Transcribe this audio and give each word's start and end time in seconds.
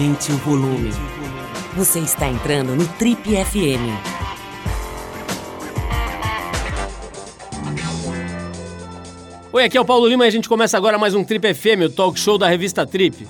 Aumente 0.00 0.32
o 0.32 0.36
volume. 0.38 0.88
Você 1.76 1.98
está 1.98 2.26
entrando 2.26 2.74
no 2.74 2.88
Trip 2.96 3.20
FM. 3.22 3.84
Oi, 9.52 9.62
aqui 9.62 9.76
é 9.76 9.80
o 9.80 9.84
Paulo 9.84 10.08
Lima 10.08 10.24
e 10.24 10.28
a 10.28 10.30
gente 10.30 10.48
começa 10.48 10.78
agora 10.78 10.96
mais 10.96 11.14
um 11.14 11.22
Trip 11.22 11.52
FM, 11.52 11.84
o 11.84 11.90
talk 11.90 12.18
show 12.18 12.38
da 12.38 12.48
revista 12.48 12.86
Trip. 12.86 13.28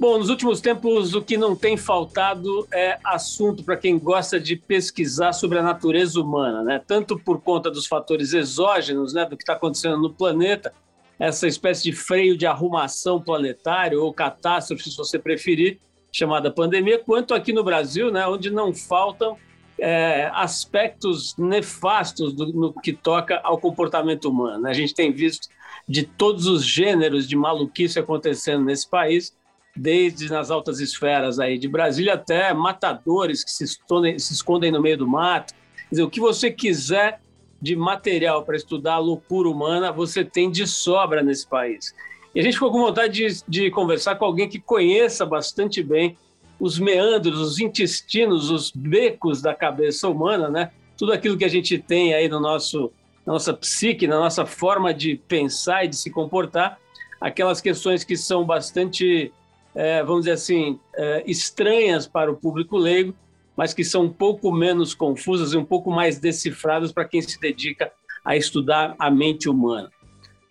Bom, 0.00 0.16
nos 0.16 0.30
últimos 0.30 0.62
tempos 0.62 1.14
o 1.14 1.20
que 1.20 1.36
não 1.36 1.54
tem 1.54 1.76
faltado 1.76 2.66
é 2.72 2.98
assunto 3.04 3.62
para 3.62 3.76
quem 3.76 3.98
gosta 3.98 4.40
de 4.40 4.56
pesquisar 4.56 5.34
sobre 5.34 5.58
a 5.58 5.62
natureza 5.62 6.18
humana, 6.18 6.62
né? 6.62 6.80
Tanto 6.86 7.18
por 7.18 7.42
conta 7.42 7.70
dos 7.70 7.86
fatores 7.86 8.32
exógenos, 8.32 9.12
né, 9.12 9.26
do 9.26 9.36
que 9.36 9.42
está 9.42 9.52
acontecendo 9.52 9.98
no 9.98 10.08
planeta, 10.08 10.72
essa 11.18 11.46
espécie 11.46 11.84
de 11.84 11.92
freio 11.92 12.36
de 12.36 12.46
arrumação 12.46 13.20
planetário 13.20 14.02
ou 14.02 14.12
catástrofe, 14.12 14.90
se 14.90 14.96
você 14.96 15.18
preferir, 15.18 15.78
chamada 16.12 16.50
pandemia, 16.50 16.98
quanto 16.98 17.34
aqui 17.34 17.52
no 17.52 17.64
Brasil, 17.64 18.10
né, 18.10 18.26
onde 18.26 18.50
não 18.50 18.74
faltam 18.74 19.36
é, 19.78 20.30
aspectos 20.32 21.36
nefastos 21.36 22.32
do, 22.32 22.46
no 22.52 22.72
que 22.72 22.92
toca 22.92 23.40
ao 23.42 23.58
comportamento 23.58 24.30
humano. 24.30 24.66
A 24.66 24.72
gente 24.72 24.94
tem 24.94 25.12
visto 25.12 25.48
de 25.88 26.04
todos 26.04 26.46
os 26.46 26.64
gêneros 26.64 27.28
de 27.28 27.36
maluquice 27.36 27.98
acontecendo 27.98 28.64
nesse 28.64 28.88
país, 28.88 29.36
desde 29.74 30.30
nas 30.30 30.50
altas 30.50 30.80
esferas 30.80 31.38
aí 31.38 31.58
de 31.58 31.68
Brasília 31.68 32.14
até 32.14 32.52
matadores 32.54 33.44
que 33.44 33.50
se 33.50 33.64
escondem, 33.64 34.18
se 34.18 34.32
escondem 34.32 34.72
no 34.72 34.80
meio 34.80 34.96
do 34.96 35.06
mato. 35.06 35.52
Quer 35.52 35.90
dizer, 35.90 36.02
o 36.02 36.10
que 36.10 36.20
você 36.20 36.50
quiser 36.50 37.20
de 37.60 37.74
material 37.74 38.42
para 38.44 38.56
estudar 38.56 38.94
a 38.94 38.98
loucura 38.98 39.48
humana, 39.48 39.92
você 39.92 40.24
tem 40.24 40.50
de 40.50 40.66
sobra 40.66 41.22
nesse 41.22 41.46
país. 41.46 41.94
E 42.34 42.40
a 42.40 42.42
gente 42.42 42.54
ficou 42.54 42.70
com 42.70 42.80
vontade 42.80 43.14
de, 43.14 43.42
de 43.48 43.70
conversar 43.70 44.16
com 44.16 44.24
alguém 44.24 44.48
que 44.48 44.60
conheça 44.60 45.24
bastante 45.24 45.82
bem 45.82 46.16
os 46.58 46.78
meandros, 46.78 47.40
os 47.40 47.60
intestinos, 47.60 48.50
os 48.50 48.70
becos 48.70 49.40
da 49.40 49.54
cabeça 49.54 50.08
humana, 50.08 50.48
né? 50.48 50.70
Tudo 50.96 51.12
aquilo 51.12 51.36
que 51.36 51.44
a 51.44 51.48
gente 51.48 51.78
tem 51.78 52.14
aí 52.14 52.28
no 52.28 52.40
nosso, 52.40 52.90
na 53.24 53.34
nossa 53.34 53.52
psique, 53.52 54.06
na 54.06 54.18
nossa 54.18 54.46
forma 54.46 54.92
de 54.92 55.16
pensar 55.28 55.84
e 55.84 55.88
de 55.88 55.96
se 55.96 56.10
comportar, 56.10 56.78
aquelas 57.20 57.60
questões 57.60 58.04
que 58.04 58.16
são 58.16 58.44
bastante, 58.44 59.32
é, 59.74 60.02
vamos 60.02 60.22
dizer 60.22 60.32
assim, 60.32 60.78
é, 60.94 61.22
estranhas 61.26 62.06
para 62.06 62.30
o 62.30 62.36
público 62.36 62.76
leigo, 62.76 63.14
mas 63.56 63.72
que 63.72 63.82
são 63.82 64.04
um 64.04 64.12
pouco 64.12 64.52
menos 64.52 64.94
confusas 64.94 65.52
e 65.52 65.56
um 65.56 65.64
pouco 65.64 65.90
mais 65.90 66.18
decifradas 66.18 66.92
para 66.92 67.04
quem 67.06 67.22
se 67.22 67.40
dedica 67.40 67.90
a 68.24 68.36
estudar 68.36 68.94
a 68.98 69.10
mente 69.10 69.48
humana. 69.48 69.90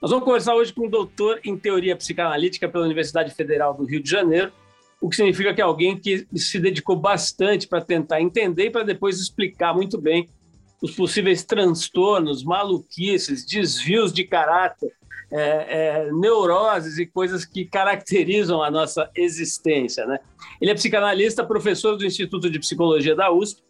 Nós 0.02 0.12
vamos 0.12 0.26
conversar 0.26 0.56
hoje 0.56 0.74
com 0.74 0.88
um 0.88 0.90
doutor 0.90 1.40
em 1.44 1.58
teoria 1.58 1.96
psicanalítica 1.96 2.68
pela 2.68 2.86
Universidade 2.86 3.34
Federal 3.34 3.74
do 3.74 3.86
Rio 3.86 4.02
de 4.02 4.10
Janeiro, 4.10 4.52
o 5.00 5.10
que 5.10 5.16
significa 5.16 5.54
que 5.54 5.62
é 5.62 5.64
alguém 5.64 5.98
que 5.98 6.28
se 6.36 6.60
dedicou 6.60 6.96
bastante 6.96 7.68
para 7.68 7.82
tentar 7.82 8.22
entender 8.22 8.66
e 8.66 8.70
para 8.70 8.84
depois 8.84 9.20
explicar 9.20 9.74
muito 9.74 10.00
bem 10.00 10.30
os 10.82 10.96
possíveis 10.96 11.44
transtornos, 11.44 12.44
maluquices, 12.44 13.46
desvios 13.46 14.14
de 14.14 14.24
caráter, 14.24 14.92
é, 15.32 15.40
é, 15.40 16.12
neuroses 16.12 16.98
e 16.98 17.06
coisas 17.06 17.46
que 17.46 17.66
caracterizam 17.66 18.62
a 18.62 18.70
nossa 18.70 19.10
existência. 19.16 20.06
Né? 20.06 20.20
Ele 20.62 20.72
é 20.72 20.74
psicanalista, 20.74 21.44
professor 21.44 21.98
do 21.98 22.06
Instituto 22.06 22.50
de 22.50 22.60
Psicologia 22.60 23.16
da 23.16 23.32
USP, 23.32 23.62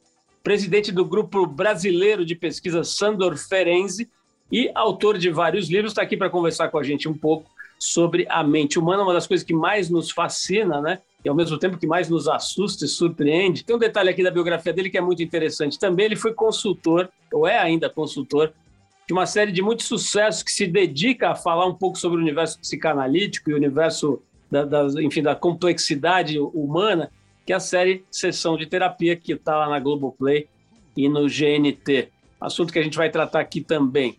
presidente 0.44 0.92
do 0.92 1.04
Grupo 1.04 1.46
Brasileiro 1.46 2.26
de 2.26 2.36
Pesquisa 2.36 2.84
Sandor 2.84 3.36
Ferenzi 3.38 4.10
e 4.52 4.70
autor 4.76 5.18
de 5.18 5.30
vários 5.30 5.70
livros. 5.70 5.92
Está 5.92 6.04
aqui 6.04 6.16
para 6.16 6.30
conversar 6.30 6.70
com 6.70 6.78
a 6.78 6.84
gente 6.84 7.10
um 7.10 7.18
pouco 7.18 7.50
sobre 7.80 8.26
a 8.30 8.44
mente 8.44 8.80
humana, 8.80 9.04
uma 9.04 9.14
das 9.14 9.28
coisas 9.28 9.46
que 9.46 9.54
mais 9.54 9.90
nos 9.90 10.12
fascina, 10.12 10.82
né? 10.82 11.00
E 11.24 11.30
ao 11.30 11.36
mesmo 11.36 11.58
tempo 11.58 11.78
que 11.78 11.88
mais 11.88 12.10
nos 12.10 12.28
assusta 12.28 12.86
e 12.86 12.88
surpreende. 12.88 13.64
Tem 13.64 13.76
um 13.76 13.80
detalhe 13.80 14.10
aqui 14.10 14.24
da 14.24 14.30
biografia 14.30 14.72
dele 14.72 14.90
que 14.90 14.98
é 14.98 15.02
muito 15.02 15.24
interessante. 15.24 15.80
Também 15.80 16.06
ele 16.06 16.16
foi 16.16 16.34
consultor, 16.34 17.10
ou 17.34 17.48
é 17.48 17.58
ainda 17.58 17.90
consultor, 17.90 18.54
de 19.08 19.14
uma 19.14 19.26
série 19.26 19.52
de 19.52 19.62
muitos 19.62 19.86
sucessos 19.86 20.42
que 20.42 20.52
se 20.52 20.66
dedica 20.66 21.30
a 21.32 21.36
falar 21.36 21.66
um 21.68 21.76
pouco 21.76 21.98
sobre 21.98 22.18
o 22.18 22.22
universo 22.22 22.60
psicanalítico 22.60 23.50
e 23.50 23.54
o 23.54 23.58
universo 23.58 24.22
da, 24.50 24.66
da 24.66 24.88
enfim, 25.02 25.22
da 25.22 25.36
complexidade 25.36 26.40
humana, 26.40 27.12
que 27.46 27.54
é 27.54 27.56
a 27.56 27.60
série 27.60 28.04
Sessão 28.10 28.58
de 28.58 28.66
Terapia, 28.66 29.16
que 29.16 29.34
está 29.34 29.56
lá 29.58 29.70
na 29.70 29.80
Globoplay 29.80 30.48
e 30.98 31.08
no 31.08 31.28
GNT. 31.28 32.10
Assunto 32.40 32.74
que 32.74 32.80
a 32.80 32.84
gente 32.84 32.98
vai 32.98 33.10
tratar 33.10 33.40
aqui 33.40 33.62
também. 33.62 34.18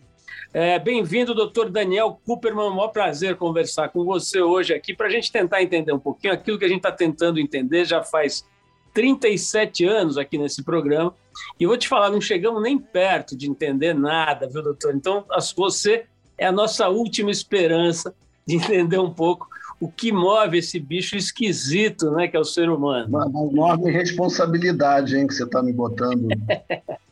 É, 0.53 0.79
Bem-vindo, 0.79 1.35
doutor 1.35 1.69
Daniel 1.69 2.19
Cooperman. 2.25 2.65
É 2.65 2.69
um 2.69 2.75
maior 2.75 2.87
prazer 2.87 3.35
conversar 3.35 3.89
com 3.89 4.05
você 4.05 4.41
hoje 4.41 4.73
aqui 4.73 4.93
para 4.93 5.07
a 5.07 5.09
gente 5.09 5.31
tentar 5.31 5.61
entender 5.61 5.91
um 5.91 5.99
pouquinho 5.99 6.33
aquilo 6.33 6.57
que 6.57 6.65
a 6.65 6.67
gente 6.67 6.77
está 6.77 6.91
tentando 6.91 7.39
entender 7.39 7.83
já 7.83 8.01
faz 8.01 8.45
37 8.93 9.85
anos 9.85 10.17
aqui 10.17 10.37
nesse 10.37 10.63
programa. 10.63 11.13
E 11.59 11.65
vou 11.65 11.77
te 11.77 11.87
falar, 11.87 12.09
não 12.09 12.21
chegamos 12.21 12.61
nem 12.61 12.77
perto 12.77 13.35
de 13.35 13.49
entender 13.49 13.93
nada, 13.93 14.47
viu, 14.47 14.63
doutor? 14.63 14.95
Então, 14.95 15.25
você 15.55 16.05
é 16.37 16.47
a 16.47 16.51
nossa 16.51 16.87
última 16.89 17.31
esperança 17.31 18.13
de 18.45 18.55
entender 18.55 18.99
um 18.99 19.13
pouco 19.13 19.47
o 19.79 19.87
que 19.87 20.11
move 20.11 20.57
esse 20.57 20.79
bicho 20.79 21.15
esquisito, 21.15 22.11
né, 22.11 22.27
que 22.27 22.35
é 22.35 22.39
o 22.39 22.45
ser 22.45 22.69
humano. 22.69 23.07
Uma 23.07 23.27
enorme 23.51 23.91
responsabilidade, 23.91 25.15
hein, 25.15 25.27
que 25.27 25.33
você 25.33 25.43
está 25.43 25.61
me 25.61 25.71
botando. 25.71 26.27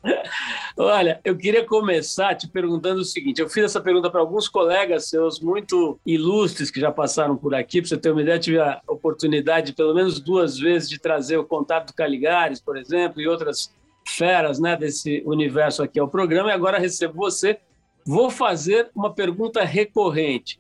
Olha, 0.77 1.19
eu 1.23 1.37
queria 1.37 1.65
começar 1.65 2.35
te 2.35 2.47
perguntando 2.47 3.01
o 3.01 3.05
seguinte: 3.05 3.41
eu 3.41 3.49
fiz 3.49 3.65
essa 3.65 3.81
pergunta 3.81 4.09
para 4.09 4.19
alguns 4.19 4.47
colegas 4.47 5.09
seus 5.09 5.39
muito 5.39 5.99
ilustres 6.05 6.69
que 6.69 6.79
já 6.79 6.91
passaram 6.91 7.35
por 7.35 7.55
aqui. 7.55 7.81
Para 7.81 7.89
você 7.89 7.97
ter 7.97 8.11
uma 8.11 8.21
ideia, 8.21 8.39
tive 8.39 8.59
a 8.59 8.81
oportunidade, 8.87 9.73
pelo 9.73 9.93
menos 9.93 10.19
duas 10.19 10.59
vezes, 10.59 10.89
de 10.89 10.99
trazer 10.99 11.37
o 11.37 11.45
contato 11.45 11.87
do 11.87 11.93
Caligares, 11.93 12.59
por 12.59 12.77
exemplo, 12.77 13.21
e 13.21 13.27
outras 13.27 13.73
feras 14.07 14.59
né, 14.59 14.75
desse 14.75 15.23
universo 15.25 15.81
aqui 15.81 15.99
ao 15.99 16.07
programa. 16.07 16.49
E 16.49 16.53
agora 16.53 16.79
recebo 16.79 17.15
você. 17.15 17.59
Vou 18.05 18.29
fazer 18.29 18.91
uma 18.93 19.11
pergunta 19.11 19.63
recorrente. 19.63 20.59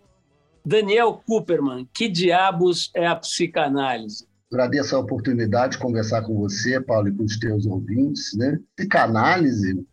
Daniel 0.65 1.21
Cooperman, 1.27 1.87
que 1.93 2.07
diabos 2.07 2.89
é 2.95 3.05
a 3.05 3.15
psicanálise? 3.15 4.25
Agradeço 4.51 4.95
a 4.95 4.99
oportunidade 4.99 5.73
de 5.73 5.79
conversar 5.79 6.21
com 6.21 6.35
você, 6.35 6.79
Paulo, 6.79 7.07
e 7.07 7.11
com 7.15 7.23
os 7.23 7.37
teus 7.37 7.65
ouvintes. 7.65 8.35
Né? 8.37 8.59
Psicanálise 8.75 9.85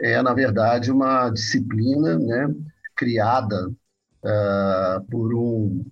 é, 0.00 0.20
na 0.20 0.34
verdade, 0.34 0.90
uma 0.90 1.30
disciplina 1.30 2.18
né, 2.18 2.52
criada 2.96 3.68
uh, 3.68 5.04
por 5.08 5.32
um, 5.34 5.84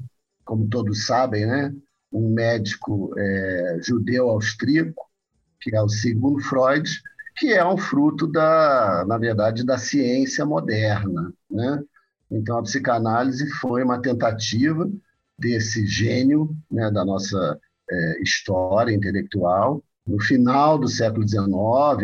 como 0.45 0.69
todos 0.69 1.07
sabem, 1.07 1.47
né, 1.47 1.73
um 2.13 2.29
médico 2.29 3.15
é, 3.17 3.79
judeu 3.83 4.29
austríaco, 4.29 5.09
que 5.61 5.75
é 5.77 5.81
o 5.81 5.89
Sigmund 5.89 6.43
Freud, 6.43 6.91
que 7.37 7.53
é 7.53 7.65
um 7.65 7.77
fruto 7.77 8.27
da, 8.27 9.05
na 9.07 9.17
verdade, 9.17 9.65
da 9.65 9.79
ciência 9.79 10.45
moderna, 10.45 11.33
né? 11.49 11.81
Então, 12.31 12.59
a 12.59 12.63
psicanálise 12.63 13.49
foi 13.61 13.83
uma 13.83 14.01
tentativa 14.01 14.91
desse 15.39 15.87
gênio 15.87 16.55
né, 16.71 16.91
da 16.91 17.05
nossa 17.05 17.59
é, 17.91 18.23
história 18.23 18.95
intelectual. 18.95 19.83
No 20.07 20.21
final 20.21 20.79
do 20.79 20.87
século 20.89 21.27
XIX, 21.27 21.49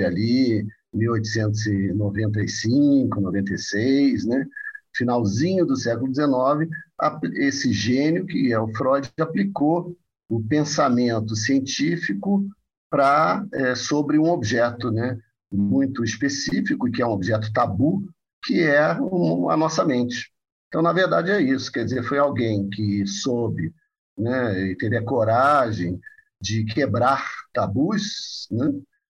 ali 0.04 0.66
1895, 0.92 3.20
96, 3.20 4.26
né, 4.26 4.44
finalzinho 4.94 5.64
do 5.66 5.76
século 5.76 6.12
XIX, 6.14 6.69
esse 7.34 7.72
gênio 7.72 8.26
que 8.26 8.52
é 8.52 8.58
o 8.58 8.69
Freud 8.69 9.10
aplicou 9.20 9.96
o 10.28 10.43
pensamento 10.43 11.37
científico 11.37 12.44
para 12.90 13.46
é, 13.52 13.75
sobre 13.75 14.19
um 14.19 14.28
objeto, 14.28 14.90
né, 14.90 15.19
muito 15.52 16.02
específico 16.02 16.90
que 16.90 17.02
é 17.02 17.06
um 17.06 17.12
objeto 17.12 17.52
tabu, 17.52 18.02
que 18.44 18.61
é 18.61 18.81
a 18.81 19.56
nossa 19.56 19.84
mente. 19.84 20.32
Então, 20.69 20.82
na 20.82 20.93
verdade, 20.93 21.31
é 21.31 21.40
isso. 21.40 21.70
Quer 21.70 21.84
dizer, 21.84 22.02
foi 22.05 22.19
alguém 22.19 22.69
que 22.69 23.06
soube 23.06 23.72
né, 24.16 24.68
e 24.68 24.76
teve 24.76 24.96
a 24.96 25.04
coragem 25.04 26.00
de 26.40 26.64
quebrar 26.64 27.24
tabus 27.52 28.46
né, 28.50 28.72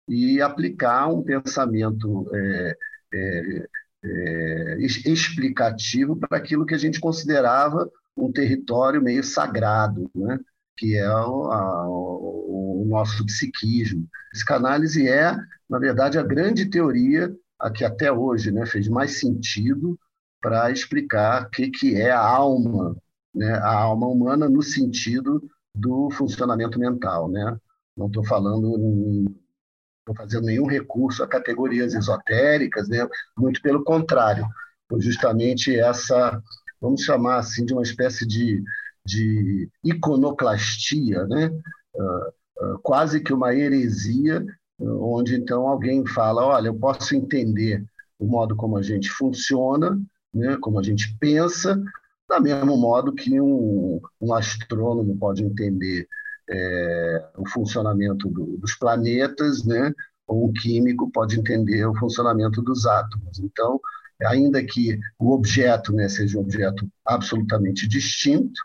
e 0.07 0.41
aplicar 0.41 1.07
um 1.07 1.23
pensamento 1.23 2.29
é, 2.33 2.77
é, 3.13 3.67
é, 4.03 4.77
explicativo 4.79 6.15
para 6.15 6.37
aquilo 6.37 6.65
que 6.65 6.73
a 6.75 6.77
gente 6.77 6.99
considerava 6.99 7.89
um 8.15 8.31
território 8.31 9.01
meio 9.01 9.23
sagrado, 9.23 10.09
né, 10.15 10.39
que 10.75 10.95
é 10.95 11.09
o, 11.09 11.51
a, 11.51 11.87
o, 11.87 12.85
nosso 12.87 13.25
psiquismo. 13.25 14.07
Psicanálise 14.31 15.07
é, 15.07 15.35
na 15.69 15.79
verdade, 15.79 16.17
a 16.17 16.23
grande 16.23 16.69
teoria 16.69 17.33
a 17.59 17.71
que 17.71 17.83
até 17.83 18.11
hoje 18.11 18.51
né, 18.51 18.65
fez 18.65 18.87
mais 18.87 19.19
sentido 19.19 19.99
para 20.39 20.71
explicar 20.71 21.43
o 21.43 21.49
que, 21.49 21.69
que 21.69 21.95
é 21.95 22.11
a 22.11 22.19
alma, 22.19 22.95
né, 23.37 23.53
a 23.53 23.73
alma 23.73 24.07
humana 24.07 24.49
no 24.49 24.61
sentido 24.61 25.41
do 25.73 26.09
funcionamento 26.11 26.79
mental. 26.79 27.29
Né? 27.29 27.57
Não 27.95 28.07
estou 28.07 28.25
falando, 28.25 29.25
estou 29.99 30.15
fazendo 30.15 30.45
nenhum 30.45 30.65
recurso 30.65 31.23
a 31.23 31.27
categorias 31.27 31.93
esotéricas, 31.93 32.89
né? 32.89 33.07
muito 33.37 33.61
pelo 33.61 33.83
contrário, 33.83 34.45
foi 34.89 35.01
justamente 35.01 35.77
essa 35.77 36.41
vamos 36.81 37.01
chamar 37.01 37.37
assim, 37.37 37.65
de 37.65 37.73
uma 37.73 37.83
espécie 37.83 38.25
de, 38.25 38.63
de 39.05 39.69
iconoclastia, 39.83 41.25
né? 41.25 41.47
Uh, 41.95 42.73
uh, 42.73 42.79
quase 42.83 43.19
que 43.21 43.33
uma 43.33 43.53
heresia, 43.53 44.45
onde 44.79 45.35
então 45.35 45.67
alguém 45.67 46.05
fala: 46.05 46.45
olha, 46.45 46.67
eu 46.67 46.75
posso 46.75 47.15
entender 47.15 47.83
o 48.19 48.25
modo 48.25 48.55
como 48.55 48.77
a 48.77 48.81
gente 48.81 49.09
funciona, 49.09 49.99
né? 50.33 50.57
como 50.61 50.79
a 50.79 50.83
gente 50.83 51.15
pensa, 51.19 51.81
da 52.27 52.39
mesmo 52.39 52.77
modo 52.77 53.13
que 53.13 53.39
um, 53.39 54.01
um 54.19 54.33
astrônomo 54.33 55.17
pode 55.17 55.43
entender 55.43 56.07
é, 56.49 57.29
o 57.37 57.47
funcionamento 57.49 58.29
do, 58.29 58.57
dos 58.57 58.75
planetas, 58.75 59.65
né? 59.65 59.93
ou 60.27 60.49
um 60.49 60.53
químico 60.53 61.09
pode 61.09 61.39
entender 61.39 61.85
o 61.85 61.95
funcionamento 61.95 62.61
dos 62.61 62.85
átomos. 62.85 63.39
Então, 63.39 63.79
ainda 64.25 64.63
que 64.63 64.99
o 65.17 65.31
objeto 65.31 65.93
né, 65.93 66.09
seja 66.09 66.37
um 66.37 66.41
objeto 66.41 66.87
absolutamente 67.05 67.87
distinto, 67.87 68.59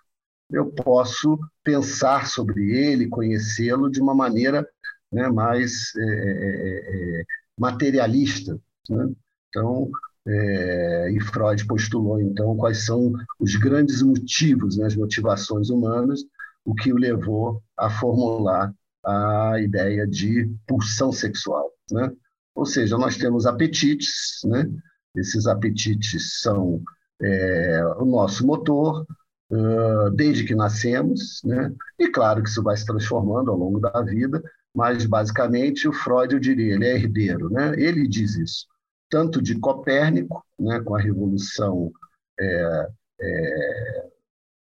eu 0.50 0.70
posso 0.70 1.38
pensar 1.62 2.26
sobre 2.26 2.76
ele, 2.76 3.08
conhecê-lo 3.08 3.90
de 3.90 4.00
uma 4.00 4.14
maneira 4.14 4.66
né, 5.10 5.28
mais 5.28 5.94
é, 5.96 6.02
é, 6.02 7.20
é 7.20 7.24
materialista. 7.58 8.58
Né? 8.90 9.10
Então, 9.48 9.90
é, 10.26 11.10
e 11.10 11.20
Freud 11.20 11.66
postulou 11.66 12.20
então 12.20 12.56
quais 12.56 12.84
são 12.84 13.12
os 13.40 13.56
grandes 13.56 14.02
motivos, 14.02 14.76
né, 14.76 14.86
as 14.86 14.96
motivações 14.96 15.68
humanas, 15.68 16.20
o 16.64 16.74
que 16.74 16.92
o 16.92 16.96
levou 16.96 17.62
a 17.76 17.90
formular 17.90 18.72
a 19.04 19.60
ideia 19.60 20.06
de 20.06 20.48
pulsão 20.66 21.10
sexual, 21.10 21.72
né? 21.90 22.12
Ou 22.54 22.64
seja, 22.64 22.96
nós 22.96 23.16
temos 23.16 23.46
apetites, 23.46 24.40
né? 24.44 24.70
Esses 25.16 25.48
apetites 25.48 26.40
são 26.40 26.80
é, 27.20 27.84
o 27.98 28.04
nosso 28.04 28.46
motor, 28.46 29.04
uh, 29.50 30.10
desde 30.14 30.44
que 30.44 30.54
nascemos, 30.54 31.40
né? 31.44 31.72
E 31.98 32.08
claro 32.08 32.42
que 32.44 32.48
isso 32.48 32.62
vai 32.62 32.76
se 32.76 32.86
transformando 32.86 33.50
ao 33.50 33.58
longo 33.58 33.80
da 33.80 34.02
vida, 34.02 34.40
mas 34.72 35.04
basicamente 35.04 35.88
o 35.88 35.92
Freud, 35.92 36.34
eu 36.34 36.40
diria, 36.40 36.74
ele 36.74 36.86
é 36.86 36.94
herdeiro, 36.94 37.50
né? 37.50 37.74
Ele 37.76 38.06
diz 38.06 38.36
isso 38.36 38.71
tanto 39.12 39.42
de 39.42 39.58
Copérnico, 39.58 40.42
né, 40.58 40.80
com 40.80 40.96
a 40.96 40.98
revolução 40.98 41.92
é, 42.40 42.88
é, 43.20 44.08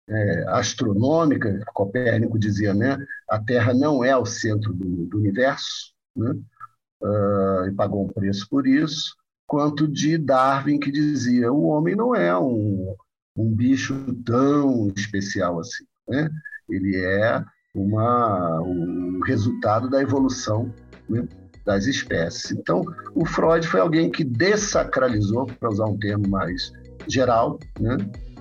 é, 0.08 0.46
astronômica, 0.50 1.64
Copérnico 1.74 2.38
dizia, 2.38 2.72
né, 2.72 2.96
a 3.28 3.40
Terra 3.40 3.74
não 3.74 4.06
é 4.06 4.16
o 4.16 4.24
centro 4.24 4.72
do, 4.72 5.08
do 5.08 5.18
universo, 5.18 5.96
né, 6.16 6.30
uh, 7.02 7.68
e 7.68 7.72
pagou 7.74 8.06
um 8.06 8.08
preço 8.08 8.48
por 8.48 8.68
isso, 8.68 9.16
quanto 9.48 9.88
de 9.88 10.16
Darwin, 10.16 10.80
que 10.80 10.92
dizia 10.92 11.52
o 11.52 11.64
homem 11.64 11.96
não 11.96 12.14
é 12.14 12.38
um, 12.38 12.96
um 13.36 13.52
bicho 13.52 13.96
tão 14.24 14.94
especial 14.96 15.60
assim, 15.60 15.86
né? 16.08 16.30
ele 16.70 16.96
é 16.98 17.44
uma, 17.74 18.62
o 18.62 19.24
resultado 19.24 19.90
da 19.90 20.02
evolução 20.02 20.72
né? 21.10 21.28
Das 21.66 21.86
espécies. 21.88 22.52
Então, 22.52 22.84
o 23.14 23.26
Freud 23.26 23.68
foi 23.68 23.80
alguém 23.80 24.10
que 24.10 24.24
desacralizou, 24.24 25.48
para 25.60 25.70
usar 25.70 25.86
um 25.86 25.98
termo 25.98 26.28
mais 26.30 26.72
geral, 27.08 27.60
né? 27.80 27.98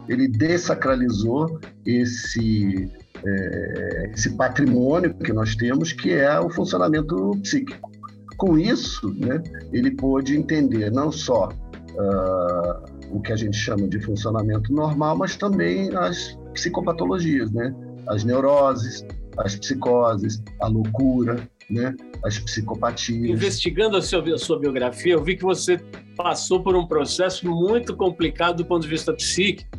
ele 0.09 0.29
desacralizou 0.29 1.59
esse, 1.87 2.91
é, 3.25 4.11
esse 4.15 4.31
patrimônio 4.37 5.15
que 5.15 5.33
nós 5.33 5.57
temos, 5.57 5.93
que 5.93 6.13
é 6.13 6.39
o 6.39 6.51
funcionamento 6.51 7.33
psíquico. 7.43 7.91
Com 8.37 8.59
isso, 8.59 9.15
né, 9.15 9.43
ele 9.73 9.93
pôde 9.93 10.37
entender 10.37 10.91
não 10.91 11.11
só 11.13 11.49
uh, 11.49 13.17
o 13.17 13.21
que 13.21 13.33
a 13.33 13.37
gente 13.37 13.57
chama 13.57 13.87
de 13.87 14.01
funcionamento 14.01 14.73
normal, 14.73 15.17
mas 15.17 15.37
também 15.37 15.95
as 15.97 16.37
psicopatologias, 16.53 17.51
né? 17.53 17.73
as 18.09 18.25
neuroses, 18.25 19.05
as 19.39 19.57
psicoses, 19.57 20.43
a 20.61 20.67
loucura, 20.67 21.37
né? 21.71 21.95
as 22.25 22.39
psicopatias. 22.39 23.31
Investigando 23.31 23.97
a 23.97 24.03
sua, 24.03 24.35
a 24.35 24.39
sua, 24.39 24.59
biografia, 24.59 25.15
eu 25.15 25.23
vi 25.23 25.37
que 25.37 25.43
você 25.43 25.79
passou 26.17 26.63
por 26.63 26.77
um 26.77 26.87
processo 26.87 27.49
muito 27.49 27.97
complicado 27.97 28.59
do 28.59 28.65
ponto 28.65 28.83
de 28.83 28.89
vista 28.89 29.13
psíquico, 29.13 29.71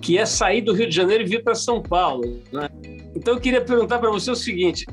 que 0.00 0.18
é 0.18 0.26
sair 0.26 0.62
do 0.62 0.72
Rio 0.72 0.88
de 0.88 0.94
Janeiro 0.94 1.24
e 1.24 1.26
vir 1.26 1.42
para 1.42 1.54
São 1.54 1.82
Paulo. 1.82 2.42
Né? 2.52 2.68
Então 3.14 3.34
eu 3.34 3.40
queria 3.40 3.64
perguntar 3.64 3.98
para 3.98 4.10
você 4.10 4.30
o 4.30 4.36
seguinte: 4.36 4.84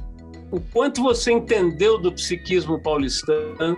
o 0.52 0.60
quanto 0.60 1.02
você 1.02 1.31
entendeu 1.31 1.98
do 1.98 2.12
psiquismo 2.12 2.82
paulistano 2.82 3.78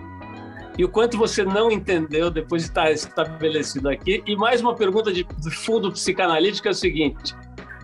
e 0.78 0.84
o 0.84 0.88
quanto 0.88 1.18
você 1.18 1.44
não 1.44 1.70
entendeu 1.70 2.30
depois 2.30 2.62
de 2.62 2.68
estar 2.68 2.90
estabelecido 2.90 3.88
aqui? 3.88 4.22
E 4.26 4.36
mais 4.36 4.60
uma 4.60 4.74
pergunta 4.74 5.12
de 5.12 5.26
fundo 5.50 5.90
psicanalítico 5.90 6.68
é 6.68 6.70
o 6.70 6.74
seguinte: 6.74 7.34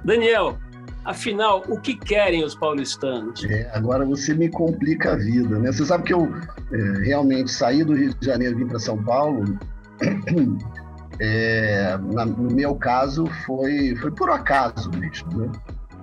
Daniel, 0.04 0.58
Afinal, 1.08 1.64
o 1.66 1.80
que 1.80 1.96
querem 1.96 2.44
os 2.44 2.54
paulistanos? 2.54 3.42
É, 3.42 3.70
agora 3.72 4.04
você 4.04 4.34
me 4.34 4.46
complica 4.50 5.14
a 5.14 5.16
vida, 5.16 5.58
né? 5.58 5.72
Você 5.72 5.86
sabe 5.86 6.04
que 6.04 6.12
eu 6.12 6.30
é, 6.70 7.06
realmente 7.06 7.50
saí 7.50 7.82
do 7.82 7.94
Rio 7.94 8.12
de 8.12 8.26
Janeiro 8.26 8.54
e 8.54 8.58
vim 8.58 8.68
para 8.68 8.78
São 8.78 9.02
Paulo. 9.02 9.58
É, 11.20 11.98
na, 12.14 12.24
no 12.24 12.54
meu 12.54 12.76
caso, 12.76 13.26
foi, 13.44 13.96
foi 13.96 14.12
por 14.12 14.30
acaso 14.30 14.88
mesmo. 14.92 15.36
Né? 15.36 15.50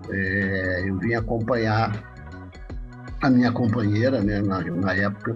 É, 0.10 0.90
eu 0.90 0.98
vim 0.98 1.14
acompanhar 1.14 1.94
a 3.22 3.30
minha 3.30 3.50
companheira 3.50 4.22
né, 4.22 4.42
na, 4.42 4.60
na 4.60 4.94
época 4.94 5.34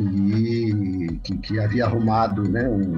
e 0.00 1.20
que, 1.22 1.38
que 1.38 1.60
havia 1.60 1.84
arrumado 1.84 2.42
né, 2.42 2.68
um, 2.68 2.96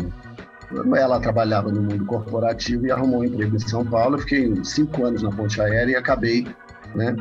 ela 0.96 1.20
trabalhava 1.20 1.70
no 1.70 1.82
mundo 1.82 2.04
corporativo 2.04 2.86
e 2.86 2.90
arrumou 2.90 3.20
um 3.20 3.24
emprego 3.24 3.56
em 3.56 3.58
São 3.58 3.84
Paulo. 3.84 4.16
Eu 4.16 4.20
fiquei 4.20 4.64
cinco 4.64 5.04
anos 5.04 5.22
na 5.22 5.30
ponte 5.30 5.60
aérea 5.60 5.92
e 5.92 5.96
acabei, 5.96 6.46
né, 6.94 7.16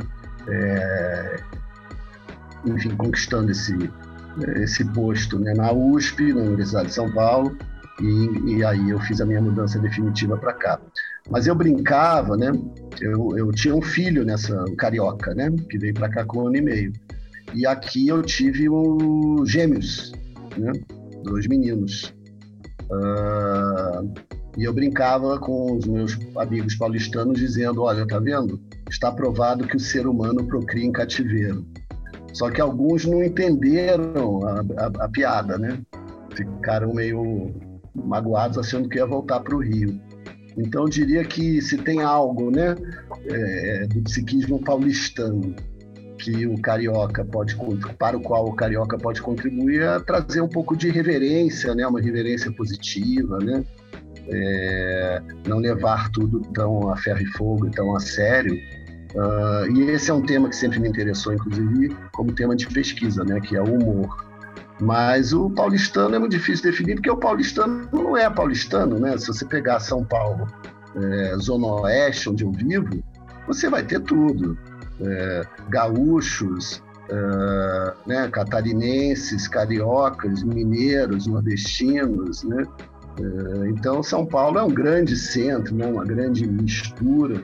é, 0.48 1.40
enfim, 2.66 2.90
conquistando 2.96 3.52
esse, 3.52 3.76
esse 4.58 4.86
posto 4.94 5.40
né, 5.40 5.54
na 5.54 5.72
USP, 5.72 6.34
na 6.34 6.42
Universidade 6.42 6.88
de 6.88 6.94
São 6.94 7.12
Paulo, 7.12 7.58
e, 8.02 8.58
e 8.58 8.64
aí 8.64 8.90
eu 8.90 9.00
fiz 9.00 9.20
a 9.20 9.26
minha 9.26 9.42
mudança 9.42 9.80
definitiva 9.80 10.38
para 10.38 10.54
cá. 10.54 10.80
Mas 11.30 11.48
eu 11.48 11.56
brincava, 11.56 12.38
né? 12.38 12.52
Eu, 13.02 13.38
eu 13.38 13.52
tinha 13.52 13.76
um 13.76 13.82
filho 13.82 14.24
nessa 14.24 14.64
um 14.64 14.76
carioca, 14.76 15.34
né? 15.36 15.52
Que 15.70 15.78
veio 15.78 15.94
para 15.94 16.10
cá 16.10 16.24
com 16.26 16.44
um 16.44 16.48
ano 16.48 16.58
e 16.58 16.62
meio. 16.62 16.94
E 17.54 17.66
aqui 17.66 18.08
eu 18.08 18.22
tive 18.22 18.70
um, 18.70 19.46
gêmeos, 19.46 20.12
né? 20.58 20.72
Dois 21.24 21.48
meninos. 21.48 22.14
Uh, 22.92 24.12
e 24.58 24.64
eu 24.64 24.74
brincava 24.74 25.38
com 25.40 25.78
os 25.78 25.86
meus 25.86 26.18
amigos 26.36 26.76
paulistanos 26.76 27.40
dizendo: 27.40 27.84
olha, 27.84 28.08
tá 28.08 28.20
vendo? 28.20 28.60
Está 28.90 29.12
provado 29.12 29.68
que 29.68 29.78
o 29.78 29.80
ser 29.80 30.08
humano 30.08 30.46
procria 30.46 30.86
em 30.86 30.92
cativeiro. 30.92 31.66
Só 32.34 32.50
que 32.50 32.62
alguns 32.62 33.06
não 33.06 33.24
entenderam 33.24 34.42
a, 34.46 34.60
a, 34.78 35.06
a 35.06 35.10
piada, 35.10 35.58
né? 35.58 35.80
Ficaram 36.36 36.94
meio 36.94 37.54
magoados 37.96 38.58
achando 38.58 38.88
que 38.88 38.98
ia 38.98 39.06
voltar 39.06 39.40
para 39.42 39.56
o 39.56 39.62
Rio. 39.62 40.00
Então, 40.58 40.84
eu 40.84 40.90
diria 40.90 41.24
que 41.24 41.62
se 41.62 41.78
tem 41.78 42.02
algo 42.02 42.52
né, 42.52 42.76
é, 43.28 43.88
do 43.88 44.02
psiquismo 44.02 44.62
paulistano 44.62 45.56
que 46.20 46.46
o 46.46 46.60
carioca 46.62 47.24
pode 47.24 47.56
para 47.98 48.18
o 48.18 48.22
qual 48.22 48.46
o 48.46 48.54
carioca 48.54 48.98
pode 48.98 49.22
contribuir 49.22 49.82
é 49.82 50.00
trazer 50.00 50.42
um 50.42 50.48
pouco 50.48 50.76
de 50.76 50.90
reverência, 50.90 51.74
né, 51.74 51.88
uma 51.88 52.02
reverência 52.02 52.52
positiva, 52.52 53.40
né, 53.40 53.64
é, 54.28 55.22
não 55.48 55.58
levar 55.58 56.10
tudo 56.12 56.42
tão 56.54 56.90
a 56.90 56.98
ferro 56.98 57.22
e 57.22 57.26
fogo 57.26 57.70
tão 57.72 57.96
a 57.96 58.00
sério. 58.00 58.54
Uh, 59.16 59.76
e 59.76 59.90
esse 59.90 60.12
é 60.12 60.14
um 60.14 60.22
tema 60.22 60.48
que 60.50 60.56
sempre 60.56 60.80
me 60.80 60.88
interessou, 60.88 61.34
inclusive, 61.34 61.96
como 62.12 62.32
tema 62.32 62.56
de 62.56 62.68
pesquisa, 62.68 63.24
né, 63.24 63.40
que 63.40 63.56
é 63.56 63.62
o 63.62 63.74
humor. 63.74 64.28
Mas 64.80 65.34
o 65.34 65.50
paulistano 65.50 66.16
é 66.16 66.20
muito 66.20 66.34
difícil 66.34 66.64
de 66.64 66.72
definir, 66.72 66.96
porque 66.96 67.10
o 67.10 67.18
paulistano 67.18 67.90
não 67.92 68.16
é 68.16 68.30
paulistano, 68.30 68.98
né? 68.98 69.18
Se 69.18 69.28
você 69.28 69.44
pegar 69.44 69.82
São 69.82 70.06
Paulo, 70.06 70.48
é, 70.96 71.36
Zona 71.38 71.68
Oeste, 71.68 72.30
onde 72.30 72.46
eu 72.46 72.52
vivo, 72.52 73.04
você 73.46 73.70
vai 73.70 73.84
ter 73.84 74.00
tudo 74.00 74.58
é, 75.02 75.42
gaúchos, 75.70 76.84
é, 77.10 77.94
né, 78.06 78.30
catarinenses, 78.30 79.48
cariocas, 79.48 80.44
mineiros, 80.44 81.28
nordestinos, 81.28 82.44
né? 82.44 82.64
É, 83.20 83.70
então 83.70 84.02
São 84.02 84.26
Paulo 84.26 84.60
é 84.60 84.64
um 84.64 84.74
grande 84.74 85.18
centro, 85.18 85.76
né, 85.76 85.86
uma 85.86 86.06
grande 86.06 86.48
mistura 86.48 87.44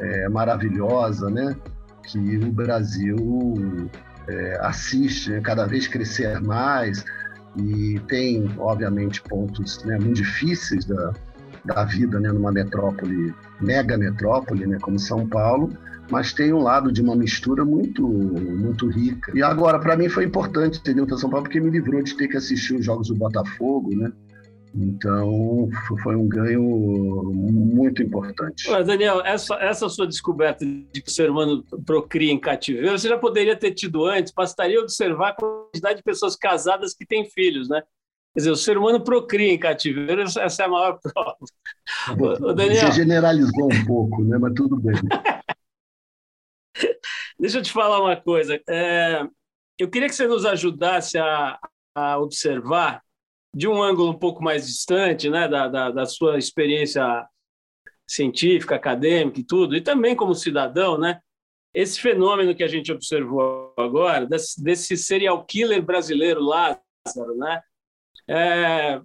é, 0.00 0.28
maravilhosa, 0.28 1.30
né, 1.30 1.54
que 2.04 2.38
o 2.38 2.50
Brasil 2.50 3.16
é, 4.28 4.58
assiste 4.62 5.30
né, 5.30 5.40
cada 5.40 5.66
vez 5.66 5.86
crescer 5.86 6.40
mais 6.40 7.04
e 7.56 8.00
tem 8.08 8.50
obviamente 8.58 9.22
pontos 9.22 9.84
né, 9.84 9.98
muito 9.98 10.14
difíceis 10.14 10.84
da, 10.84 11.12
da 11.64 11.84
vida 11.84 12.18
né, 12.18 12.30
numa 12.32 12.50
metrópole, 12.50 13.34
mega 13.60 13.96
metrópole, 13.96 14.66
né, 14.66 14.78
como 14.80 14.98
São 14.98 15.28
Paulo, 15.28 15.70
mas 16.10 16.32
tem 16.32 16.52
um 16.52 16.62
lado 16.62 16.92
de 16.92 17.00
uma 17.00 17.16
mistura 17.16 17.64
muito 17.64 18.06
muito 18.06 18.88
rica. 18.88 19.32
E 19.34 19.42
agora, 19.42 19.78
para 19.78 19.96
mim, 19.96 20.08
foi 20.08 20.24
importante 20.24 20.82
ter 20.82 20.94
para 21.06 21.16
São 21.16 21.30
Paulo, 21.30 21.44
porque 21.44 21.60
me 21.60 21.70
livrou 21.70 22.02
de 22.02 22.16
ter 22.16 22.28
que 22.28 22.36
assistir 22.36 22.74
os 22.74 22.84
jogos 22.84 23.08
do 23.08 23.14
Botafogo, 23.14 23.94
né? 23.94 24.12
Então, 24.74 25.68
foi 26.02 26.16
um 26.16 26.26
ganho 26.26 26.62
muito 26.62 28.02
importante. 28.02 28.70
Mas, 28.70 28.86
Daniel, 28.86 29.20
essa, 29.20 29.54
essa 29.56 29.88
sua 29.88 30.06
descoberta 30.06 30.64
de 30.64 31.02
que 31.02 31.10
o 31.10 31.12
ser 31.12 31.30
humano 31.30 31.62
procria 31.84 32.32
em 32.32 32.38
cativeiro, 32.40 32.98
você 32.98 33.08
já 33.08 33.18
poderia 33.18 33.54
ter 33.54 33.72
tido 33.72 34.06
antes, 34.06 34.32
bastaria 34.32 34.80
observar 34.80 35.30
a 35.30 35.34
quantidade 35.34 35.98
de 35.98 36.02
pessoas 36.02 36.34
casadas 36.36 36.94
que 36.94 37.04
têm 37.04 37.28
filhos, 37.28 37.68
né? 37.68 37.82
Quer 38.32 38.40
dizer, 38.40 38.50
o 38.50 38.56
ser 38.56 38.78
humano 38.78 39.04
procria 39.04 39.52
em 39.52 39.58
cativeiro, 39.58 40.22
essa 40.22 40.62
é 40.62 40.64
a 40.64 40.68
maior 40.68 40.98
prova. 41.02 41.36
O 42.40 42.54
Daniel... 42.54 42.86
Você 42.86 42.92
generalizou 42.92 43.66
um 43.70 43.84
pouco, 43.84 44.24
né? 44.24 44.38
mas 44.38 44.54
tudo 44.54 44.76
bem. 44.76 44.94
Deixa 47.38 47.58
eu 47.58 47.62
te 47.62 47.72
falar 47.72 48.00
uma 48.00 48.16
coisa. 48.16 48.60
É, 48.68 49.22
eu 49.78 49.90
queria 49.90 50.08
que 50.08 50.14
você 50.14 50.26
nos 50.26 50.44
ajudasse 50.44 51.18
a, 51.18 51.58
a 51.94 52.18
observar 52.18 53.02
de 53.54 53.68
um 53.68 53.82
ângulo 53.82 54.10
um 54.10 54.18
pouco 54.18 54.42
mais 54.42 54.66
distante, 54.66 55.28
né, 55.28 55.46
da, 55.46 55.68
da, 55.68 55.90
da, 55.90 56.06
sua 56.06 56.38
experiência 56.38 57.26
científica, 58.08 58.76
acadêmica 58.76 59.40
e 59.40 59.44
tudo, 59.44 59.76
e 59.76 59.80
também 59.80 60.16
como 60.16 60.34
cidadão, 60.34 60.96
né, 60.96 61.20
esse 61.74 62.00
fenômeno 62.00 62.54
que 62.54 62.62
a 62.62 62.68
gente 62.68 62.90
observou 62.90 63.74
agora, 63.78 64.26
desse, 64.26 64.62
desse 64.62 64.96
serial 64.96 65.44
killer 65.44 65.82
brasileiro 65.82 66.40
Lázaro, 66.40 67.36
né, 67.36 67.60
é, 68.28 69.00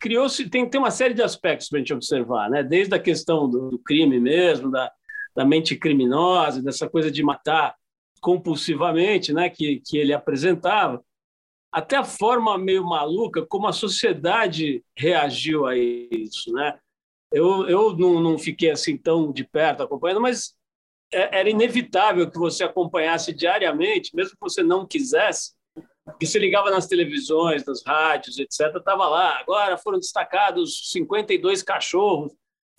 criou-se 0.00 0.48
tem, 0.48 0.68
tem 0.68 0.80
uma 0.80 0.90
série 0.90 1.14
de 1.14 1.22
aspectos 1.22 1.68
para 1.68 1.78
a 1.78 1.80
gente 1.80 1.94
observar, 1.94 2.50
né, 2.50 2.62
desde 2.64 2.94
a 2.94 2.98
questão 2.98 3.48
do, 3.48 3.70
do 3.70 3.78
crime 3.78 4.18
mesmo, 4.18 4.68
da, 4.68 4.90
da 5.34 5.44
mente 5.44 5.76
criminosa, 5.76 6.62
dessa 6.62 6.88
coisa 6.88 7.10
de 7.10 7.22
matar 7.22 7.74
compulsivamente, 8.20 9.32
né, 9.32 9.50
que, 9.50 9.80
que 9.84 9.98
ele 9.98 10.12
apresentava, 10.12 11.02
até 11.72 11.96
a 11.96 12.04
forma 12.04 12.56
meio 12.58 12.84
maluca 12.84 13.44
como 13.46 13.66
a 13.66 13.72
sociedade 13.72 14.84
reagiu 14.96 15.66
a 15.66 15.76
isso, 15.76 16.52
né? 16.52 16.78
Eu, 17.32 17.66
eu 17.66 17.96
não, 17.96 18.20
não 18.20 18.38
fiquei 18.38 18.70
assim 18.70 18.96
tão 18.96 19.32
de 19.32 19.42
perto 19.42 19.82
acompanhando, 19.82 20.20
mas 20.20 20.54
é, 21.10 21.40
era 21.40 21.48
inevitável 21.48 22.30
que 22.30 22.38
você 22.38 22.62
acompanhasse 22.62 23.32
diariamente, 23.32 24.14
mesmo 24.14 24.32
que 24.32 24.40
você 24.40 24.62
não 24.62 24.86
quisesse, 24.86 25.54
que 26.20 26.26
você 26.26 26.38
ligava 26.38 26.70
nas 26.70 26.86
televisões, 26.86 27.64
nas 27.64 27.82
rádios, 27.84 28.38
etc. 28.38 28.76
Estava 28.76 29.08
lá. 29.08 29.38
Agora 29.38 29.78
foram 29.78 29.98
destacados 29.98 30.90
52 30.90 31.62
cachorros 31.62 32.32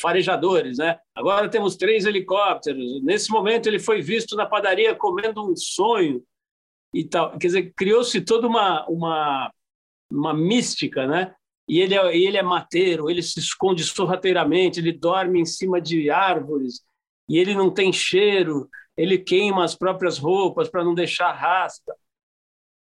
farejadores, 0.04 0.80
né? 0.80 1.00
Agora 1.16 1.50
temos 1.50 1.78
três 1.78 2.06
helicópteros. 2.06 3.02
Nesse 3.02 3.32
momento 3.32 3.68
ele 3.68 3.80
foi 3.80 4.02
visto 4.02 4.36
na 4.36 4.46
padaria 4.46 4.94
comendo 4.94 5.50
um 5.50 5.56
sonho 5.56 6.22
e 6.94 7.06
tal. 7.06 7.32
Quer 7.40 7.48
dizer, 7.48 7.74
criou-se 7.74 8.20
toda 8.20 8.46
uma, 8.46 8.86
uma, 8.88 9.54
uma 10.12 10.34
mística, 10.34 11.08
né? 11.08 11.34
E 11.70 11.80
ele, 11.80 11.96
é, 11.96 12.18
ele 12.18 12.38
é 12.38 12.44
mateiro, 12.44 13.10
ele 13.10 13.24
se 13.24 13.40
esconde 13.40 13.82
sorrateiramente, 13.86 14.82
ele 14.82 14.92
dorme 14.92 15.40
em 15.40 15.46
cima 15.46 15.80
de 15.80 16.10
árvores, 16.10 16.82
e 17.30 17.38
ele 17.38 17.56
não 17.56 17.74
tem 17.74 17.94
cheiro, 17.94 18.70
ele 18.98 19.18
queima 19.18 19.64
as 19.64 19.74
próprias 19.74 20.18
roupas 20.18 20.70
para 20.70 20.84
não 20.84 20.94
deixar 20.94 21.32
rastro. 21.32 21.94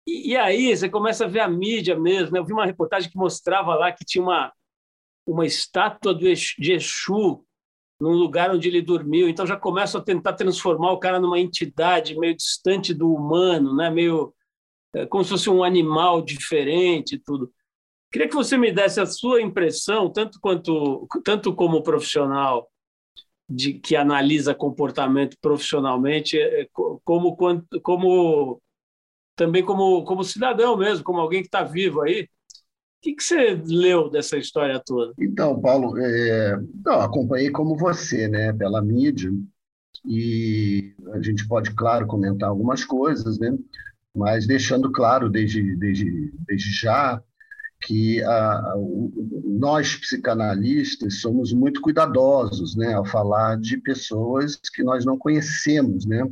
E, 0.08 0.32
e, 0.32 0.38
aí 0.38 0.76
você 0.76 0.88
começa 0.90 1.26
a 1.26 1.28
ver 1.28 1.42
a 1.42 1.48
mídia 1.50 2.00
mesmo. 2.00 2.32
Né? 2.32 2.40
Eu 2.40 2.46
vi 2.46 2.54
uma 2.54 2.66
reportagem 2.66 3.10
que 3.12 3.18
mostrava 3.18 3.76
lá 3.76 3.92
que 3.92 4.06
tinha 4.06 4.24
uma, 4.24 4.52
uma 5.26 5.46
estátua 5.46 6.14
de 6.14 6.74
Exu 6.74 7.46
num 8.00 8.12
lugar 8.12 8.52
onde 8.52 8.68
ele 8.68 8.82
dormiu. 8.82 9.30
Então 9.30 9.48
já 9.48 9.56
começa 9.56 9.98
a 9.98 10.02
tentar 10.02 10.34
transformar 10.34 10.92
o 10.92 11.00
cara 11.00 11.20
numa 11.20 11.40
entidade 11.40 12.18
meio 12.18 12.36
distante 12.36 12.94
do 12.94 13.14
humano, 13.14 13.76
né? 13.76 13.90
meio 13.90 14.34
é, 14.94 15.06
como 15.06 15.24
se 15.24 15.32
fosse 15.32 15.50
um 15.50 15.64
animal 15.64 16.22
diferente 16.22 17.18
tudo. 17.18 17.52
Queria 18.12 18.28
que 18.28 18.36
você 18.36 18.58
me 18.58 18.72
desse 18.72 19.00
a 19.00 19.06
sua 19.06 19.42
impressão, 19.42 20.12
tanto 20.12 20.40
quanto 20.40 21.08
tanto 21.24 21.56
como 21.56 21.82
profissional 21.82 22.70
de 23.50 23.74
que 23.74 23.96
analisa 23.96 24.54
comportamento 24.54 25.38
profissionalmente, 25.42 26.40
é, 26.40 26.68
como 27.04 27.36
como 27.82 28.62
também 29.36 29.64
como 29.64 30.04
como 30.04 30.24
cidadão 30.24 30.78
mesmo, 30.78 31.04
como 31.04 31.20
alguém 31.20 31.42
que 31.42 31.48
está 31.48 31.64
vivo 31.64 32.02
aí 32.02 32.28
que, 33.04 33.14
que 33.14 33.24
você 33.24 33.62
leu 33.66 34.10
dessa 34.10 34.38
história 34.38 34.82
toda? 34.84 35.14
Então, 35.20 35.60
Paulo, 35.60 35.98
é, 35.98 36.58
não, 36.86 37.02
acompanhei 37.02 37.52
como 37.52 37.78
você, 37.78 38.30
né, 38.30 38.54
pela 38.54 38.82
mídia, 38.82 39.30
e 40.06 40.96
a 41.12 41.22
gente 41.22 41.46
pode, 41.48 41.72
claro, 41.76 42.08
comentar 42.08 42.48
algumas 42.48 42.86
coisas, 42.86 43.38
né, 43.38 43.56
mas 44.16 44.48
deixando 44.48 44.90
claro 44.90 45.30
desde, 45.30 45.76
desde, 45.76 46.32
desde 46.48 46.72
já 46.72 47.22
que 47.82 48.24
a, 48.24 48.76
nós 49.44 49.98
psicanalistas 49.98 51.20
somos 51.20 51.52
muito 51.52 51.82
cuidadosos 51.82 52.78
né, 52.78 52.94
ao 52.94 53.04
falar 53.04 53.60
de 53.60 53.78
pessoas 53.78 54.58
que 54.74 54.82
nós 54.82 55.04
não 55.04 55.18
conhecemos 55.18 56.06
né, 56.06 56.26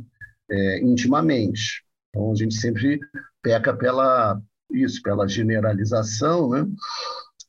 é, 0.50 0.80
intimamente. 0.80 1.84
Então, 2.08 2.32
a 2.32 2.34
gente 2.34 2.54
sempre 2.54 2.98
peca 3.42 3.74
pela, 3.74 4.40
isso, 4.74 5.02
pela 5.02 5.28
generalização, 5.28 6.50
né? 6.50 6.66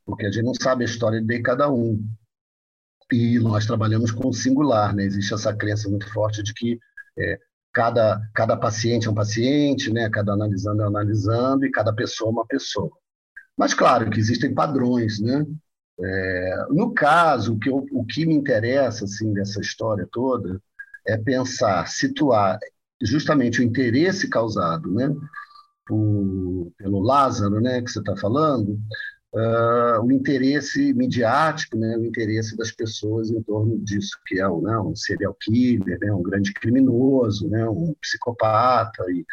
porque 0.06 0.26
a 0.26 0.32
gente 0.32 0.46
não 0.46 0.54
sabe 0.54 0.84
a 0.84 0.88
história 0.88 1.22
de 1.22 1.42
cada 1.42 1.72
um. 1.72 2.04
E 3.12 3.40
nós 3.40 3.66
trabalhamos 3.66 4.12
com 4.12 4.30
o 4.30 4.34
singular, 4.34 4.94
né? 4.96 5.04
existe 5.04 5.34
essa 5.34 5.54
crença 5.54 5.90
muito 5.90 6.12
forte 6.12 6.42
de 6.42 6.54
que 6.54 6.80
é, 7.18 7.40
cada, 7.72 8.22
cada 8.34 8.58
paciente 8.58 9.08
é 9.08 9.12
um 9.12 9.16
paciente, 9.16 9.92
né? 9.92 10.10
cada 10.10 10.34
analisando 10.34 10.82
é 10.82 10.86
um 10.86 10.88
analisando, 10.88 11.66
e 11.66 11.72
cada 11.72 11.94
pessoa 11.94 12.30
é 12.30 12.32
uma 12.32 12.46
pessoa. 12.46 12.92
Mas, 13.58 13.74
claro, 13.74 14.10
que 14.10 14.20
existem 14.20 14.54
padrões. 14.54 15.20
Né? 15.20 15.46
É, 16.00 16.66
no 16.70 16.94
caso, 16.94 17.54
o 17.54 17.60
que, 17.60 17.70
eu, 17.70 17.86
o 17.92 18.06
que 18.06 18.26
me 18.26 18.34
interessa 18.34 19.06
assim, 19.06 19.32
dessa 19.34 19.62
história 19.62 20.08
toda 20.12 20.60
é 21.06 21.18
pensar, 21.18 21.88
situar 21.88 22.58
justamente 23.02 23.60
o 23.60 23.64
interesse 23.64 24.30
causado 24.30 24.90
né? 24.92 25.14
Por, 25.86 26.72
pelo 26.78 27.00
Lázaro, 27.00 27.60
né, 27.60 27.82
que 27.82 27.92
você 27.92 28.00
está 28.00 28.16
falando, 28.18 28.80
uh, 29.34 30.02
o 30.04 30.12
interesse 30.12 30.94
midiático, 30.94 31.78
né, 31.78 31.98
o 31.98 32.06
interesse 32.06 32.56
das 32.56 32.72
pessoas 32.72 33.32
em 33.32 33.42
torno 33.42 33.78
disso, 33.80 34.18
que 34.26 34.40
é 34.40 34.48
né, 34.48 34.80
um 34.80 34.96
serial 34.96 35.36
killer, 35.42 36.00
né, 36.00 36.12
um 36.14 36.24
grande 36.24 36.54
criminoso, 36.54 37.50
né, 37.50 37.68
um 37.68 37.94
psicopata. 38.02 39.04
E, 39.10 39.26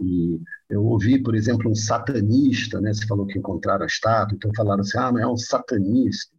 e 0.00 0.40
eu 0.70 0.84
ouvi, 0.84 1.22
por 1.22 1.34
exemplo, 1.34 1.70
um 1.70 1.74
satanista, 1.74 2.80
né, 2.80 2.92
você 2.92 3.06
falou 3.06 3.26
que 3.26 3.38
encontraram 3.38 3.84
a 3.84 3.86
estátua, 3.86 4.36
então 4.36 4.50
falaram 4.54 4.80
assim, 4.80 4.98
ah, 4.98 5.12
é 5.20 5.26
um 5.26 5.36
satanista. 5.36 6.32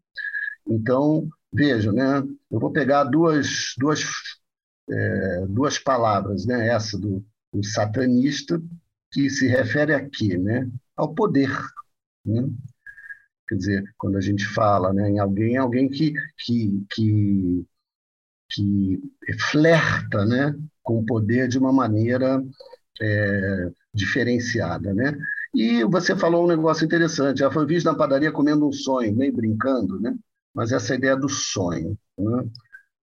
Então, 0.68 1.28
veja, 1.54 1.92
né, 1.92 2.24
eu 2.52 2.60
vou 2.60 2.72
pegar 2.72 3.04
duas, 3.04 3.74
duas, 3.78 4.04
é, 4.90 5.46
duas 5.48 5.78
palavras, 5.78 6.46
né, 6.46 6.70
essa 6.70 6.98
do, 6.98 7.24
do 7.54 7.64
satanista 7.64 8.62
que 9.16 9.30
se 9.30 9.48
refere 9.48 9.94
a 9.94 10.10
quê? 10.10 10.38
Né? 10.38 10.70
Ao 10.94 11.16
poder. 11.16 11.50
Né? 12.26 12.50
Quer 13.48 13.56
dizer, 13.56 13.84
quando 13.98 14.18
a 14.18 14.22
gente 14.22 14.46
fala 14.46 14.92
né, 14.92 15.10
em 15.10 15.20
alguém, 15.20 15.56
é 15.56 15.60
alguém 15.60 15.88
que, 15.88 16.14
que, 16.38 16.86
que, 16.92 17.66
que 18.52 19.02
flerta 19.52 20.26
né, 20.26 20.54
com 20.84 21.00
o 21.00 21.06
poder 21.06 21.48
de 21.48 21.58
uma 21.58 21.72
maneira 21.72 22.44
é, 23.02 23.72
diferenciada. 23.94 24.94
Né? 24.94 25.18
E 25.54 25.86
você 25.86 26.14
falou 26.14 26.44
um 26.44 26.50
negócio 26.50 26.84
interessante, 26.84 27.40
já 27.40 27.50
foi 27.50 27.66
visto 27.66 27.86
na 27.86 27.96
padaria 27.96 28.34
comendo 28.34 28.68
um 28.68 28.74
sonho, 28.74 29.16
meio 29.16 29.32
brincando, 29.34 29.98
né? 29.98 30.14
mas 30.54 30.74
essa 30.74 30.94
ideia 30.94 31.16
do 31.16 31.30
sonho, 31.30 31.98
né? 32.18 32.50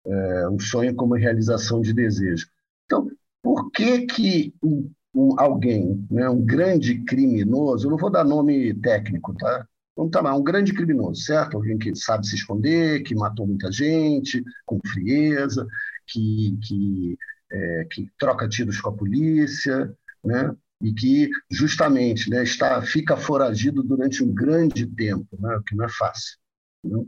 é, 0.05 0.49
um 0.49 0.59
sonho 0.59 0.93
como 0.93 1.15
realização 1.15 1.79
de 1.79 1.93
desejo. 1.93 2.47
Então, 2.83 3.09
por 3.41 3.71
que, 3.71 4.05
que 4.07 4.53
um, 4.61 4.91
alguém, 5.37 6.05
né, 6.09 6.29
um 6.29 6.43
grande 6.43 6.99
criminoso, 7.03 7.85
eu 7.87 7.91
não 7.91 7.97
vou 7.97 8.09
dar 8.09 8.23
nome 8.23 8.73
técnico, 8.75 9.33
tá? 9.35 9.67
Vamos 9.95 10.11
tá 10.11 10.21
lá, 10.21 10.33
um 10.35 10.43
grande 10.43 10.73
criminoso, 10.73 11.21
certo? 11.21 11.57
Alguém 11.57 11.77
que 11.77 11.93
sabe 11.95 12.25
se 12.25 12.35
esconder, 12.35 13.03
que 13.03 13.13
matou 13.13 13.45
muita 13.45 13.71
gente 13.71 14.43
com 14.65 14.79
frieza, 14.87 15.67
que, 16.07 16.57
que, 16.63 17.17
é, 17.51 17.87
que 17.91 18.09
troca 18.17 18.47
tiros 18.47 18.79
com 18.79 18.89
a 18.89 18.93
polícia, 18.93 19.93
né? 20.23 20.55
E 20.81 20.93
que 20.93 21.29
justamente 21.49 22.29
né, 22.29 22.43
está, 22.43 22.81
fica 22.81 23.15
foragido 23.15 23.83
durante 23.83 24.23
um 24.23 24.33
grande 24.33 24.87
tempo, 24.87 25.27
né? 25.39 25.55
o 25.57 25.61
que 25.61 25.75
não 25.75 25.85
é 25.85 25.89
fácil. 25.89 26.37
Né? 26.83 27.05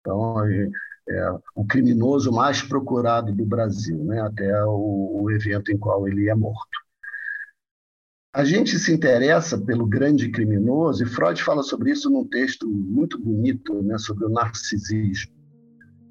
Então, 0.00 0.46
é, 0.46 0.70
é, 1.08 1.30
o 1.56 1.66
criminoso 1.66 2.30
mais 2.30 2.62
procurado 2.62 3.32
do 3.34 3.44
Brasil, 3.44 4.04
né? 4.04 4.20
até 4.20 4.64
o, 4.64 5.22
o 5.22 5.30
evento 5.32 5.72
em 5.72 5.78
qual 5.78 6.06
ele 6.06 6.28
é 6.28 6.34
morto. 6.36 6.85
A 8.36 8.44
gente 8.44 8.78
se 8.78 8.92
interessa 8.92 9.56
pelo 9.56 9.86
grande 9.86 10.28
criminoso, 10.28 11.02
e 11.02 11.06
Freud 11.06 11.42
fala 11.42 11.62
sobre 11.62 11.92
isso 11.92 12.10
num 12.10 12.26
texto 12.26 12.68
muito 12.68 13.18
bonito, 13.18 13.82
né, 13.82 13.96
sobre 13.96 14.26
o 14.26 14.28
narcisismo, 14.28 15.32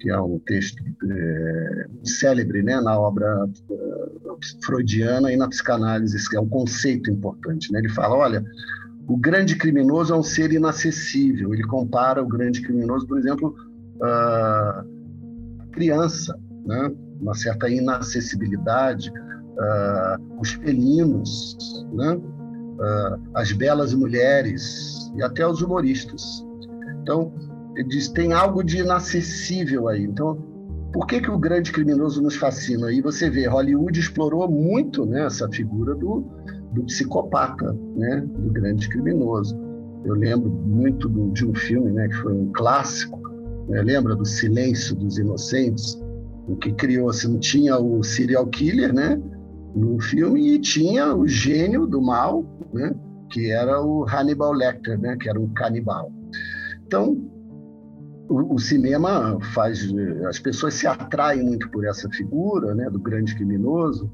que 0.00 0.10
é 0.10 0.20
um 0.20 0.40
texto 0.40 0.76
é, 1.08 1.86
célebre 2.02 2.64
né, 2.64 2.80
na 2.80 2.98
obra 2.98 3.44
uh, 3.44 4.38
freudiana 4.64 5.32
e 5.32 5.36
na 5.36 5.48
psicanálise, 5.48 6.28
que 6.28 6.36
é 6.36 6.40
um 6.40 6.48
conceito 6.48 7.08
importante. 7.12 7.72
Né? 7.72 7.78
Ele 7.78 7.90
fala: 7.90 8.16
olha, 8.16 8.44
o 9.06 9.16
grande 9.16 9.54
criminoso 9.54 10.12
é 10.12 10.18
um 10.18 10.22
ser 10.24 10.52
inacessível. 10.52 11.54
Ele 11.54 11.62
compara 11.62 12.20
o 12.20 12.26
grande 12.26 12.60
criminoso, 12.60 13.06
por 13.06 13.18
exemplo, 13.18 13.54
a 14.02 14.84
criança, 15.70 16.36
né? 16.66 16.92
uma 17.20 17.34
certa 17.34 17.68
inacessibilidade, 17.68 19.12
uh, 19.58 20.40
os 20.40 20.52
felinos, 20.52 21.56
né? 21.92 22.20
uh, 22.76 23.20
as 23.34 23.52
belas 23.52 23.94
mulheres 23.94 25.10
e 25.16 25.22
até 25.22 25.46
os 25.46 25.62
humoristas. 25.62 26.44
Então, 27.02 27.32
ele 27.74 27.88
diz, 27.88 28.08
tem 28.08 28.32
algo 28.32 28.62
de 28.62 28.78
inacessível 28.78 29.88
aí. 29.88 30.02
Então, 30.02 30.36
por 30.92 31.06
que, 31.06 31.20
que 31.20 31.30
o 31.30 31.38
grande 31.38 31.72
criminoso 31.72 32.22
nos 32.22 32.36
fascina? 32.36 32.90
E 32.90 33.00
você 33.00 33.28
vê, 33.28 33.46
Hollywood 33.46 33.98
explorou 33.98 34.48
muito 34.50 35.04
né, 35.04 35.26
essa 35.26 35.48
figura 35.48 35.94
do, 35.94 36.24
do 36.72 36.84
psicopata, 36.84 37.76
né, 37.94 38.24
do 38.26 38.50
grande 38.50 38.88
criminoso. 38.88 39.56
Eu 40.04 40.14
lembro 40.14 40.48
muito 40.50 41.08
do, 41.08 41.30
de 41.32 41.46
um 41.46 41.54
filme 41.54 41.90
né, 41.92 42.08
que 42.08 42.14
foi 42.14 42.32
um 42.32 42.50
clássico, 42.52 43.20
né, 43.68 43.82
lembra 43.82 44.14
do 44.14 44.24
Silêncio 44.24 44.94
dos 44.94 45.18
Inocentes, 45.18 46.00
o 46.48 46.56
que 46.56 46.72
criou, 46.72 47.10
assim, 47.10 47.36
tinha 47.38 47.76
o 47.76 48.02
serial 48.04 48.46
killer, 48.46 48.94
né, 48.94 49.20
no 49.76 50.00
filme 50.00 50.54
e 50.54 50.58
tinha 50.58 51.14
o 51.14 51.28
gênio 51.28 51.86
do 51.86 52.00
mal, 52.00 52.44
né, 52.72 52.94
que 53.30 53.50
era 53.50 53.82
o 53.82 54.06
Hannibal 54.08 54.52
Lecter, 54.52 54.98
né, 54.98 55.16
que 55.20 55.28
era 55.28 55.38
um 55.38 55.52
canibal. 55.52 56.10
Então, 56.86 57.14
o, 58.28 58.54
o, 58.54 58.58
cinema 58.58 59.38
faz 59.52 59.92
as 60.26 60.38
pessoas 60.38 60.74
se 60.74 60.86
atraem 60.86 61.44
muito 61.44 61.70
por 61.70 61.84
essa 61.84 62.08
figura, 62.08 62.74
né, 62.74 62.88
do 62.88 62.98
grande 62.98 63.34
criminoso. 63.34 64.10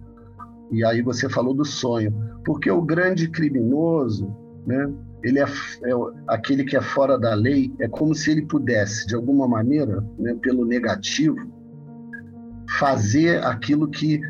E 0.72 0.84
aí 0.84 1.00
você 1.00 1.28
falou 1.28 1.54
do 1.54 1.64
sonho, 1.64 2.12
porque 2.44 2.70
o 2.70 2.82
grande 2.82 3.28
criminoso, 3.28 4.34
né, 4.66 4.92
ele 5.22 5.38
é, 5.38 5.44
é 5.44 5.92
aquele 6.26 6.64
que 6.64 6.76
é 6.76 6.80
fora 6.80 7.16
da 7.16 7.34
lei, 7.34 7.72
é 7.78 7.86
como 7.86 8.14
se 8.14 8.32
ele 8.32 8.42
pudesse, 8.42 9.06
de 9.06 9.14
alguma 9.14 9.46
maneira, 9.46 10.04
né, 10.18 10.34
pelo 10.42 10.64
negativo, 10.64 11.38
fazer 12.78 13.44
aquilo 13.44 13.88
que 13.88 14.20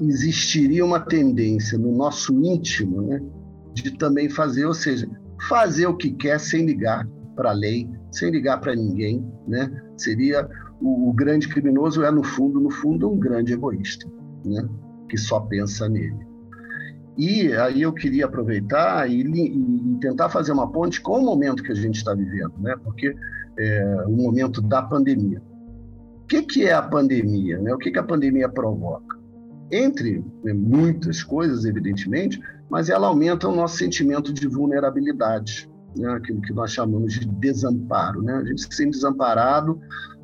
existiria 0.00 0.84
uma 0.84 1.00
tendência 1.00 1.78
no 1.78 1.94
nosso 1.94 2.32
íntimo, 2.44 3.02
né, 3.02 3.20
de 3.74 3.96
também 3.98 4.28
fazer, 4.28 4.64
ou 4.66 4.74
seja, 4.74 5.08
fazer 5.48 5.86
o 5.86 5.96
que 5.96 6.10
quer 6.12 6.38
sem 6.38 6.66
ligar 6.66 7.06
para 7.36 7.50
a 7.50 7.54
lei, 7.54 7.88
sem 8.12 8.30
ligar 8.30 8.60
para 8.60 8.74
ninguém, 8.74 9.24
né? 9.46 9.70
Seria 9.96 10.48
o, 10.80 11.08
o, 11.08 11.12
grande 11.12 11.48
criminoso 11.48 12.02
é 12.02 12.10
no 12.10 12.22
fundo, 12.22 12.60
no 12.60 12.70
fundo, 12.70 13.10
um 13.10 13.18
grande 13.18 13.52
egoísta, 13.52 14.06
né? 14.44 14.68
Que 15.08 15.16
só 15.16 15.40
pensa 15.40 15.88
nele. 15.88 16.28
E 17.16 17.52
aí 17.52 17.82
eu 17.82 17.92
queria 17.92 18.26
aproveitar 18.26 19.08
e, 19.10 19.22
e, 19.22 19.98
tentar 20.00 20.28
fazer 20.28 20.52
uma 20.52 20.70
ponte 20.70 21.00
com 21.00 21.18
o 21.18 21.24
momento 21.24 21.62
que 21.62 21.72
a 21.72 21.74
gente 21.74 21.96
está 21.96 22.14
vivendo, 22.14 22.52
né? 22.58 22.74
Porque 22.82 23.14
é 23.58 24.04
o 24.06 24.12
momento 24.12 24.60
da 24.60 24.82
pandemia. 24.82 25.42
O 26.22 26.26
que, 26.26 26.42
que 26.42 26.66
é 26.66 26.72
a 26.72 26.82
pandemia? 26.82 27.58
Né? 27.58 27.74
O 27.74 27.78
que, 27.78 27.90
que 27.90 27.98
a 27.98 28.04
pandemia 28.04 28.48
provoca? 28.48 29.19
Entre 29.70 30.24
né, 30.42 30.52
muitas 30.52 31.22
coisas, 31.22 31.64
evidentemente, 31.64 32.40
mas 32.68 32.88
ela 32.88 33.08
aumenta 33.08 33.48
o 33.48 33.54
nosso 33.54 33.76
sentimento 33.76 34.32
de 34.32 34.46
vulnerabilidade, 34.46 35.68
né? 35.96 36.12
aquilo 36.12 36.40
que 36.40 36.52
nós 36.52 36.72
chamamos 36.72 37.14
de 37.14 37.26
desamparo. 37.26 38.22
Né? 38.22 38.34
A 38.34 38.44
gente 38.44 38.62
se 38.62 38.72
sente 38.72 38.92
desamparado, 38.92 39.80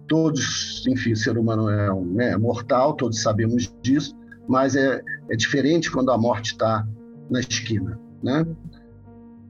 todos, 0.09 0.85
enfim, 0.89 1.13
o 1.13 1.17
ser 1.17 1.37
humano 1.37 1.69
é 1.69 1.93
um, 1.93 2.05
né, 2.05 2.37
mortal, 2.37 2.95
todos 2.95 3.23
sabemos 3.23 3.73
disso, 3.83 4.17
mas 4.49 4.77
é, 4.77 5.03
é 5.29 5.37
diferente 5.37 5.91
quando 5.91 6.11
a 6.11 6.19
morte 6.19 6.53
está 6.53 6.87
na 7.31 7.41
esquina. 7.41 7.99
Né? 8.23 8.47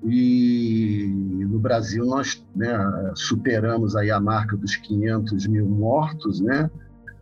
E 0.05 1.11
no 1.49 1.59
Brasil 1.59 2.05
nós 2.05 2.45
né, 2.55 2.79
superamos 3.15 3.97
aí 3.97 4.11
a 4.11 4.21
marca 4.21 4.57
dos 4.57 4.77
500 4.77 5.47
mil 5.47 5.67
mortos, 5.67 6.41
né? 6.41 6.71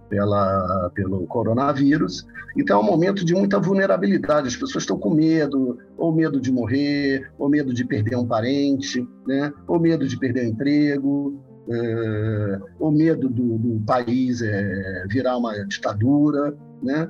pela, 0.08 0.90
pelo 0.94 1.26
coronavírus. 1.26 2.26
Então 2.56 2.80
é 2.80 2.82
um 2.82 2.86
momento 2.86 3.24
de 3.24 3.34
muita 3.34 3.58
vulnerabilidade. 3.58 4.48
As 4.48 4.56
pessoas 4.56 4.84
estão 4.84 4.98
com 4.98 5.10
medo, 5.10 5.78
ou 5.96 6.12
medo 6.14 6.40
de 6.40 6.52
morrer, 6.52 7.30
ou 7.38 7.48
medo 7.48 7.74
de 7.74 7.84
perder 7.84 8.16
um 8.16 8.26
parente, 8.26 9.06
né? 9.26 9.52
ou 9.66 9.80
medo 9.80 10.06
de 10.06 10.16
perder 10.16 10.46
o 10.46 10.48
emprego, 10.50 11.42
é, 11.68 12.60
ou 12.78 12.92
medo 12.92 13.28
do, 13.28 13.58
do 13.58 13.80
país 13.84 14.40
é, 14.40 15.04
virar 15.08 15.36
uma 15.36 15.52
ditadura. 15.66 16.56
Né? 16.82 17.08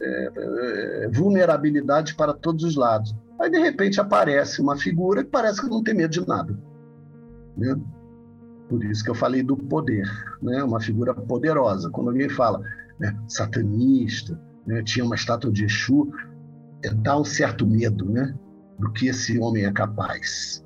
É, 0.00 1.08
vulnerabilidade 1.12 2.14
para 2.14 2.34
todos 2.34 2.62
os 2.62 2.76
lados. 2.76 3.14
Aí, 3.40 3.50
de 3.50 3.58
repente, 3.58 4.00
aparece 4.00 4.60
uma 4.60 4.76
figura 4.76 5.24
que 5.24 5.30
parece 5.30 5.60
que 5.60 5.68
não 5.68 5.82
tem 5.82 5.94
medo 5.94 6.10
de 6.10 6.26
nada. 6.26 6.56
Né? 7.56 7.76
Por 8.68 8.84
isso 8.84 9.02
que 9.02 9.10
eu 9.10 9.14
falei 9.14 9.42
do 9.42 9.56
poder, 9.56 10.06
né? 10.42 10.62
uma 10.62 10.80
figura 10.80 11.14
poderosa. 11.14 11.90
Quando 11.90 12.10
alguém 12.10 12.28
fala 12.28 12.60
né, 12.98 13.16
satanista, 13.28 14.38
né, 14.66 14.82
tinha 14.82 15.04
uma 15.04 15.14
estátua 15.14 15.50
de 15.50 15.64
Exu, 15.64 16.10
é, 16.84 16.90
dá 16.90 17.18
um 17.18 17.24
certo 17.24 17.66
medo 17.66 18.04
né, 18.04 18.34
do 18.78 18.92
que 18.92 19.08
esse 19.08 19.38
homem 19.38 19.64
é 19.64 19.72
capaz. 19.72 20.64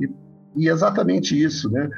E, 0.00 0.08
e 0.56 0.68
exatamente 0.68 1.40
isso, 1.40 1.70
né? 1.70 1.88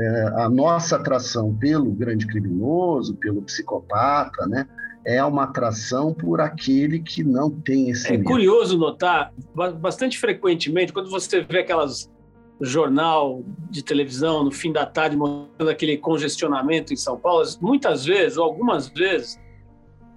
É, 0.00 0.42
a 0.42 0.48
nossa 0.48 0.96
atração 0.96 1.52
pelo 1.54 1.90
grande 1.90 2.26
criminoso, 2.26 3.16
pelo 3.16 3.42
psicopata, 3.42 4.46
né? 4.46 4.66
é 5.04 5.24
uma 5.24 5.44
atração 5.44 6.12
por 6.12 6.38
aquele 6.38 7.00
que 7.00 7.24
não 7.24 7.50
tem 7.50 7.88
esse. 7.88 8.08
É 8.08 8.12
medo. 8.12 8.24
curioso 8.24 8.76
notar, 8.76 9.32
bastante 9.80 10.18
frequentemente, 10.18 10.92
quando 10.92 11.08
você 11.08 11.40
vê 11.40 11.60
aquelas 11.60 12.10
jornal 12.60 13.42
de 13.70 13.82
televisão 13.82 14.44
no 14.44 14.50
fim 14.50 14.72
da 14.72 14.84
tarde 14.84 15.16
mostrando 15.16 15.70
aquele 15.70 15.96
congestionamento 15.96 16.92
em 16.92 16.96
São 16.96 17.16
Paulo, 17.16 17.44
muitas 17.60 18.04
vezes, 18.04 18.36
ou 18.36 18.44
algumas 18.44 18.88
vezes, 18.88 19.38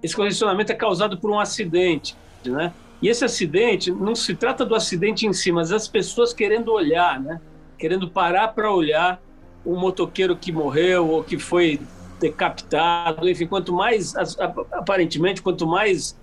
esse 0.02 0.16
congestionamento 0.16 0.72
é 0.72 0.74
causado 0.74 1.18
por 1.18 1.30
um 1.30 1.38
acidente, 1.38 2.16
né? 2.44 2.72
E 3.00 3.08
esse 3.08 3.24
acidente 3.24 3.90
não 3.90 4.14
se 4.14 4.34
trata 4.34 4.64
do 4.64 4.74
acidente 4.74 5.26
em 5.26 5.32
si, 5.32 5.50
mas 5.50 5.72
as 5.72 5.88
pessoas 5.88 6.32
querendo 6.32 6.72
olhar, 6.72 7.20
né? 7.20 7.40
Querendo 7.78 8.08
parar 8.08 8.48
para 8.48 8.72
olhar 8.72 9.20
o 9.64 9.76
motoqueiro 9.76 10.36
que 10.36 10.52
morreu 10.52 11.08
ou 11.08 11.24
que 11.24 11.38
foi 11.38 11.80
decapitado, 12.20 13.28
enfim, 13.28 13.46
quanto 13.46 13.72
mais 13.72 14.14
aparentemente, 14.72 15.42
quanto 15.42 15.66
mais 15.66 16.16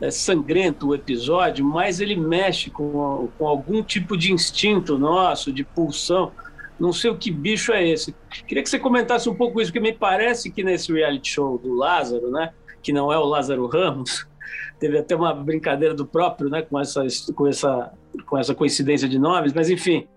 é, 0.00 0.10
sangrento 0.10 0.88
o 0.88 0.94
episódio, 0.94 1.64
mais 1.64 2.00
ele 2.00 2.16
mexe 2.16 2.70
com, 2.70 3.28
com 3.38 3.46
algum 3.46 3.82
tipo 3.82 4.16
de 4.16 4.32
instinto 4.32 4.98
nosso, 4.98 5.52
de 5.52 5.62
pulsão. 5.62 6.32
Não 6.78 6.92
sei 6.92 7.10
o 7.12 7.16
que 7.16 7.30
bicho 7.30 7.72
é 7.72 7.86
esse. 7.86 8.12
Queria 8.48 8.64
que 8.64 8.68
você 8.68 8.80
comentasse 8.80 9.28
um 9.28 9.34
pouco 9.34 9.60
isso, 9.60 9.70
porque 9.70 9.78
me 9.78 9.92
parece 9.92 10.50
que 10.50 10.64
nesse 10.64 10.92
reality 10.92 11.30
show 11.30 11.56
do 11.56 11.72
Lázaro, 11.74 12.28
né, 12.32 12.52
que 12.82 12.92
não 12.92 13.12
é 13.12 13.18
o 13.18 13.24
Lázaro 13.24 13.66
Ramos, 13.66 14.26
teve 14.78 14.98
até 14.98 15.14
uma 15.14 15.32
brincadeira 15.32 15.94
do 15.94 16.06
próprio, 16.06 16.50
né, 16.50 16.62
com 16.62 16.78
essa, 16.78 17.06
com 17.34 17.46
essa, 17.46 17.92
com 18.26 18.38
essa 18.38 18.54
coincidência 18.54 19.08
de 19.08 19.18
nomes, 19.18 19.52
mas 19.52 19.70
enfim, 19.70 20.08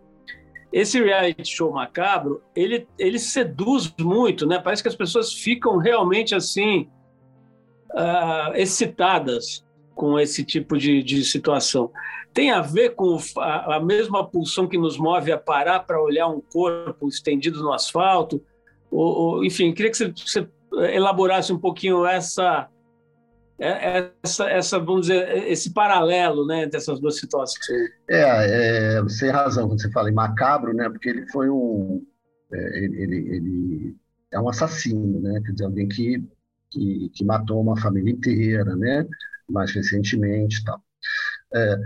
esse 0.75 1.01
reality 1.01 1.45
show 1.45 1.71
macabro, 1.71 2.41
ele, 2.53 2.85
ele 2.99 3.17
seduz 3.17 3.93
muito, 3.97 4.45
né? 4.45 4.59
Parece 4.59 4.81
que 4.81 4.89
as 4.89 4.95
pessoas 4.95 5.31
ficam 5.31 5.77
realmente 5.77 6.35
assim 6.35 6.89
uh, 7.91 8.53
excitadas 8.55 9.65
com 9.95 10.19
esse 10.19 10.43
tipo 10.43 10.77
de, 10.77 11.01
de 11.01 11.23
situação. 11.23 11.89
Tem 12.33 12.51
a 12.51 12.59
ver 12.59 12.93
com 12.95 13.17
a, 13.37 13.77
a, 13.77 13.79
mesma 13.79 14.27
pulsão 14.27 14.67
que 14.67 14.77
nos 14.77 14.97
move 14.97 15.31
a 15.31 15.37
parar 15.37 15.79
para 15.79 16.01
olhar 16.01 16.27
um 16.27 16.41
corpo 16.41 17.07
estendido 17.07 17.63
no 17.63 17.71
asfalto? 17.71 18.43
Ou, 18.91 19.07
ou, 19.07 19.45
enfim, 19.45 19.73
queria 19.73 19.89
que 19.89 19.97
você, 19.97 20.11
você, 20.11 20.47
elaborasse 20.83 21.51
um 21.53 21.59
pouquinho 21.59 22.05
essa, 22.05 22.69
é, 23.59 24.11
essa, 24.23 24.49
essa, 24.49 24.79
vamos 24.79 25.07
dizer, 25.07 25.47
esse 25.47 25.73
paralelo 25.73 26.45
né, 26.45 26.63
entre 26.63 26.77
essas 26.77 26.99
duas 26.99 27.19
situações. 27.19 27.65
É, 28.09 28.95
é, 28.97 29.01
você 29.01 29.25
tem 29.25 29.33
razão 29.33 29.67
quando 29.67 29.81
você 29.81 29.91
fala 29.91 30.09
em 30.09 30.13
macabro, 30.13 30.73
né, 30.73 30.89
porque 30.89 31.09
ele 31.09 31.27
foi 31.31 31.49
um. 31.49 32.05
É, 32.53 32.77
ele, 32.77 33.01
ele, 33.01 33.35
ele, 33.35 33.95
é 34.31 34.39
um 34.39 34.49
assassino, 34.49 35.19
né, 35.21 35.41
quer 35.45 35.51
dizer, 35.51 35.65
alguém 35.65 35.87
que, 35.87 36.23
que, 36.69 37.09
que 37.13 37.25
matou 37.25 37.61
uma 37.61 37.77
família 37.77 38.11
inteira, 38.11 38.75
né? 38.75 39.05
mais 39.49 39.71
recentemente 39.71 40.63
tal. 40.63 40.81
É, 41.53 41.77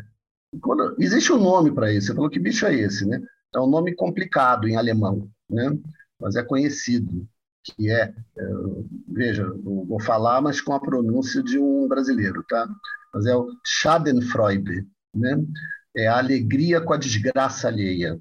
quando, 0.61 0.95
existe 0.99 1.31
um 1.31 1.37
nome 1.37 1.71
para 1.71 1.91
isso. 1.91 2.07
Você 2.07 2.15
falou 2.15 2.29
que 2.29 2.39
bicho 2.39 2.65
é 2.65 2.73
esse, 2.73 3.05
né? 3.05 3.21
É 3.53 3.59
um 3.59 3.67
nome 3.67 3.93
complicado 3.95 4.67
em 4.67 4.75
alemão, 4.75 5.29
né? 5.49 5.77
Mas 6.19 6.35
é 6.35 6.43
conhecido, 6.43 7.27
que 7.63 7.91
é, 7.91 8.03
é 8.03 8.43
veja, 9.07 9.49
vou 9.63 9.99
falar, 10.01 10.41
mas 10.41 10.61
com 10.61 10.73
a 10.73 10.79
pronúncia 10.79 11.43
de 11.43 11.59
um 11.59 11.87
brasileiro, 11.87 12.43
tá? 12.47 12.67
Mas 13.13 13.25
é 13.25 13.35
o 13.35 13.49
Schadenfreude, 13.65 14.87
né? 15.13 15.43
É 15.95 16.07
a 16.07 16.17
alegria 16.17 16.81
com 16.81 16.93
a 16.93 16.97
desgraça 16.97 17.67
alheia. 17.67 18.17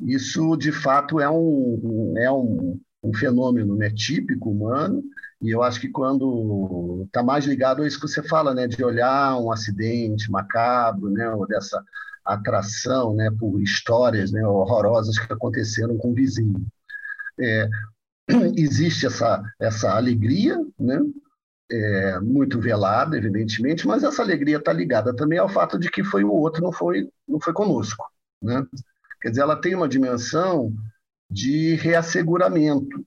Isso, 0.00 0.56
de 0.56 0.72
fato, 0.72 1.20
é 1.20 1.28
um, 1.30 2.14
é 2.18 2.30
um, 2.30 2.78
um 3.02 3.14
fenômeno 3.14 3.74
né, 3.76 3.90
típico 3.90 4.50
humano 4.50 5.02
e 5.40 5.50
eu 5.50 5.62
acho 5.62 5.80
que 5.80 5.88
quando 5.88 7.04
está 7.06 7.22
mais 7.22 7.44
ligado 7.44 7.82
a 7.82 7.86
isso 7.86 8.00
que 8.00 8.08
você 8.08 8.22
fala, 8.22 8.54
né, 8.54 8.66
de 8.66 8.82
olhar 8.82 9.38
um 9.38 9.52
acidente 9.52 10.30
macabro, 10.30 11.10
né, 11.10 11.28
ou 11.30 11.46
dessa 11.46 11.82
atração 12.24 13.14
né, 13.14 13.30
por 13.38 13.60
histórias 13.60 14.32
né, 14.32 14.44
horrorosas 14.46 15.18
que 15.18 15.32
aconteceram 15.32 15.96
com 15.98 16.10
o 16.10 16.14
vizinho. 16.14 16.66
É, 17.38 17.68
existe 18.56 19.06
essa, 19.06 19.42
essa 19.60 19.94
alegria, 19.94 20.56
né, 20.78 21.00
é, 21.70 22.20
muito 22.20 22.60
velada, 22.60 23.16
evidentemente, 23.16 23.86
mas 23.86 24.02
essa 24.02 24.22
alegria 24.22 24.58
está 24.58 24.72
ligada 24.72 25.14
também 25.14 25.38
ao 25.38 25.48
fato 25.48 25.78
de 25.78 25.90
que 25.90 26.04
foi 26.04 26.24
o 26.24 26.32
outro, 26.32 26.62
não 26.62 26.72
foi, 26.72 27.10
não 27.26 27.40
foi 27.40 27.52
conosco. 27.52 28.04
Né? 28.40 28.64
Quer 29.20 29.30
dizer, 29.30 29.42
ela 29.42 29.60
tem 29.60 29.74
uma 29.74 29.88
dimensão 29.88 30.72
de 31.30 31.74
reasseguramento. 31.74 33.04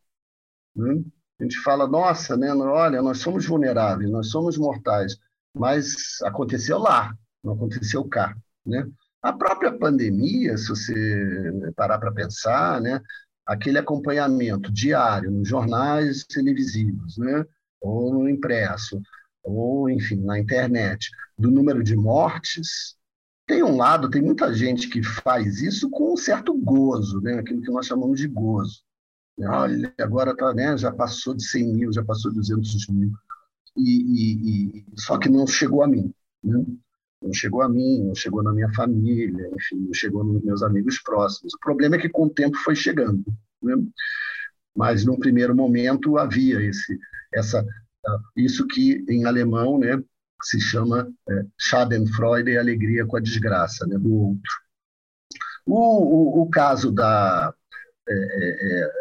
Né? 0.75 1.01
A 1.39 1.43
gente 1.43 1.60
fala, 1.62 1.88
nossa, 1.88 2.36
né, 2.36 2.53
olha, 2.53 3.01
nós 3.01 3.19
somos 3.19 3.45
vulneráveis, 3.45 4.12
nós 4.12 4.29
somos 4.29 4.58
mortais, 4.58 5.17
mas 5.53 6.21
aconteceu 6.23 6.77
lá, 6.77 7.13
não 7.43 7.53
aconteceu 7.53 8.03
cá. 8.05 8.36
Né? 8.65 8.86
A 9.21 9.32
própria 9.32 9.71
pandemia, 9.71 10.58
se 10.58 10.69
você 10.69 11.71
parar 11.75 11.97
para 11.97 12.12
pensar, 12.12 12.82
né, 12.82 13.01
aquele 13.49 13.79
acompanhamento 13.79 14.71
diário 14.71 15.31
nos 15.31 15.47
jornais 15.47 16.23
televisivos, 16.23 17.17
né, 17.17 17.43
ou 17.81 18.13
no 18.13 18.29
impresso, 18.29 19.01
ou, 19.43 19.89
enfim, 19.89 20.17
na 20.17 20.38
internet, 20.38 21.09
do 21.35 21.49
número 21.49 21.83
de 21.83 21.95
mortes, 21.95 22.95
tem 23.47 23.63
um 23.63 23.75
lado, 23.75 24.12
tem 24.12 24.21
muita 24.21 24.53
gente 24.53 24.88
que 24.88 25.01
faz 25.01 25.63
isso 25.63 25.89
com 25.89 26.13
um 26.13 26.17
certo 26.17 26.53
gozo, 26.53 27.19
né? 27.21 27.39
aquilo 27.39 27.63
que 27.63 27.71
nós 27.71 27.88
chamamos 27.88 28.19
de 28.19 28.27
gozo. 28.27 28.83
Olha, 29.39 29.91
agora 29.99 30.35
tá, 30.35 30.53
né, 30.53 30.77
já 30.77 30.91
passou 30.91 31.33
de 31.33 31.43
100 31.43 31.73
mil, 31.73 31.91
já 31.91 32.03
passou 32.03 32.29
de 32.29 32.38
200 32.38 32.88
mil. 32.89 33.12
E, 33.75 33.81
e, 33.81 34.77
e, 34.77 34.85
só 34.95 35.17
que 35.17 35.29
não 35.29 35.47
chegou 35.47 35.81
a 35.81 35.88
mim. 35.88 36.13
Né? 36.43 36.63
Não 37.21 37.34
chegou 37.34 37.62
a 37.62 37.69
mim, 37.69 38.05
não 38.05 38.15
chegou 38.15 38.41
na 38.41 38.53
minha 38.53 38.71
família, 38.73 39.49
enfim, 39.53 39.77
não 39.77 39.93
chegou 39.93 40.23
nos 40.23 40.41
meus 40.43 40.63
amigos 40.63 40.99
próximos. 40.99 41.53
O 41.53 41.60
problema 41.60 41.95
é 41.95 41.99
que 41.99 42.10
com 42.10 42.25
o 42.25 42.29
tempo 42.29 42.58
foi 42.58 42.75
chegando. 42.75 43.23
Né? 43.62 43.75
Mas, 44.75 45.05
num 45.05 45.19
primeiro 45.19 45.55
momento, 45.55 46.17
havia 46.17 46.62
esse, 46.62 46.97
essa, 47.34 47.65
isso 48.36 48.65
que 48.67 49.03
em 49.10 49.25
alemão 49.25 49.77
né, 49.77 50.01
se 50.41 50.60
chama 50.62 51.12
é, 51.29 51.45
Schadenfreude, 51.58 52.58
alegria 52.58 53.05
com 53.05 53.17
a 53.17 53.21
desgraça 53.21 53.86
né, 53.86 53.97
do 53.97 54.13
outro. 54.13 54.51
O, 55.65 56.39
o, 56.39 56.43
o 56.43 56.49
caso 56.49 56.91
da, 56.91 57.53
é, 58.08 58.13
é, 58.13 58.84
é, 58.84 58.91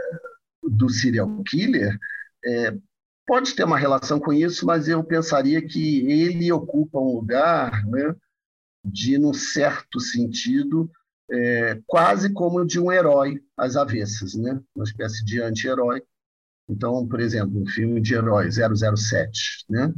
do 0.63 0.89
serial 0.91 1.43
killer 1.45 1.97
é, 2.45 2.77
pode 3.29 3.55
ter 3.55 3.65
uma 3.65 3.79
relação 3.79 4.19
com 4.19 4.33
isso, 4.33 4.65
mas 4.65 4.89
eu 4.89 5.05
pensaria 5.05 5.61
que 5.61 6.11
ele 6.11 6.51
ocupa 6.51 6.99
um 6.99 7.17
lugar 7.17 7.85
né, 7.87 8.17
de, 8.83 9.19
num 9.19 9.35
certo 9.35 10.01
sentido, 10.01 10.91
é, 11.31 11.79
quase 11.87 12.33
como 12.33 12.65
de 12.65 12.81
um 12.81 12.91
herói 12.91 13.39
às 13.55 13.77
avessas, 13.77 14.35
né? 14.35 14.59
uma 14.75 14.85
espécie 14.85 15.23
de 15.27 15.43
anti-herói. 15.43 16.03
Então, 16.67 17.07
por 17.07 17.21
exemplo, 17.21 17.61
um 17.61 17.67
filme 17.67 18.01
de 18.01 18.15
herói 18.15 18.49
007, 18.51 19.67
né? 19.69 19.93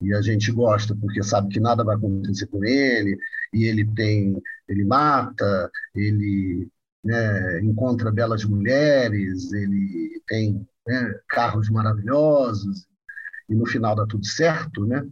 e 0.00 0.14
a 0.14 0.22
gente 0.22 0.52
gosta 0.52 0.94
porque 0.94 1.24
sabe 1.24 1.48
que 1.48 1.58
nada 1.58 1.82
vai 1.82 1.96
acontecer 1.96 2.46
com 2.46 2.64
ele, 2.64 3.18
e 3.52 3.64
ele 3.64 3.84
tem, 3.94 4.40
ele 4.68 4.84
mata, 4.84 5.68
ele 5.92 6.68
né, 7.02 7.60
encontra 7.62 8.12
belas 8.12 8.44
mulheres, 8.44 9.52
ele 9.52 10.22
tem 10.28 10.64
né, 10.86 11.20
carros 11.28 11.68
maravilhosos, 11.68 12.86
e 13.48 13.54
no 13.54 13.66
final 13.66 13.94
dá 13.94 14.06
tudo 14.06 14.24
certo, 14.24 14.84
né? 14.86 15.06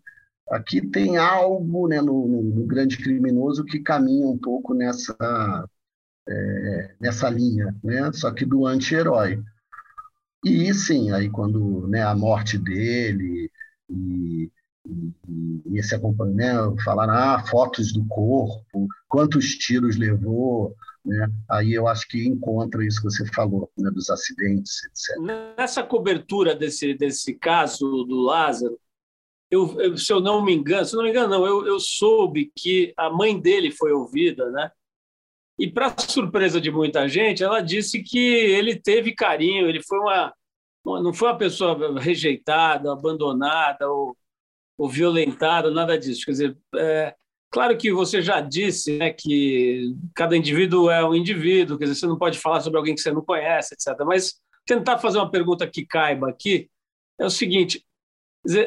Aqui 0.51 0.87
tem 0.87 1.17
algo 1.17 1.89
né, 1.89 2.01
no, 2.01 2.27
no, 2.27 2.67
grande 2.67 2.99
criminoso 2.99 3.65
que 3.65 3.79
caminha 3.79 4.27
um 4.27 4.37
pouco 4.37 4.75
nessa, 4.75 5.17
é, 6.29 6.95
nessa 7.01 7.31
linha, 7.31 7.75
né? 7.83 8.13
só 8.13 8.31
que 8.31 8.45
do 8.45 8.67
anti-herói. 8.67 9.43
E 10.45 10.75
sim, 10.75 11.11
aí 11.13 11.31
quando 11.31 11.87
né, 11.89 12.03
a 12.03 12.15
morte 12.15 12.59
dele 12.59 13.51
e, 13.89 14.51
e, 14.87 15.13
e 15.67 15.79
esse 15.79 15.95
acompanhamento, 15.95 16.83
falaram 16.85 17.15
ah, 17.15 17.43
fotos 17.47 17.93
do 17.93 18.05
corpo, 18.07 18.87
quantos 19.09 19.57
tiros 19.57 19.97
levou, 19.97 20.77
né? 21.05 21.29
aí 21.51 21.73
eu 21.73 21.87
acho 21.87 22.09
que 22.09 22.27
encontra 22.27 22.85
isso 22.85 23.01
que 23.01 23.11
você 23.11 23.27
falou, 23.33 23.71
né, 23.77 23.91
dos 23.91 24.09
acidentes, 24.09 24.85
etc. 24.85 25.55
Nessa 25.57 25.83
cobertura 25.83 26.55
desse, 26.55 26.95
desse 26.95 27.35
caso 27.35 28.05
do 28.05 28.21
Lázaro, 28.23 28.79
eu, 29.51 29.81
eu, 29.81 29.97
se 29.97 30.13
eu 30.13 30.21
não 30.21 30.45
me 30.45 30.55
engano, 30.55 30.85
se 30.85 30.97
não 30.97 31.05
me 31.05 31.11
engano, 31.11 31.29
não, 31.29 31.47
eu, 31.47 31.67
eu 31.67 31.79
soube 31.79 32.51
que 32.57 32.93
a 32.97 33.11
mãe 33.11 33.39
dele 33.39 33.71
foi 33.71 33.93
ouvida, 33.93 34.51
né? 34.51 34.71
E, 35.59 35.71
para 35.71 35.95
surpresa 35.99 36.61
de 36.61 36.71
muita 36.71 37.09
gente, 37.09 37.45
ela 37.45 37.61
disse 37.61 38.03
que 38.03 38.19
ele 38.19 38.75
teve 38.75 39.15
carinho, 39.15 39.69
ele 39.69 39.83
foi 39.83 39.99
uma, 39.99 40.35
uma 40.85 41.03
não 41.03 41.13
foi 41.13 41.29
uma 41.29 41.39
pessoa 41.39 42.01
rejeitada, 42.01 42.93
abandonada 42.93 43.89
ou, 43.89 44.17
ou 44.77 44.89
violentada, 44.89 45.71
nada 45.71 45.97
disso. 45.97 46.25
Quer 46.25 46.31
dizer, 46.33 46.59
é, 46.75 47.15
claro 47.55 47.79
que 47.79 47.93
você 47.93 48.21
já 48.21 48.41
disse 48.41 48.99
né, 48.99 49.13
que 49.13 49.95
cada 50.13 50.37
indivíduo 50.37 50.91
é 50.91 51.07
um 51.07 51.15
indivíduo, 51.15 51.79
quer 51.79 51.85
dizer, 51.85 52.01
você 52.01 52.07
não 52.09 52.19
pode 52.19 52.37
falar 52.37 52.61
sobre 52.61 52.79
alguém 52.79 52.97
que 52.97 53.01
você 53.01 53.13
não 53.13 53.25
conhece, 53.25 53.75
etc. 53.75 53.97
Mas 54.05 54.35
tentar 54.67 54.99
fazer 54.99 55.19
uma 55.19 55.31
pergunta 55.31 55.65
que 55.65 55.87
caiba 55.87 56.29
aqui 56.29 56.69
é 57.17 57.25
o 57.25 57.31
seguinte: 57.31 57.87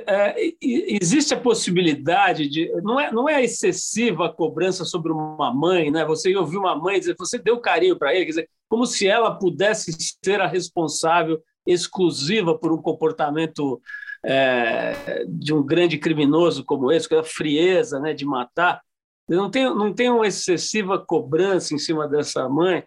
é, 0.08 0.36
existe 0.62 1.34
a 1.34 1.40
possibilidade 1.40 2.48
de. 2.48 2.72
Não 2.82 2.98
é, 2.98 3.12
não 3.12 3.28
é 3.28 3.44
excessiva 3.44 4.28
a 4.28 4.34
cobrança 4.34 4.86
sobre 4.86 5.12
uma 5.12 5.54
mãe, 5.54 5.92
né? 5.92 6.06
Você 6.06 6.34
ouvir 6.34 6.58
uma 6.58 6.74
mãe 6.74 6.98
dizer 6.98 7.18
você 7.20 7.38
deu 7.38 7.60
carinho 7.60 7.98
para 7.98 8.16
ele, 8.16 8.24
quer 8.24 8.32
dizer, 8.32 8.50
como 8.70 8.86
se 8.86 9.06
ela 9.06 9.38
pudesse 9.38 9.92
ser 10.24 10.40
a 10.40 10.48
responsável 10.48 11.44
exclusiva 11.66 12.58
por 12.58 12.72
um 12.72 12.82
comportamento 12.82 13.82
é, 14.24 15.26
de 15.28 15.54
um 15.54 15.64
grande 15.64 15.98
criminoso 15.98 16.64
como 16.64 16.92
esse, 16.92 17.08
com 17.08 17.18
a 17.18 17.24
frieza 17.24 18.00
né, 18.00 18.14
de 18.14 18.26
matar. 18.26 18.82
Não 19.28 19.50
tem, 19.50 19.64
não 19.64 19.94
tem 19.94 20.10
uma 20.10 20.28
excessiva 20.28 20.98
cobrança 20.98 21.74
em 21.74 21.78
cima 21.78 22.08
dessa 22.08 22.48
mãe. 22.48 22.84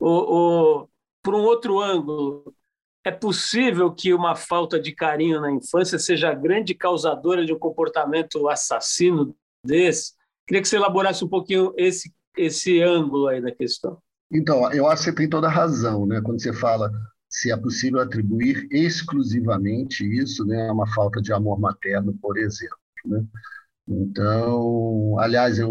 Ou, 0.00 0.30
ou, 0.30 0.90
por 1.22 1.34
um 1.34 1.42
outro 1.42 1.80
ângulo, 1.80 2.54
é 3.04 3.10
possível 3.10 3.92
que 3.92 4.14
uma 4.14 4.34
falta 4.34 4.80
de 4.80 4.92
carinho 4.92 5.40
na 5.40 5.52
infância 5.52 5.98
seja 5.98 6.30
a 6.30 6.34
grande 6.34 6.74
causadora 6.74 7.44
de 7.44 7.52
um 7.52 7.58
comportamento 7.58 8.48
assassino 8.48 9.36
desse? 9.64 10.12
Queria 10.46 10.62
que 10.62 10.68
você 10.68 10.76
elaborasse 10.76 11.24
um 11.24 11.28
pouquinho 11.28 11.72
esse, 11.76 12.12
esse 12.36 12.80
ângulo 12.80 13.28
aí 13.28 13.40
da 13.40 13.52
questão. 13.52 13.98
Então, 14.32 14.70
eu 14.72 14.86
acho 14.86 15.04
que 15.04 15.10
você 15.10 15.16
tem 15.16 15.28
toda 15.28 15.46
a 15.46 15.50
razão, 15.50 16.06
né? 16.06 16.20
Quando 16.22 16.40
você 16.40 16.52
fala 16.52 16.90
se 17.34 17.50
é 17.50 17.56
possível 17.56 18.00
atribuir 18.00 18.68
exclusivamente 18.70 20.04
isso 20.04 20.44
né, 20.44 20.68
a 20.68 20.72
uma 20.72 20.86
falta 20.94 21.20
de 21.20 21.32
amor 21.32 21.58
materno, 21.58 22.16
por 22.22 22.38
exemplo. 22.38 22.78
Né? 23.04 23.26
Então, 23.88 25.18
aliás, 25.18 25.58
eu, 25.58 25.68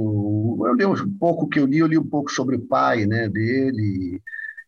eu 0.68 0.74
li 0.74 0.86
um 0.86 1.18
pouco 1.18 1.48
que 1.48 1.60
eu 1.60 1.66
li, 1.66 1.78
eu 1.78 1.88
li 1.88 1.98
um 1.98 2.10
pouco 2.10 2.30
sobre 2.30 2.58
o 2.58 2.68
pai 2.68 3.06
né, 3.06 3.30
dele, 3.30 4.22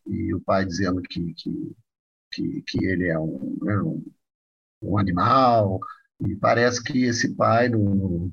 e, 0.08 0.14
e 0.14 0.34
o 0.34 0.40
pai 0.40 0.66
dizendo 0.66 1.02
que, 1.02 1.34
que 1.34 1.76
que, 2.32 2.64
que 2.68 2.86
ele 2.86 3.08
é 3.08 3.20
um, 3.20 3.58
né, 3.62 3.78
um, 3.82 4.06
um, 4.82 4.98
animal, 4.98 5.80
e 6.28 6.36
parece 6.36 6.84
que 6.84 7.06
esse 7.06 7.34
pai 7.36 7.70
não, 7.70 8.32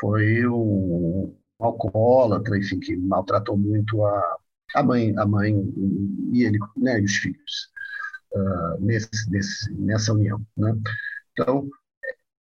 foi 0.00 0.46
um 0.46 1.34
alcoólatra, 1.58 2.58
enfim, 2.58 2.78
que 2.78 2.96
maltratou 2.96 3.56
muito 3.56 4.04
a, 4.04 4.36
a 4.74 4.82
mãe, 4.82 5.14
a 5.18 5.26
mãe 5.26 5.54
e 6.32 6.44
ele, 6.44 6.58
né, 6.76 7.00
e 7.00 7.04
os 7.04 7.16
filhos 7.16 7.70
uh, 8.32 8.80
nesse, 8.80 9.30
nesse, 9.30 9.72
nessa 9.74 10.12
união, 10.12 10.40
né? 10.56 10.74
Então, 11.32 11.68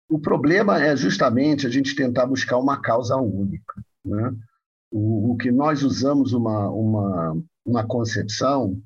o 0.09 0.19
problema 0.19 0.81
é 0.81 0.95
justamente 0.95 1.65
a 1.65 1.69
gente 1.69 1.95
tentar 1.95 2.25
buscar 2.25 2.57
uma 2.57 2.81
causa 2.81 3.15
única, 3.17 3.83
né? 4.03 4.33
O, 4.91 5.31
o 5.31 5.37
que 5.37 5.51
nós 5.51 5.83
usamos 5.83 6.31
uma, 6.31 6.69
uma, 6.69 7.37
uma 7.65 7.85
concepção 7.85 8.81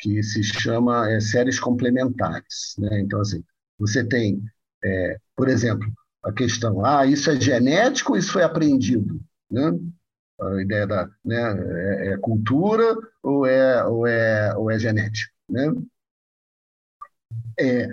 que 0.00 0.22
se 0.22 0.42
chama 0.42 1.10
é, 1.10 1.20
séries 1.20 1.60
complementares. 1.60 2.74
Né? 2.78 3.00
Então, 3.00 3.20
assim, 3.20 3.44
você 3.78 4.02
tem, 4.04 4.42
é, 4.82 5.18
por 5.36 5.48
exemplo, 5.48 5.86
a 6.22 6.32
questão, 6.32 6.84
ah, 6.84 7.06
isso 7.06 7.30
é 7.30 7.40
genético 7.40 8.16
isso 8.16 8.32
foi 8.32 8.42
aprendido? 8.42 9.20
Né? 9.50 9.78
A 10.40 10.62
ideia 10.62 10.86
da 10.86 11.08
né, 11.24 11.36
é, 11.36 12.12
é, 12.12 12.16
cultura 12.18 12.96
ou 13.22 13.46
é, 13.46 13.84
ou 13.84 14.06
é, 14.06 14.56
ou 14.56 14.70
é 14.70 14.78
genético? 14.78 15.32
Né? 15.48 15.72
É, 17.60 17.88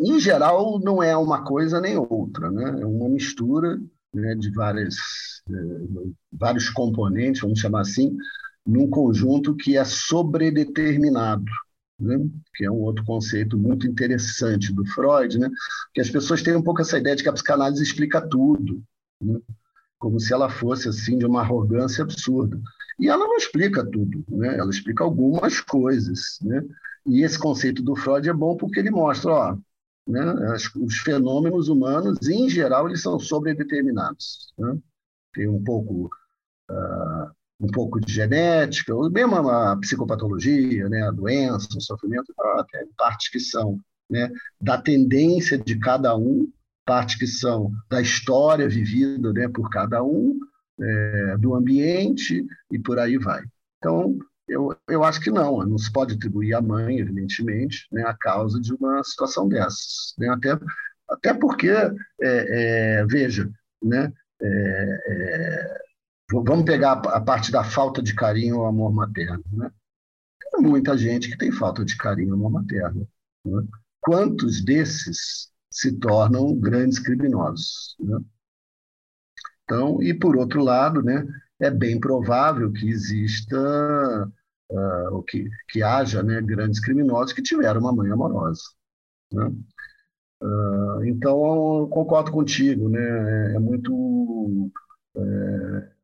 em 0.00 0.18
geral, 0.18 0.78
não 0.80 1.02
é 1.02 1.16
uma 1.16 1.44
coisa 1.44 1.80
nem 1.80 1.96
outra, 1.96 2.50
né? 2.50 2.82
é 2.82 2.86
uma 2.86 3.08
mistura 3.08 3.80
né, 4.12 4.34
de 4.34 4.50
várias, 4.50 4.96
é, 5.48 5.52
vários 6.32 6.68
componentes, 6.70 7.40
vamos 7.40 7.60
chamar 7.60 7.82
assim, 7.82 8.16
num 8.66 8.88
conjunto 8.88 9.54
que 9.54 9.76
é 9.76 9.84
sobredeterminado, 9.84 11.44
né? 11.98 12.18
que 12.54 12.64
é 12.64 12.70
um 12.70 12.82
outro 12.82 13.04
conceito 13.04 13.56
muito 13.56 13.86
interessante 13.86 14.72
do 14.72 14.84
Freud, 14.86 15.38
né? 15.38 15.48
que 15.94 16.00
as 16.00 16.10
pessoas 16.10 16.42
têm 16.42 16.56
um 16.56 16.62
pouco 16.62 16.80
essa 16.80 16.98
ideia 16.98 17.14
de 17.14 17.22
que 17.22 17.28
a 17.28 17.32
psicanálise 17.32 17.82
explica 17.82 18.20
tudo, 18.20 18.82
né? 19.22 19.38
como 19.98 20.18
se 20.20 20.32
ela 20.32 20.50
fosse 20.50 20.88
assim 20.88 21.16
de 21.16 21.24
uma 21.24 21.40
arrogância 21.40 22.02
absurda. 22.02 22.60
E 22.98 23.08
ela 23.08 23.26
não 23.26 23.36
explica 23.36 23.84
tudo, 23.84 24.24
né? 24.28 24.56
ela 24.56 24.70
explica 24.70 25.04
algumas 25.04 25.60
coisas. 25.60 26.38
Né? 26.42 26.62
E 27.06 27.22
esse 27.22 27.38
conceito 27.38 27.82
do 27.82 27.94
Freud 27.94 28.28
é 28.28 28.32
bom 28.32 28.56
porque 28.56 28.80
ele 28.80 28.90
mostra, 28.90 29.30
ó, 29.30 29.56
né, 30.06 30.20
os 30.76 30.98
fenômenos 30.98 31.68
humanos, 31.68 32.28
em 32.28 32.48
geral, 32.48 32.88
eles 32.88 33.02
são 33.02 33.18
sobredeterminados. 33.18 34.52
Né? 34.56 34.78
Tem 35.34 35.48
um 35.48 35.62
pouco, 35.62 36.08
uh, 36.70 37.30
um 37.60 37.66
pouco 37.68 38.00
de 38.00 38.12
genética, 38.12 38.94
mesmo 39.10 39.36
a 39.36 39.76
psicopatologia, 39.76 40.88
né, 40.88 41.02
a 41.02 41.10
doença, 41.10 41.68
o 41.76 41.80
sofrimento, 41.80 42.32
até 42.58 42.84
partes 42.96 43.30
que 43.30 43.40
são 43.40 43.78
né, 44.08 44.30
da 44.60 44.80
tendência 44.80 45.58
de 45.58 45.78
cada 45.78 46.16
um, 46.16 46.50
partes 46.84 47.18
que 47.18 47.26
são 47.26 47.72
da 47.90 48.00
história 48.00 48.68
vivida 48.68 49.32
né, 49.32 49.48
por 49.48 49.68
cada 49.68 50.02
um, 50.02 50.38
é, 50.80 51.36
do 51.38 51.54
ambiente 51.54 52.44
e 52.70 52.78
por 52.78 52.98
aí 52.98 53.18
vai. 53.18 53.42
Então, 53.78 54.18
eu, 54.48 54.76
eu 54.88 55.02
acho 55.02 55.20
que 55.20 55.30
não, 55.30 55.58
não 55.64 55.78
se 55.78 55.92
pode 55.92 56.14
atribuir 56.14 56.54
à 56.54 56.60
mãe, 56.60 56.98
evidentemente, 56.98 57.86
né, 57.90 58.02
a 58.04 58.14
causa 58.14 58.60
de 58.60 58.72
uma 58.74 59.02
situação 59.02 59.48
dessas. 59.48 60.14
Né? 60.18 60.28
Até, 60.28 60.58
até 61.08 61.34
porque, 61.34 61.70
é, 61.70 61.90
é, 62.20 63.06
veja, 63.06 63.50
né, 63.82 64.12
é, 64.40 65.00
é, 65.08 65.78
vamos 66.30 66.64
pegar 66.64 66.92
a 66.92 67.20
parte 67.20 67.50
da 67.50 67.64
falta 67.64 68.02
de 68.02 68.14
carinho 68.14 68.58
ou 68.58 68.66
amor 68.66 68.92
materno. 68.92 69.44
Né? 69.52 69.70
Tem 70.52 70.62
muita 70.62 70.96
gente 70.96 71.28
que 71.28 71.38
tem 71.38 71.50
falta 71.50 71.84
de 71.84 71.96
carinho 71.96 72.30
ou 72.30 72.34
amor 72.34 72.50
materno. 72.50 73.08
Né? 73.44 73.66
Quantos 74.00 74.64
desses 74.64 75.50
se 75.70 75.92
tornam 75.98 76.54
grandes 76.54 77.00
criminosos? 77.00 77.96
Né? 77.98 78.18
Então, 79.66 80.00
e 80.00 80.14
por 80.14 80.36
outro 80.36 80.62
lado, 80.62 81.02
né, 81.02 81.26
é 81.58 81.68
bem 81.70 81.98
provável 81.98 82.72
que 82.72 82.88
exista 82.88 84.30
uh, 84.70 85.22
que, 85.24 85.50
que 85.68 85.82
haja 85.82 86.22
né, 86.22 86.40
grandes 86.40 86.78
criminosos 86.80 87.32
que 87.32 87.42
tiveram 87.42 87.80
uma 87.80 87.92
mãe 87.92 88.10
amorosa. 88.10 88.62
Né? 89.32 89.52
Uh, 90.40 91.04
então, 91.06 91.88
concordo 91.90 92.30
contigo, 92.30 92.88
né? 92.88 93.00
é, 93.52 93.56
é 93.56 93.58
muito. 93.58 94.70
É, 95.16 95.96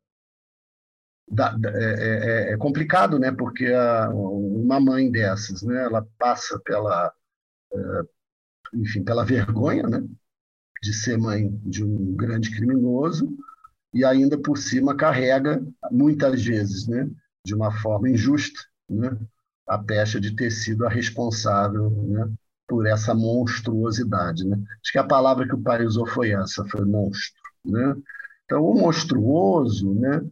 é, 1.39 2.51
é, 2.51 2.53
é, 2.53 2.57
complicado, 2.59 3.19
né? 3.19 3.31
Porque 3.31 3.67
a, 3.67 4.11
uma 4.11 4.81
mãe 4.81 5.11
dessas, 5.11 5.63
né? 5.63 5.85
Ela 5.85 6.07
passa 6.19 6.59
pela, 6.61 7.13
é, 7.73 7.79
enfim, 8.75 9.05
pela 9.05 9.25
vergonha, 9.25 9.85
né? 9.85 10.03
De 10.83 10.93
ser 10.93 11.17
mãe 11.17 11.49
de 11.65 11.85
um 11.85 12.15
grande 12.17 12.51
criminoso 12.51 13.35
e 13.93 14.05
ainda 14.05 14.39
por 14.39 14.57
cima 14.57 14.97
carrega 14.97 15.63
muitas 15.91 16.43
vezes, 16.43 16.87
né? 16.87 17.09
de 17.45 17.55
uma 17.55 17.73
forma 17.81 18.09
injusta, 18.09 18.61
né, 18.89 19.17
a 19.67 19.79
pecha 19.79 20.21
de 20.21 20.35
ter 20.35 20.51
sido 20.51 20.87
a 20.87 20.89
responsável 20.89 21.91
né, 21.91 22.33
por 22.69 22.87
essa 22.87 23.15
monstruosidade. 23.15 24.47
Né? 24.47 24.57
Acho 24.81 24.93
que 24.93 24.99
a 24.99 25.07
palavra 25.07 25.47
que 25.47 25.55
o 25.55 25.63
pai 25.63 25.85
usou 25.85 26.07
foi 26.07 26.31
essa, 26.31 26.65
foi 26.67 26.85
monstro. 26.85 27.41
Né? 27.65 27.95
Então, 28.45 28.65
o 28.65 28.75
monstruoso, 28.75 29.95
né, 29.95 30.23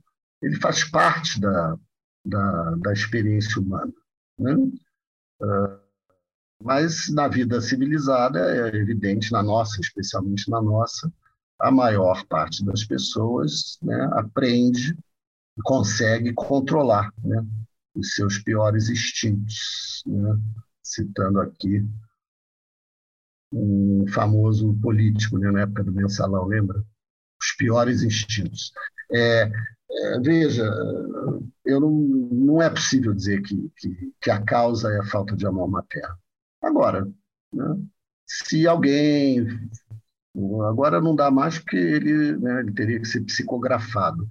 ele 0.42 0.57
faz 0.57 0.85
parte 0.85 1.40
da, 1.40 1.77
da, 2.25 2.75
da 2.77 2.92
experiência 2.92 3.61
humana. 3.61 3.92
Né? 4.38 4.55
Uh, 5.42 5.81
mas 6.62 7.09
na 7.09 7.27
vida 7.27 7.61
civilizada 7.61 8.38
é 8.38 8.77
evidente, 8.77 9.33
na 9.33 9.42
nossa, 9.42 9.81
especialmente 9.81 10.51
na 10.51 10.61
nossa, 10.61 11.11
a 11.61 11.70
maior 11.70 12.25
parte 12.27 12.64
das 12.64 12.85
pessoas 12.85 13.79
né, 13.83 14.09
aprende 14.12 14.96
consegue 15.62 16.33
controlar 16.33 17.12
né, 17.23 17.44
os 17.94 18.14
seus 18.14 18.38
piores 18.38 18.88
instintos. 18.88 20.03
Né? 20.07 20.38
Citando 20.83 21.40
aqui 21.40 21.87
um 23.53 24.07
famoso 24.09 24.75
político 24.81 25.38
né, 25.38 25.51
na 25.51 25.62
época 25.62 25.85
do 25.85 25.92
mensalão, 25.92 26.46
lembra? 26.46 26.85
Os 27.40 27.53
piores 27.57 28.03
instintos. 28.03 28.73
É, 29.12 29.51
é, 29.90 30.20
veja, 30.20 30.64
eu 31.64 31.81
não, 31.81 31.90
não 31.90 32.62
é 32.62 32.70
possível 32.70 33.12
dizer 33.12 33.42
que, 33.42 33.70
que, 33.77 34.12
que, 34.20 34.31
a 34.31 34.40
causa 34.42 34.92
é 34.92 35.01
a 35.01 35.07
falta 35.07 35.35
de 35.37 35.46
amor 35.46 35.68
materno. 35.68 36.16
Agora, 36.62 37.11
né, 37.53 37.77
se 38.27 38.66
alguém. 38.66 39.46
Agora 40.69 41.01
não 41.01 41.14
dá 41.14 41.31
mais 41.31 41.59
porque 41.59 41.77
ele, 41.77 42.37
né, 42.38 42.61
ele 42.61 42.73
teria 42.73 43.01
que 43.01 43.09
ser 43.09 43.23
psicografado. 43.23 44.29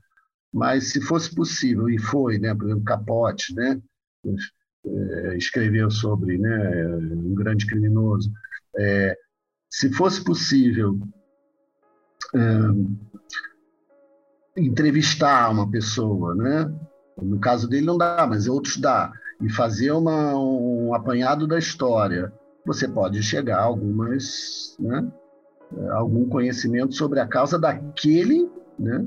Mas 0.51 0.91
se 0.91 1.01
fosse 1.01 1.33
possível, 1.33 1.89
e 1.89 1.99
foi, 1.99 2.39
né, 2.39 2.55
por 2.55 2.65
exemplo, 2.65 2.83
Capote, 2.83 3.53
né, 3.53 3.79
é, 4.85 5.37
escreveu 5.37 5.91
sobre 5.91 6.37
né, 6.37 6.87
um 6.87 7.35
grande 7.35 7.67
criminoso, 7.67 8.31
é, 8.77 9.15
se 9.69 9.91
fosse 9.93 10.23
possível 10.23 10.97
é, 12.33 12.39
entrevistar 14.57 15.49
uma 15.51 15.69
pessoa, 15.69 16.33
né, 16.33 16.73
no 17.21 17.39
caso 17.39 17.67
dele 17.67 17.85
não 17.85 17.97
dá, 17.97 18.25
mas 18.27 18.47
outros 18.47 18.77
dá, 18.77 19.11
e 19.41 19.49
fazer 19.49 19.91
uma, 19.91 20.33
um 20.35 20.93
apanhado 20.93 21.45
da 21.45 21.59
história, 21.59 22.33
você 22.65 22.87
pode 22.87 23.21
chegar 23.21 23.59
a 23.59 23.63
algumas, 23.63 24.75
né, 24.79 25.11
algum 25.91 26.25
conhecimento 26.27 26.95
sobre 26.95 27.19
a 27.19 27.27
causa 27.27 27.59
daquele, 27.59 28.49
né, 28.77 29.05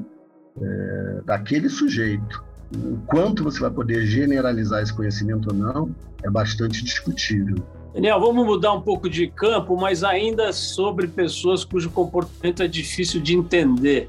é, 0.61 1.21
daquele 1.25 1.69
sujeito. 1.69 2.45
O 2.75 2.99
quanto 3.07 3.45
você 3.45 3.61
vai 3.61 3.71
poder 3.71 4.07
generalizar 4.07 4.83
esse 4.83 4.93
conhecimento 4.93 5.49
ou 5.51 5.55
não 5.55 5.95
é 6.23 6.31
bastante 6.31 6.83
discutível. 6.83 7.57
Daniel, 7.93 8.19
vamos 8.19 8.47
mudar 8.47 8.73
um 8.73 8.81
pouco 8.81 9.11
de 9.11 9.27
campo, 9.27 9.77
mas 9.77 10.03
ainda 10.03 10.53
sobre 10.53 11.07
pessoas 11.07 11.65
cujo 11.65 11.91
comportamento 11.91 12.63
é 12.63 12.69
difícil 12.69 13.21
de 13.21 13.37
entender. 13.37 14.09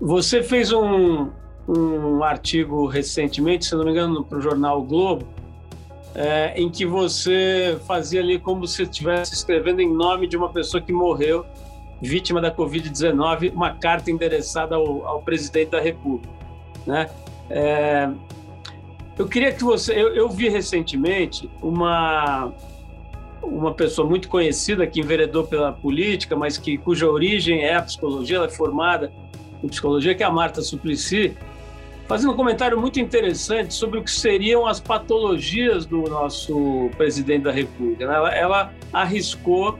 Você 0.00 0.42
fez 0.42 0.72
um, 0.72 1.28
um 1.68 2.24
artigo 2.24 2.86
recentemente, 2.86 3.66
se 3.66 3.74
não 3.76 3.84
me 3.84 3.92
engano, 3.92 4.24
para 4.24 4.38
o 4.38 4.40
jornal 4.40 4.80
o 4.80 4.84
Globo, 4.84 5.26
é, 6.14 6.60
em 6.60 6.68
que 6.68 6.84
você 6.84 7.78
fazia 7.86 8.20
ali 8.20 8.38
como 8.38 8.66
se 8.66 8.82
estivesse 8.82 9.34
escrevendo 9.34 9.80
em 9.80 9.92
nome 9.92 10.26
de 10.26 10.36
uma 10.36 10.52
pessoa 10.52 10.80
que 10.80 10.92
morreu 10.92 11.44
vítima 12.04 12.40
da 12.40 12.54
Covid-19, 12.54 13.52
uma 13.52 13.74
carta 13.74 14.10
endereçada 14.10 14.76
ao, 14.76 15.06
ao, 15.06 15.22
presidente 15.22 15.70
da 15.70 15.80
República. 15.80 16.32
Né? 16.86 17.10
É, 17.50 18.08
eu 19.18 19.26
queria 19.26 19.52
que 19.52 19.64
você. 19.64 19.92
Eu, 19.92 20.14
eu, 20.14 20.28
vi 20.28 20.48
recentemente 20.48 21.48
uma, 21.62 22.52
uma 23.42 23.72
pessoa 23.72 24.08
muito 24.08 24.28
conhecida 24.28 24.86
que 24.86 25.00
enveredou 25.00 25.44
pela 25.44 25.72
política, 25.72 26.36
mas 26.36 26.58
que, 26.58 26.76
cuja 26.76 27.08
origem 27.08 27.62
é 27.62 27.74
a 27.74 27.82
psicologia, 27.82 28.36
ela 28.36 28.46
é 28.46 28.50
formada 28.50 29.12
em 29.62 29.68
psicologia, 29.68 30.14
que 30.14 30.22
é 30.22 30.26
a 30.26 30.30
Marta 30.30 30.60
Suplicy, 30.60 31.36
fazendo 32.06 32.32
um 32.32 32.36
comentário 32.36 32.78
muito 32.78 33.00
interessante 33.00 33.72
sobre 33.72 33.98
o 33.98 34.04
que 34.04 34.10
seriam 34.10 34.66
as 34.66 34.78
patologias 34.78 35.86
do 35.86 36.02
nosso 36.02 36.90
presidente 36.96 37.44
da 37.44 37.52
República. 37.52 38.06
Né? 38.06 38.14
Ela, 38.14 38.34
ela 38.34 38.74
arriscou 38.92 39.78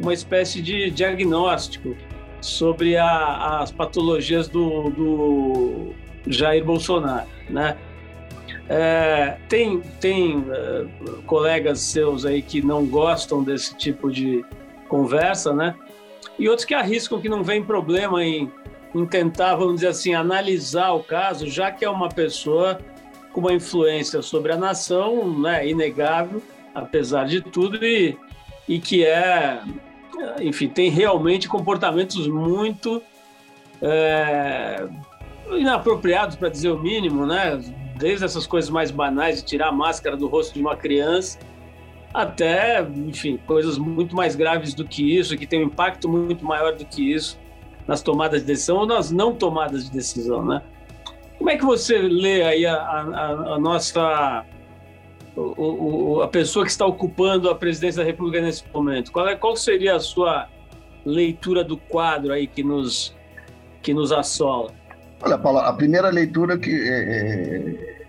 uma 0.00 0.12
espécie 0.12 0.62
de 0.62 0.90
diagnóstico 0.90 1.96
sobre 2.40 2.96
a, 2.96 3.60
as 3.60 3.70
patologias 3.70 4.48
do, 4.48 4.90
do, 4.90 5.94
Jair 6.26 6.64
Bolsonaro, 6.64 7.28
né? 7.48 7.76
É, 8.68 9.36
tem 9.48 9.80
tem 10.00 10.38
uh, 10.38 11.22
colegas 11.26 11.80
seus 11.80 12.24
aí 12.24 12.40
que 12.40 12.62
não 12.62 12.86
gostam 12.86 13.42
desse 13.42 13.76
tipo 13.76 14.10
de 14.10 14.44
conversa, 14.88 15.52
né? 15.52 15.74
E 16.38 16.48
outros 16.48 16.64
que 16.64 16.74
arriscam 16.74 17.20
que 17.20 17.28
não 17.28 17.42
vem 17.42 17.62
problema 17.62 18.24
em, 18.24 18.50
em 18.94 19.06
tentar, 19.06 19.56
vamos 19.56 19.76
dizer 19.76 19.88
assim, 19.88 20.14
analisar 20.14 20.92
o 20.92 21.02
caso, 21.02 21.48
já 21.48 21.70
que 21.70 21.84
é 21.84 21.90
uma 21.90 22.08
pessoa 22.08 22.80
com 23.32 23.40
uma 23.40 23.52
influência 23.52 24.22
sobre 24.22 24.52
a 24.52 24.56
nação, 24.56 25.38
né, 25.38 25.68
inegável, 25.68 26.42
apesar 26.74 27.26
de 27.26 27.40
tudo, 27.40 27.84
e, 27.84 28.16
e 28.68 28.78
que 28.78 29.04
é 29.04 29.60
enfim, 30.40 30.68
tem 30.68 30.90
realmente 30.90 31.48
comportamentos 31.48 32.26
muito 32.26 33.02
é, 33.82 34.86
inapropriados, 35.52 36.36
para 36.36 36.48
dizer 36.48 36.70
o 36.70 36.78
mínimo, 36.78 37.26
né? 37.26 37.60
Desde 37.96 38.24
essas 38.24 38.46
coisas 38.46 38.70
mais 38.70 38.90
banais 38.90 39.36
de 39.36 39.44
tirar 39.44 39.68
a 39.68 39.72
máscara 39.72 40.16
do 40.16 40.26
rosto 40.26 40.54
de 40.54 40.60
uma 40.60 40.76
criança, 40.76 41.38
até, 42.12 42.82
enfim, 42.82 43.38
coisas 43.46 43.78
muito 43.78 44.16
mais 44.16 44.34
graves 44.34 44.74
do 44.74 44.84
que 44.84 45.16
isso, 45.16 45.36
que 45.36 45.46
tem 45.46 45.60
um 45.60 45.66
impacto 45.66 46.08
muito 46.08 46.44
maior 46.44 46.74
do 46.74 46.84
que 46.84 47.12
isso 47.12 47.38
nas 47.86 48.02
tomadas 48.02 48.40
de 48.40 48.46
decisão 48.46 48.78
ou 48.78 48.86
nas 48.86 49.10
não 49.10 49.34
tomadas 49.34 49.84
de 49.84 49.90
decisão, 49.90 50.44
né? 50.44 50.62
Como 51.38 51.50
é 51.50 51.56
que 51.56 51.64
você 51.64 51.98
lê 51.98 52.42
aí 52.42 52.66
a, 52.66 52.74
a, 52.74 53.30
a 53.54 53.58
nossa 53.58 54.44
o, 55.36 56.16
o, 56.16 56.22
a 56.22 56.28
pessoa 56.28 56.64
que 56.64 56.70
está 56.70 56.84
ocupando 56.86 57.48
a 57.48 57.54
presidência 57.54 58.02
da 58.02 58.06
República 58.06 58.40
nesse 58.40 58.64
momento? 58.72 59.12
Qual, 59.12 59.28
é, 59.28 59.36
qual 59.36 59.56
seria 59.56 59.96
a 59.96 60.00
sua 60.00 60.48
leitura 61.04 61.64
do 61.64 61.76
quadro 61.76 62.32
aí 62.32 62.46
que 62.46 62.62
nos, 62.62 63.14
que 63.82 63.94
nos 63.94 64.12
assola? 64.12 64.72
Olha, 65.22 65.38
Paulo, 65.38 65.58
a 65.58 65.72
primeira 65.72 66.08
leitura 66.08 66.58
que 66.58 66.70
é, 66.70 67.96
é, 67.96 68.06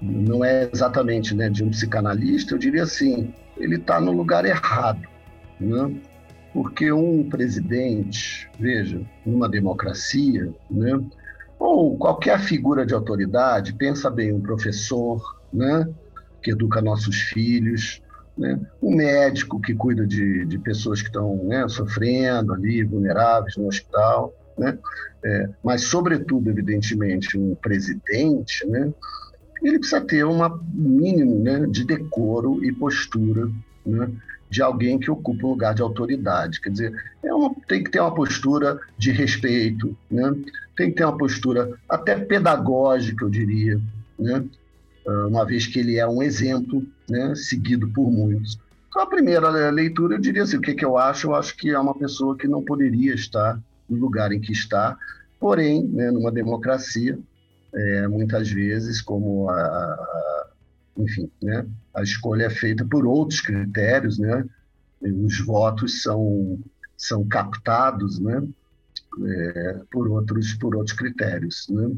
não 0.00 0.44
é 0.44 0.68
exatamente 0.72 1.34
né, 1.34 1.48
de 1.48 1.64
um 1.64 1.70
psicanalista, 1.70 2.54
eu 2.54 2.58
diria 2.58 2.84
assim, 2.84 3.32
ele 3.56 3.76
está 3.76 4.00
no 4.00 4.12
lugar 4.12 4.44
errado. 4.44 5.06
Né? 5.58 5.94
Porque 6.52 6.92
um 6.92 7.28
presidente, 7.28 8.48
veja, 8.58 9.00
numa 9.24 9.48
democracia, 9.48 10.52
né, 10.70 11.00
ou 11.58 11.96
qualquer 11.96 12.38
figura 12.40 12.84
de 12.84 12.94
autoridade, 12.94 13.74
pensa 13.74 14.10
bem, 14.10 14.32
um 14.32 14.40
professor, 14.40 15.22
né, 15.52 15.88
que 16.42 16.50
educa 16.50 16.82
nossos 16.82 17.16
filhos, 17.16 18.02
né, 18.36 18.60
um 18.82 18.94
médico 18.94 19.60
que 19.60 19.74
cuida 19.74 20.06
de, 20.06 20.44
de 20.44 20.58
pessoas 20.58 21.00
que 21.00 21.08
estão 21.08 21.36
né, 21.44 21.66
sofrendo 21.68 22.52
ali, 22.52 22.84
vulneráveis 22.84 23.56
no 23.56 23.68
hospital, 23.68 24.34
né, 24.58 24.78
é, 25.24 25.48
mas, 25.62 25.82
sobretudo, 25.82 26.50
evidentemente, 26.50 27.38
um 27.38 27.54
presidente, 27.54 28.66
né, 28.66 28.92
ele 29.62 29.78
precisa 29.78 30.00
ter 30.00 30.24
um 30.24 30.38
mínimo 30.72 31.42
né, 31.42 31.66
de 31.66 31.84
decoro 31.84 32.62
e 32.64 32.72
postura 32.72 33.50
né, 33.84 34.10
de 34.48 34.62
alguém 34.62 34.98
que 34.98 35.10
ocupa 35.10 35.46
um 35.46 35.50
lugar 35.50 35.74
de 35.74 35.82
autoridade. 35.82 36.60
Quer 36.60 36.70
dizer, 36.70 37.04
é 37.24 37.34
uma, 37.34 37.54
tem 37.66 37.82
que 37.82 37.90
ter 37.90 38.00
uma 38.00 38.14
postura 38.14 38.78
de 38.96 39.10
respeito, 39.10 39.96
né? 40.10 40.34
tem 40.76 40.90
que 40.90 40.96
ter 40.96 41.04
uma 41.04 41.16
postura 41.16 41.76
até 41.88 42.16
pedagógica, 42.16 43.24
eu 43.24 43.30
diria, 43.30 43.80
né? 44.18 44.44
Ah, 45.06 45.26
uma 45.28 45.44
vez 45.44 45.66
que 45.66 45.78
ele 45.78 45.98
é 45.98 46.06
um 46.06 46.22
exemplo 46.22 46.84
né, 47.08 47.34
seguido 47.34 47.88
por 47.88 48.10
muitos. 48.10 48.58
Então, 48.88 49.02
a 49.02 49.06
primeira 49.06 49.48
leitura, 49.70 50.16
eu 50.16 50.20
diria 50.20 50.42
assim, 50.42 50.56
o 50.56 50.60
que, 50.60 50.74
que 50.74 50.84
eu 50.84 50.96
acho? 50.96 51.28
Eu 51.28 51.34
acho 51.34 51.56
que 51.56 51.70
é 51.70 51.78
uma 51.78 51.94
pessoa 51.94 52.36
que 52.36 52.48
não 52.48 52.62
poderia 52.62 53.14
estar 53.14 53.60
no 53.88 53.98
lugar 53.98 54.32
em 54.32 54.40
que 54.40 54.52
está, 54.52 54.96
porém, 55.38 55.86
né, 55.86 56.10
numa 56.10 56.32
democracia, 56.32 57.18
é, 57.74 58.08
muitas 58.08 58.50
vezes, 58.50 59.00
como 59.00 59.48
a, 59.50 59.54
a, 59.54 60.46
enfim, 60.98 61.30
né, 61.42 61.66
a 61.96 62.02
escolha 62.02 62.44
é 62.44 62.50
feita 62.50 62.84
por 62.84 63.06
outros 63.06 63.40
critérios, 63.40 64.18
né, 64.18 64.44
os 65.00 65.40
votos 65.40 66.02
são, 66.02 66.58
são 66.96 67.26
captados, 67.26 68.18
né, 68.18 68.42
é, 69.24 69.80
por 69.90 70.08
outros 70.08 70.54
por 70.54 70.76
outros 70.76 70.96
critérios, 70.96 71.66
né. 71.70 71.90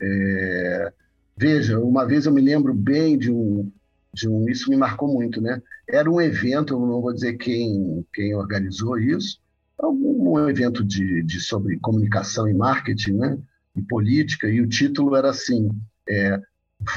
É, 0.00 0.92
veja, 1.36 1.78
uma 1.78 2.06
vez 2.06 2.26
eu 2.26 2.32
me 2.32 2.40
lembro 2.40 2.74
bem 2.74 3.18
de 3.18 3.30
um 3.30 3.70
de 4.14 4.28
um 4.28 4.46
isso 4.46 4.68
me 4.68 4.76
marcou 4.76 5.10
muito, 5.10 5.40
né? 5.40 5.62
Era 5.88 6.10
um 6.10 6.20
evento, 6.20 6.74
eu 6.74 6.80
não 6.80 7.00
vou 7.00 7.14
dizer 7.14 7.34
quem 7.34 8.04
quem 8.12 8.34
organizou 8.34 8.98
isso, 8.98 9.40
um 9.82 10.48
evento 10.48 10.84
de, 10.84 11.22
de 11.22 11.40
sobre 11.40 11.78
comunicação 11.78 12.46
e 12.46 12.52
marketing, 12.52 13.14
né? 13.14 13.38
e 13.76 13.82
política, 13.82 14.48
e 14.48 14.60
o 14.60 14.68
título 14.68 15.16
era 15.16 15.30
assim: 15.30 15.68
é, 16.08 16.38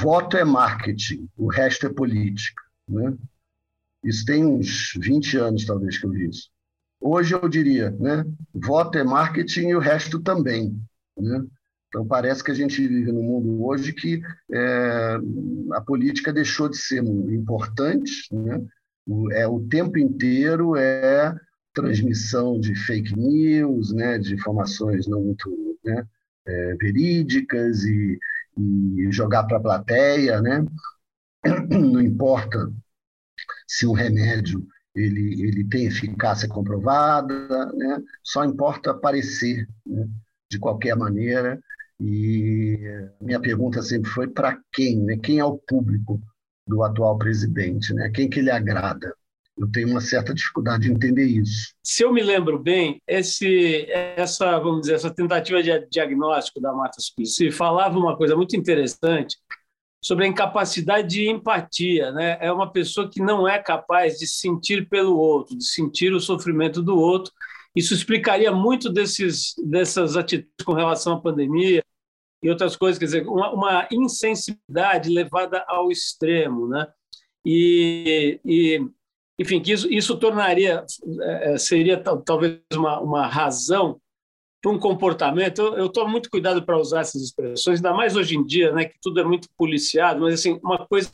Voto 0.00 0.36
é 0.36 0.44
marketing, 0.44 1.28
o 1.36 1.46
resto 1.46 1.86
é 1.86 1.92
política. 1.92 2.62
Né? 2.88 3.16
Isso 4.04 4.24
tem 4.24 4.44
uns 4.44 4.92
20 4.96 5.36
anos, 5.38 5.64
talvez, 5.64 5.98
que 5.98 6.06
eu 6.06 6.10
vi 6.10 6.28
isso. 6.28 6.50
Hoje 7.00 7.34
eu 7.34 7.48
diria: 7.48 7.90
né? 7.90 8.24
voto 8.54 8.98
é 8.98 9.04
marketing 9.04 9.68
e 9.68 9.74
o 9.74 9.80
resto 9.80 10.20
também. 10.20 10.78
Né? 11.16 11.44
Então, 11.88 12.06
parece 12.06 12.42
que 12.42 12.50
a 12.50 12.54
gente 12.54 12.86
vive 12.86 13.12
num 13.12 13.22
mundo 13.22 13.64
hoje 13.64 13.92
que 13.92 14.20
é, 14.52 15.18
a 15.72 15.80
política 15.80 16.32
deixou 16.32 16.68
de 16.68 16.76
ser 16.76 17.02
importante, 17.02 18.28
né? 18.32 18.60
o, 19.06 19.30
é, 19.32 19.46
o 19.46 19.60
tempo 19.68 19.98
inteiro 19.98 20.76
é 20.76 21.34
transmissão 21.72 22.58
de 22.58 22.74
fake 22.74 23.14
news, 23.16 23.92
né? 23.92 24.18
de 24.18 24.34
informações 24.34 25.06
não 25.06 25.22
muito 25.22 25.78
né? 25.84 26.04
é, 26.46 26.74
verídicas 26.76 27.84
e, 27.84 28.18
e 28.58 29.10
jogar 29.10 29.44
para 29.44 29.58
a 29.58 29.62
plateia, 29.62 30.40
né? 30.40 30.64
Não 31.70 32.00
importa 32.00 32.72
se 33.66 33.86
um 33.86 33.92
remédio 33.92 34.66
ele, 34.94 35.42
ele 35.42 35.64
tem 35.68 35.86
eficácia 35.86 36.48
comprovada, 36.48 37.66
né? 37.72 38.02
Só 38.24 38.44
importa 38.44 38.92
aparecer, 38.92 39.68
né? 39.86 40.08
de 40.50 40.58
qualquer 40.58 40.96
maneira. 40.96 41.60
E 42.00 42.78
minha 43.20 43.40
pergunta 43.40 43.82
sempre 43.82 44.10
foi 44.10 44.28
para 44.28 44.58
quem, 44.72 45.02
né? 45.02 45.16
Quem 45.18 45.38
é 45.38 45.44
o 45.44 45.58
público 45.58 46.20
do 46.66 46.82
atual 46.82 47.18
presidente, 47.18 47.92
né? 47.94 48.10
Quem 48.10 48.28
que 48.28 48.40
ele 48.40 48.50
agrada? 48.50 49.14
Eu 49.58 49.70
tenho 49.70 49.88
uma 49.88 50.00
certa 50.00 50.34
dificuldade 50.34 50.84
de 50.84 50.92
entender 50.92 51.24
isso. 51.24 51.74
Se 51.82 52.02
eu 52.02 52.12
me 52.12 52.22
lembro 52.22 52.58
bem, 52.58 53.00
esse, 53.06 53.86
essa, 53.90 54.58
vamos 54.58 54.82
dizer, 54.82 54.94
essa 54.94 55.10
tentativa 55.10 55.62
de 55.62 55.86
diagnóstico 55.90 56.60
da 56.60 56.72
Marta 56.72 57.00
Suplicy 57.00 57.50
falava 57.50 57.98
uma 57.98 58.16
coisa 58.16 58.36
muito 58.36 58.54
interessante 58.54 59.36
sobre 60.02 60.24
a 60.24 60.28
incapacidade 60.28 61.08
de 61.08 61.28
empatia, 61.28 62.12
né? 62.12 62.38
É 62.40 62.52
uma 62.52 62.70
pessoa 62.70 63.10
que 63.10 63.20
não 63.20 63.48
é 63.48 63.58
capaz 63.58 64.18
de 64.18 64.26
sentir 64.28 64.88
pelo 64.88 65.16
outro, 65.16 65.56
de 65.56 65.66
sentir 65.66 66.12
o 66.12 66.20
sofrimento 66.20 66.82
do 66.82 66.96
outro. 66.96 67.32
Isso 67.74 67.94
explicaria 67.94 68.52
muito 68.52 68.92
desses, 68.92 69.54
dessas 69.66 70.16
atitudes 70.16 70.64
com 70.64 70.74
relação 70.74 71.14
à 71.14 71.20
pandemia 71.20 71.82
e 72.42 72.50
outras 72.50 72.76
coisas, 72.76 72.98
quer 72.98 73.06
dizer, 73.06 73.26
uma, 73.26 73.52
uma 73.52 73.88
insensibilidade 73.90 75.10
levada 75.10 75.64
ao 75.66 75.90
extremo, 75.90 76.68
né? 76.68 76.86
E, 77.44 78.38
e 78.44 78.86
enfim, 79.38 79.60
que 79.60 79.72
isso, 79.72 79.90
isso 79.92 80.16
tornaria, 80.16 80.84
é, 81.20 81.52
é, 81.52 81.58
seria 81.58 82.02
talvez 82.24 82.58
uma, 82.72 83.00
uma 83.00 83.26
razão 83.26 84.00
para 84.62 84.72
um 84.72 84.78
comportamento. 84.78 85.60
Eu, 85.60 85.88
tomo 85.88 86.10
muito 86.10 86.30
cuidado 86.30 86.64
para 86.64 86.78
usar 86.78 87.00
essas 87.00 87.22
expressões, 87.22 87.78
ainda 87.78 87.92
mais 87.92 88.16
hoje 88.16 88.36
em 88.36 88.44
dia, 88.44 88.72
né, 88.72 88.86
que 88.86 88.98
tudo 89.00 89.20
é 89.20 89.24
muito 89.24 89.48
policiado, 89.56 90.20
mas 90.20 90.34
assim, 90.34 90.58
uma 90.62 90.86
coisa 90.86 91.10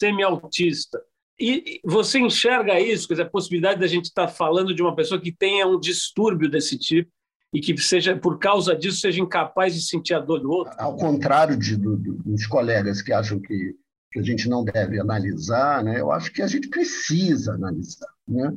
semi-autista. 0.00 1.00
E 1.40 1.80
você 1.84 2.18
enxerga 2.18 2.80
isso, 2.80 3.06
quer 3.06 3.14
dizer, 3.14 3.26
a 3.26 3.30
possibilidade 3.30 3.80
da 3.80 3.86
gente 3.86 4.06
estar 4.06 4.26
tá 4.26 4.32
falando 4.32 4.74
de 4.74 4.82
uma 4.82 4.94
pessoa 4.94 5.20
que 5.20 5.30
tenha 5.30 5.66
um 5.66 5.78
distúrbio 5.78 6.50
desse 6.50 6.76
tipo 6.78 7.10
e 7.52 7.60
que 7.60 7.76
seja 7.78 8.16
por 8.16 8.38
causa 8.38 8.74
disso 8.74 8.98
seja 8.98 9.20
incapaz 9.20 9.74
de 9.74 9.82
sentir 9.82 10.14
a 10.14 10.20
dor 10.20 10.40
do 10.40 10.50
outro? 10.50 10.74
Ao 10.78 10.96
contrário 10.96 11.56
de, 11.56 11.76
do, 11.76 11.96
dos 11.96 12.46
colegas 12.46 13.00
que 13.00 13.12
acham 13.12 13.40
que 13.40 13.74
que 14.10 14.18
a 14.18 14.22
gente 14.22 14.48
não 14.48 14.64
deve 14.64 14.98
analisar, 14.98 15.84
né? 15.84 16.00
eu 16.00 16.10
acho 16.10 16.32
que 16.32 16.42
a 16.42 16.46
gente 16.46 16.68
precisa 16.68 17.54
analisar. 17.54 18.08
Né? 18.26 18.52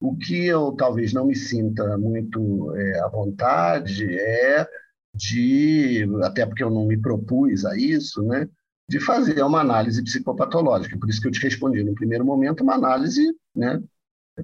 O 0.00 0.16
que 0.16 0.46
eu 0.46 0.72
talvez 0.72 1.12
não 1.12 1.26
me 1.26 1.34
sinta 1.34 1.96
muito 1.98 2.74
é, 2.76 3.00
à 3.00 3.08
vontade 3.08 4.04
é 4.18 4.66
de, 5.14 6.06
até 6.22 6.46
porque 6.46 6.62
eu 6.62 6.70
não 6.70 6.86
me 6.86 6.96
propus 6.96 7.64
a 7.64 7.76
isso, 7.76 8.22
né? 8.22 8.48
de 8.88 8.98
fazer 8.98 9.42
uma 9.42 9.60
análise 9.60 10.02
psicopatológica. 10.02 10.98
Por 10.98 11.08
isso 11.08 11.20
que 11.20 11.28
eu 11.28 11.32
te 11.32 11.42
respondi 11.42 11.84
no 11.84 11.94
primeiro 11.94 12.24
momento, 12.24 12.62
uma 12.62 12.74
análise 12.74 13.22
né, 13.54 13.82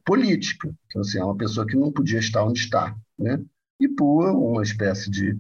política. 0.04 0.74
Então, 0.86 1.00
assim, 1.00 1.18
é 1.18 1.24
uma 1.24 1.36
pessoa 1.36 1.66
que 1.66 1.76
não 1.76 1.90
podia 1.90 2.18
estar 2.18 2.44
onde 2.44 2.60
está. 2.60 2.94
Né? 3.18 3.42
E 3.80 3.88
por 3.88 4.30
uma 4.30 4.62
espécie 4.62 5.10
de, 5.10 5.34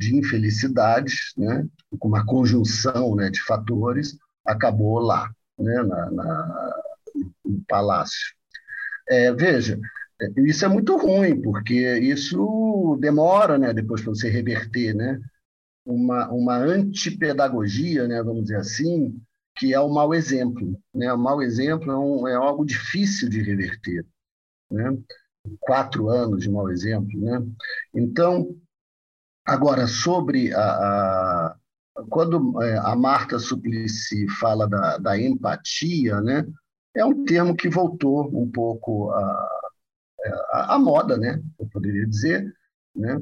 de 0.00 0.16
infelicidades, 0.16 1.34
né? 1.36 1.66
com 1.98 2.08
uma 2.08 2.24
conjunção 2.24 3.14
né, 3.14 3.28
de 3.28 3.42
fatores, 3.42 4.16
acabou 4.46 4.98
lá, 4.98 5.30
né, 5.58 5.82
na, 5.82 6.10
na 6.10 6.82
no 7.44 7.64
palácio. 7.66 8.34
É, 9.08 9.32
veja, 9.32 9.78
isso 10.38 10.64
é 10.64 10.68
muito 10.68 10.96
ruim, 10.96 11.40
porque 11.40 11.98
isso 11.98 12.98
demora 13.00 13.58
né, 13.58 13.72
depois 13.72 14.02
para 14.02 14.10
você 14.10 14.28
reverter 14.28 14.94
né, 14.94 15.20
uma, 15.84 16.28
uma 16.30 16.56
antipedagogia, 16.56 18.08
né, 18.08 18.22
vamos 18.22 18.42
dizer 18.42 18.56
assim, 18.56 19.20
que 19.56 19.72
é 19.72 19.80
o 19.80 19.88
mau 19.88 20.14
exemplo. 20.14 20.78
Né? 20.94 21.12
O 21.12 21.18
mau 21.18 21.42
exemplo 21.42 21.90
é, 21.90 21.98
um, 21.98 22.28
é 22.28 22.34
algo 22.34 22.64
difícil 22.64 23.28
de 23.28 23.40
reverter. 23.40 24.04
Né? 24.70 24.96
Quatro 25.60 26.08
anos 26.08 26.42
de 26.42 26.50
mau 26.50 26.70
exemplo. 26.70 27.18
Né? 27.18 27.42
Então, 27.94 28.54
agora, 29.44 29.86
sobre 29.86 30.52
a, 30.52 30.60
a 30.60 31.56
quando 32.08 32.62
é, 32.62 32.78
a 32.78 32.94
Marta 32.94 33.38
Suplicy 33.38 34.28
fala 34.28 34.68
da, 34.68 34.98
da, 34.98 35.18
empatia, 35.20 36.20
né, 36.20 36.46
é 36.94 37.04
um 37.04 37.24
termo 37.24 37.54
que 37.54 37.68
voltou 37.68 38.28
um 38.34 38.50
pouco 38.50 39.10
à, 40.50 40.78
moda, 40.78 41.16
né, 41.16 41.42
eu 41.58 41.66
poderia 41.66 42.06
dizer. 42.06 42.52
Né? 42.94 43.20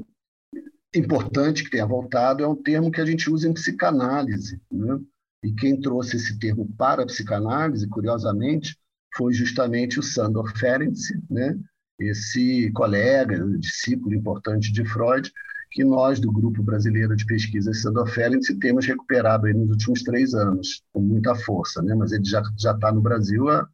Importante 0.95 1.65
que 1.65 1.71
tenha 1.71 1.87
voltado, 1.87 2.43
é 2.43 2.49
um 2.49 2.55
termo 2.55 2.91
que 2.91 3.01
a 3.01 3.07
gente 3.07 3.31
usa 3.31 3.49
em 3.49 3.55
psicanálise. 3.55 4.61
Né? 4.71 5.01
E 5.43 5.53
quem 5.53 5.81
trouxe 5.81 6.17
esse 6.17 6.39
termo 6.39 6.69
para 6.77 7.03
a 7.03 7.07
psicanálise, 7.07 7.89
curiosamente, 7.89 8.79
foi 9.17 9.33
justamente 9.33 9.99
o 9.99 10.03
Sandor 10.03 10.57
Ferenczi, 10.57 11.21
né? 11.31 11.59
esse 11.99 12.71
colega, 12.73 13.45
discípulo 13.59 14.15
importante 14.15 14.73
de 14.73 14.85
Freud, 14.85 15.31
que 15.75 15.83
nós, 15.83 16.21
do 16.21 16.31
Grupo 16.31 16.63
Brasileiro 16.63 17.17
de 17.17 17.27
Pesquisa 17.27 17.75
Sandoferense, 17.75 18.55
temos 18.61 18.87
recuperado 18.87 19.49
nos 19.49 19.71
últimos 19.71 20.05
três 20.05 20.33
anos, 20.33 20.85
com 20.93 21.01
muita 21.01 21.35
força, 21.35 21.83
né? 21.83 21.97
mas 21.97 22.13
ele 22.13 22.25
já 22.25 22.41
está 22.57 22.93
no 22.93 23.01
Brasil, 23.01 23.45
o 23.49 23.67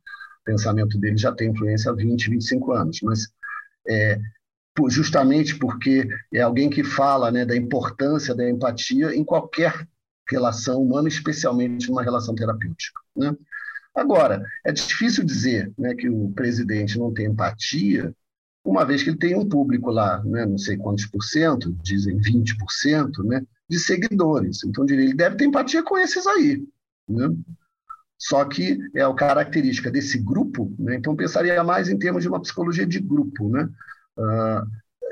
pensamento 0.43 0.99
dele 0.99 1.19
já 1.19 1.31
tem 1.31 1.51
influência 1.51 1.91
há 1.91 1.95
20, 1.95 2.31
25 2.31 2.73
anos, 2.73 3.01
mas 3.03 3.29
é, 3.87 4.19
justamente 4.89 5.59
porque 5.59 6.09
é 6.33 6.41
alguém 6.41 6.71
que 6.71 6.83
fala 6.83 7.31
né, 7.31 7.45
da 7.45 7.55
importância 7.55 8.35
da 8.35 8.49
empatia 8.49 9.15
em 9.15 9.23
qualquer 9.23 9.87
relação 10.31 10.83
humana, 10.83 11.07
especialmente 11.07 11.91
numa 11.91 12.03
relação 12.03 12.35
terapêutica. 12.35 12.99
Né? 13.15 13.37
Agora, 13.95 14.43
é 14.65 14.73
difícil 14.73 15.23
dizer 15.23 15.71
né, 15.77 15.95
que 15.95 16.09
o 16.09 16.31
presidente 16.31 16.99
não 16.99 17.13
tem 17.13 17.27
empatia, 17.27 18.15
uma 18.65 18.85
vez 18.85 19.03
que 19.03 19.11
ele 19.11 19.19
tem 19.19 19.35
um 19.35 19.49
público 19.49 19.91
lá, 19.91 20.23
né, 20.25 20.45
não 20.45 20.59
sei 20.59 20.77
quantos 20.77 21.07
por 21.07 21.23
cento, 21.23 21.73
dizem 21.83 22.19
20%, 22.19 23.25
né, 23.25 23.43
de 23.69 23.79
seguidores. 23.79 24.65
Então, 24.65 24.85
diria, 24.85 25.05
ele 25.05 25.15
deve 25.15 25.37
ter 25.37 25.45
empatia 25.45 25.83
com 25.83 25.97
esses 25.97 26.27
aí. 26.27 26.63
Né? 27.09 27.29
Só 28.19 28.45
que 28.45 28.79
é 28.95 29.03
a 29.03 29.15
característica 29.15 29.91
desse 29.91 30.19
grupo, 30.19 30.73
né? 30.79 30.97
então 30.97 31.17
pensaria 31.17 31.63
mais 31.65 31.89
em 31.89 31.99
termos 31.99 32.23
de 32.23 32.29
uma 32.29 32.41
psicologia 32.41 32.87
de 32.87 33.01
grupo. 33.01 33.49
Né? 33.49 33.69
Uh, 34.19 34.67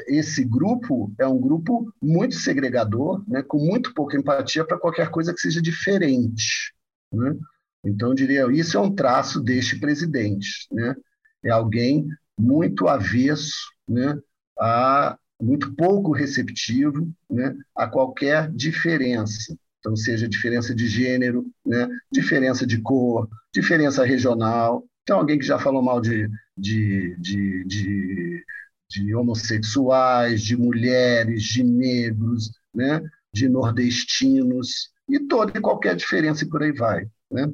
esse 0.08 0.44
grupo 0.44 1.10
é 1.18 1.26
um 1.26 1.40
grupo 1.40 1.90
muito 2.02 2.34
segregador, 2.34 3.24
né? 3.26 3.42
com 3.42 3.58
muito 3.58 3.94
pouca 3.94 4.16
empatia 4.16 4.64
para 4.64 4.78
qualquer 4.78 5.10
coisa 5.10 5.32
que 5.32 5.40
seja 5.40 5.62
diferente. 5.62 6.74
Né? 7.10 7.34
Então, 7.82 8.10
eu 8.10 8.14
diria, 8.14 8.52
isso 8.52 8.76
é 8.76 8.80
um 8.80 8.94
traço 8.94 9.40
deste 9.40 9.78
presidente. 9.78 10.68
Né? 10.70 10.94
É 11.42 11.50
alguém 11.50 12.06
muito 12.38 12.88
avesso, 12.88 13.70
né? 13.88 14.18
a, 14.58 15.18
muito 15.40 15.74
pouco 15.74 16.12
receptivo 16.12 17.10
né? 17.30 17.54
a 17.74 17.86
qualquer 17.86 18.50
diferença. 18.52 19.56
Então, 19.80 19.94
seja 19.96 20.28
diferença 20.28 20.74
de 20.74 20.86
gênero, 20.88 21.46
né? 21.64 21.88
diferença 22.10 22.66
de 22.66 22.80
cor, 22.80 23.28
diferença 23.54 24.04
regional. 24.04 24.84
Então, 25.02 25.18
alguém 25.18 25.38
que 25.38 25.46
já 25.46 25.58
falou 25.58 25.82
mal 25.82 26.00
de, 26.00 26.28
de, 26.56 27.16
de, 27.18 27.64
de, 27.64 28.44
de 28.90 29.14
homossexuais, 29.14 30.42
de 30.42 30.56
mulheres, 30.56 31.42
de 31.42 31.62
negros, 31.62 32.50
né? 32.74 33.00
de 33.32 33.48
nordestinos, 33.48 34.90
e 35.08 35.20
toda 35.20 35.56
e 35.56 35.60
qualquer 35.60 35.96
diferença 35.96 36.44
e 36.44 36.48
por 36.48 36.62
aí 36.62 36.72
vai. 36.72 37.06
Né? 37.30 37.50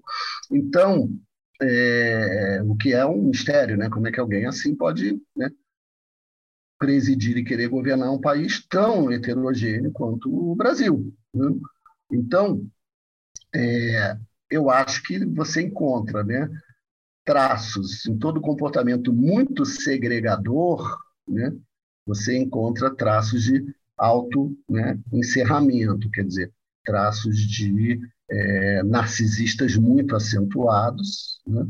Então, 0.51 1.11
é, 1.61 2.63
o 2.65 2.77
que 2.77 2.93
é 2.93 3.05
um 3.07 3.23
mistério, 3.25 3.77
né? 3.77 3.89
como 3.89 4.09
é 4.09 4.13
que 4.13 4.21
alguém 4.21 4.47
assim 4.47 4.75
pode 4.75 5.21
né, 5.37 5.51
presidir 6.79 7.37
e 7.37 7.45
querer 7.45 7.69
governar 7.69 8.13
um 8.13 8.21
país 8.21 8.67
tão 8.67 9.11
heterogêneo 9.11 9.93
quanto 9.93 10.29
o 10.29 10.55
Brasil. 10.55 11.15
Né? 11.33 11.47
Então, 12.13 12.67
é, 13.55 14.17
eu 14.51 14.71
acho 14.71 15.03
que 15.03 15.25
você 15.25 15.63
encontra 15.63 16.23
né, 16.25 16.49
traços 17.25 18.05
em 18.07 18.19
todo 18.19 18.41
comportamento 18.41 19.13
muito 19.13 19.65
segregador, 19.65 20.99
né, 21.27 21.57
você 22.07 22.37
encontra 22.37 22.95
traços 22.95 23.45
de 23.45 23.65
auto 23.97 24.57
né, 24.69 24.99
encerramento, 25.13 26.11
quer 26.11 26.25
dizer, 26.25 26.53
traços 26.85 27.39
de 27.39 28.01
é, 28.31 28.83
narcisistas 28.83 29.77
muito 29.77 30.17
acentuados, 30.17 31.41
né, 31.47 31.67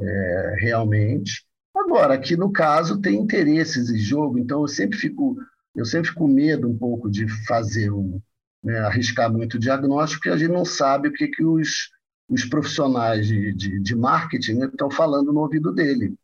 é, 0.00 0.56
realmente. 0.60 1.46
Agora, 1.76 2.14
aqui 2.14 2.36
no 2.36 2.52
caso 2.52 3.00
tem 3.00 3.16
interesses 3.16 3.90
em 3.90 3.98
jogo, 3.98 4.38
então 4.38 4.62
eu 4.62 4.68
sempre 4.68 4.98
fico 4.98 5.36
eu 5.74 5.84
sempre 5.84 6.08
fico 6.08 6.20
com 6.20 6.28
medo 6.28 6.68
um 6.68 6.76
pouco 6.76 7.08
de 7.08 7.28
fazer 7.46 7.92
um, 7.92 8.20
né, 8.62 8.78
arriscar 8.80 9.32
muito 9.32 9.54
o 9.54 9.60
diagnóstico, 9.60 10.20
porque 10.20 10.34
a 10.34 10.36
gente 10.36 10.52
não 10.52 10.64
sabe 10.64 11.08
o 11.08 11.12
que, 11.12 11.28
que 11.28 11.44
os, 11.44 11.90
os 12.28 12.44
profissionais 12.44 13.26
de, 13.26 13.52
de, 13.54 13.80
de 13.80 13.94
marketing 13.94 14.54
né, 14.54 14.66
estão 14.66 14.90
falando 14.90 15.32
no 15.32 15.40
ouvido 15.40 15.72
dele. 15.72 16.14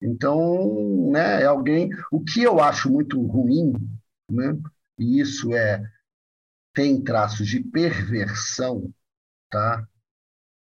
Então, 0.00 1.10
né, 1.10 1.42
é 1.42 1.46
alguém. 1.46 1.90
O 2.10 2.22
que 2.22 2.42
eu 2.42 2.60
acho 2.60 2.90
muito 2.90 3.20
ruim, 3.20 3.72
né, 4.30 4.56
e 4.98 5.20
isso 5.20 5.54
é 5.54 5.82
tem 6.72 7.02
traços 7.02 7.46
de 7.46 7.60
perversão, 7.60 8.92
tá? 9.50 9.86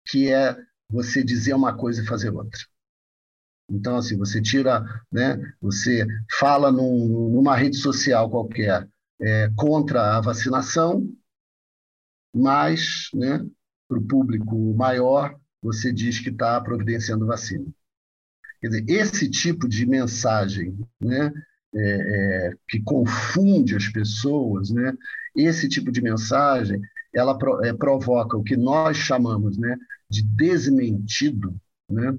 Que 0.07 0.33
é 0.33 0.57
você 0.89 1.25
dizer 1.25 1.55
uma 1.55 1.77
coisa 1.77 2.03
e 2.03 2.07
fazer 2.07 2.31
outra. 2.31 2.61
Então, 3.69 3.97
assim, 3.97 4.17
você 4.17 4.41
tira, 4.41 4.85
né? 5.11 5.37
Você 5.61 6.07
fala 6.39 6.71
num, 6.71 7.31
numa 7.31 7.57
rede 7.57 7.77
social 7.77 8.31
qualquer 8.31 8.89
é, 9.21 9.51
contra 9.57 10.17
a 10.17 10.21
vacinação, 10.21 11.09
mas, 12.35 13.09
né, 13.15 13.39
para 13.89 13.99
o 13.99 14.07
público 14.07 14.75
maior, 14.75 15.39
você 15.63 15.93
diz 15.93 16.21
que 16.21 16.29
está 16.29 16.61
providenciando 16.61 17.27
vacina. 17.27 17.67
Quer 18.61 18.69
dizer, 18.69 18.85
esse 18.89 19.31
tipo 19.31 19.69
de 19.69 19.87
mensagem 19.87 20.79
né, 21.01 21.33
é, 21.75 21.81
é, 21.81 22.53
que 22.69 22.81
confunde 22.83 23.77
as 23.77 23.89
pessoas, 23.89 24.71
né, 24.71 24.93
esse 25.35 25.69
tipo 25.69 25.91
de 25.93 26.01
mensagem, 26.01 26.81
ela 27.15 27.37
pro, 27.37 27.65
é, 27.65 27.73
provoca 27.73 28.37
o 28.37 28.43
que 28.43 28.57
nós 28.57 28.97
chamamos 28.97 29.59
né, 29.59 29.77
de 30.09 30.23
desmentido, 30.23 31.55
né, 31.89 32.11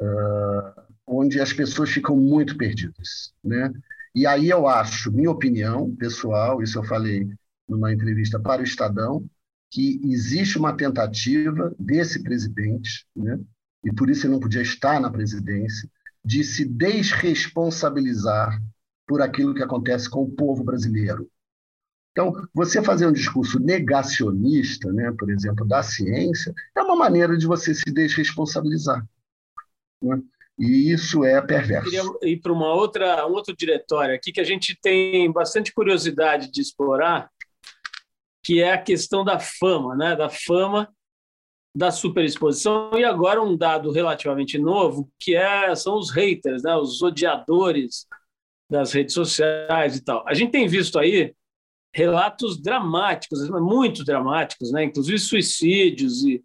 uh, 0.00 0.82
onde 1.06 1.40
as 1.40 1.52
pessoas 1.52 1.90
ficam 1.90 2.16
muito 2.16 2.56
perdidas. 2.56 3.32
Né? 3.42 3.72
E 4.14 4.26
aí 4.26 4.48
eu 4.48 4.66
acho, 4.66 5.12
minha 5.12 5.30
opinião 5.30 5.94
pessoal, 5.96 6.62
isso 6.62 6.78
eu 6.78 6.84
falei 6.84 7.28
numa 7.68 7.92
entrevista 7.92 8.38
para 8.38 8.60
o 8.60 8.64
Estadão, 8.64 9.24
que 9.70 10.00
existe 10.04 10.58
uma 10.58 10.76
tentativa 10.76 11.74
desse 11.78 12.22
presidente, 12.22 13.06
né, 13.16 13.38
e 13.84 13.92
por 13.92 14.08
isso 14.08 14.26
ele 14.26 14.34
não 14.34 14.40
podia 14.40 14.62
estar 14.62 15.00
na 15.00 15.10
presidência, 15.10 15.88
de 16.24 16.42
se 16.42 16.64
desresponsabilizar 16.64 18.60
por 19.06 19.20
aquilo 19.22 19.54
que 19.54 19.62
acontece 19.62 20.08
com 20.08 20.22
o 20.22 20.30
povo 20.30 20.64
brasileiro. 20.64 21.28
Então, 22.12 22.32
você 22.54 22.82
fazer 22.82 23.08
um 23.08 23.12
discurso 23.12 23.58
negacionista, 23.58 24.92
né, 24.92 25.12
por 25.18 25.30
exemplo, 25.30 25.66
da 25.66 25.82
ciência, 25.82 26.54
é 26.76 26.80
uma 26.80 26.94
maneira 26.94 27.36
de 27.36 27.44
você 27.44 27.74
se 27.74 27.92
desresponsabilizar. 27.92 29.04
Né? 30.00 30.22
E 30.56 30.92
isso 30.92 31.24
é 31.24 31.42
perverso. 31.42 31.92
Eu 31.92 32.14
queria 32.14 32.32
ir 32.32 32.40
para 32.40 32.52
uma 32.52 32.72
outra, 32.72 33.26
um 33.26 33.32
outro 33.32 33.54
diretório 33.56 34.14
aqui 34.14 34.30
que 34.30 34.40
a 34.40 34.44
gente 34.44 34.78
tem 34.80 35.30
bastante 35.32 35.74
curiosidade 35.74 36.52
de 36.52 36.60
explorar, 36.60 37.28
que 38.44 38.62
é 38.62 38.72
a 38.72 38.80
questão 38.80 39.24
da 39.24 39.40
fama, 39.40 39.96
né? 39.96 40.14
da 40.14 40.30
fama 40.30 40.88
da 41.76 41.90
superexposição. 41.90 42.92
E 42.94 43.02
agora 43.02 43.42
um 43.42 43.56
dado 43.56 43.90
relativamente 43.90 44.56
novo, 44.56 45.10
que 45.18 45.34
é, 45.34 45.74
são 45.74 45.98
os 45.98 46.12
haters, 46.12 46.62
né? 46.62 46.76
os 46.76 47.02
odiadores 47.02 48.06
das 48.74 48.92
redes 48.92 49.14
sociais 49.14 49.96
e 49.96 50.04
tal. 50.04 50.24
A 50.26 50.34
gente 50.34 50.50
tem 50.50 50.66
visto 50.66 50.98
aí 50.98 51.32
relatos 51.94 52.60
dramáticos, 52.60 53.48
muito 53.48 54.04
dramáticos, 54.04 54.72
né? 54.72 54.82
inclusive 54.82 55.16
suicídios 55.18 56.24
e 56.24 56.42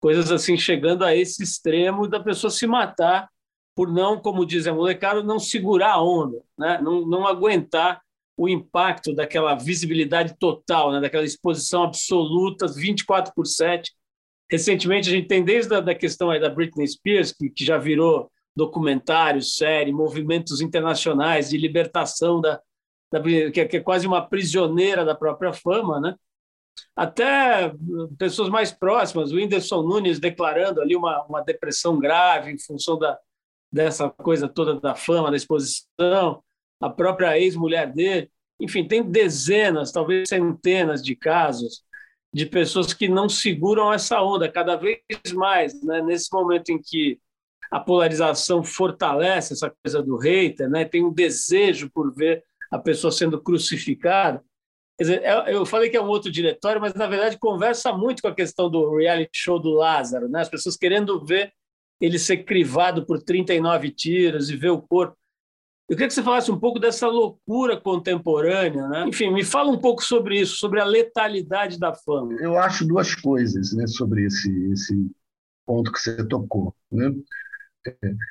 coisas 0.00 0.30
assim 0.30 0.56
chegando 0.56 1.04
a 1.04 1.14
esse 1.14 1.42
extremo 1.42 2.06
da 2.06 2.20
pessoa 2.20 2.52
se 2.52 2.68
matar 2.68 3.28
por 3.74 3.92
não, 3.92 4.20
como 4.20 4.46
diz 4.46 4.66
a 4.66 4.72
molecada, 4.72 5.24
não 5.24 5.40
segurar 5.40 5.94
a 5.94 6.02
onda, 6.02 6.40
né? 6.56 6.80
não, 6.80 7.04
não 7.04 7.26
aguentar 7.26 8.00
o 8.36 8.48
impacto 8.48 9.12
daquela 9.12 9.56
visibilidade 9.56 10.36
total, 10.38 10.92
né? 10.92 11.00
daquela 11.00 11.24
exposição 11.24 11.82
absoluta, 11.82 12.68
24 12.68 13.32
por 13.34 13.46
7. 13.46 13.90
Recentemente, 14.48 15.08
a 15.08 15.12
gente 15.12 15.26
tem 15.26 15.42
desde 15.42 15.74
a 15.74 15.80
da 15.80 15.94
questão 15.94 16.30
aí 16.30 16.38
da 16.38 16.48
Britney 16.48 16.86
Spears, 16.86 17.32
que, 17.32 17.50
que 17.50 17.64
já 17.64 17.76
virou 17.76 18.30
documentário, 18.54 19.42
série, 19.42 19.92
movimentos 19.92 20.60
internacionais 20.60 21.50
de 21.50 21.56
libertação 21.56 22.40
da, 22.40 22.60
da 23.10 23.20
que, 23.22 23.60
é, 23.60 23.66
que 23.66 23.76
é 23.78 23.80
quase 23.80 24.06
uma 24.06 24.26
prisioneira 24.26 25.04
da 25.04 25.14
própria 25.14 25.52
fama, 25.52 26.00
né? 26.00 26.14
até 26.94 27.72
pessoas 28.18 28.48
mais 28.48 28.70
próximas, 28.70 29.32
o 29.32 29.36
Whindersson 29.36 29.82
Nunes 29.82 30.18
declarando 30.18 30.80
ali 30.80 30.94
uma, 30.94 31.24
uma 31.24 31.40
depressão 31.40 31.98
grave 31.98 32.52
em 32.52 32.58
função 32.58 32.98
da, 32.98 33.18
dessa 33.70 34.10
coisa 34.10 34.48
toda 34.48 34.78
da 34.78 34.94
fama, 34.94 35.30
da 35.30 35.36
exposição, 35.36 36.42
a 36.80 36.90
própria 36.90 37.38
ex-mulher 37.38 37.92
dele. 37.92 38.30
Enfim, 38.60 38.86
tem 38.86 39.02
dezenas, 39.02 39.92
talvez 39.92 40.28
centenas 40.28 41.02
de 41.02 41.16
casos 41.16 41.82
de 42.32 42.46
pessoas 42.46 42.94
que 42.94 43.08
não 43.08 43.28
seguram 43.28 43.92
essa 43.92 44.22
onda 44.22 44.50
cada 44.50 44.76
vez 44.76 45.00
mais, 45.34 45.82
né? 45.82 46.00
nesse 46.00 46.32
momento 46.32 46.70
em 46.70 46.80
que 46.80 47.20
a 47.72 47.80
polarização 47.80 48.62
fortalece 48.62 49.54
essa 49.54 49.74
coisa 49.82 50.02
do 50.02 50.18
hater, 50.18 50.68
né? 50.68 50.84
tem 50.84 51.02
um 51.02 51.12
desejo 51.12 51.90
por 51.90 52.14
ver 52.14 52.44
a 52.70 52.78
pessoa 52.78 53.10
sendo 53.10 53.40
crucificada. 53.40 54.44
Quer 54.98 55.04
dizer, 55.04 55.22
é, 55.22 55.54
eu 55.54 55.64
falei 55.64 55.88
que 55.88 55.96
é 55.96 56.02
um 56.02 56.08
outro 56.08 56.30
diretório, 56.30 56.82
mas 56.82 56.92
na 56.92 57.06
verdade 57.06 57.38
conversa 57.38 57.90
muito 57.90 58.20
com 58.20 58.28
a 58.28 58.34
questão 58.34 58.68
do 58.68 58.96
reality 58.96 59.30
show 59.32 59.58
do 59.58 59.70
Lázaro, 59.70 60.28
né? 60.28 60.42
as 60.42 60.50
pessoas 60.50 60.76
querendo 60.76 61.24
ver 61.24 61.50
ele 61.98 62.18
ser 62.18 62.44
crivado 62.44 63.06
por 63.06 63.22
39 63.22 63.90
tiros 63.90 64.50
e 64.50 64.56
ver 64.56 64.70
o 64.70 64.82
corpo. 64.82 65.16
Eu 65.88 65.96
queria 65.96 66.08
que 66.08 66.14
você 66.14 66.22
falasse 66.22 66.50
um 66.50 66.58
pouco 66.58 66.78
dessa 66.78 67.06
loucura 67.08 67.80
contemporânea, 67.80 68.86
né? 68.88 69.04
Enfim, 69.08 69.32
me 69.32 69.44
fala 69.44 69.70
um 69.70 69.78
pouco 69.78 70.02
sobre 70.02 70.40
isso, 70.40 70.56
sobre 70.56 70.80
a 70.80 70.84
letalidade 70.84 71.78
da 71.78 71.94
fama. 71.94 72.34
Eu 72.40 72.58
acho 72.58 72.86
duas 72.86 73.14
coisas, 73.14 73.72
né, 73.72 73.86
sobre 73.86 74.24
esse 74.24 74.50
esse 74.72 75.10
ponto 75.66 75.92
que 75.92 75.98
você 75.98 76.26
tocou, 76.26 76.74
né? 76.90 77.12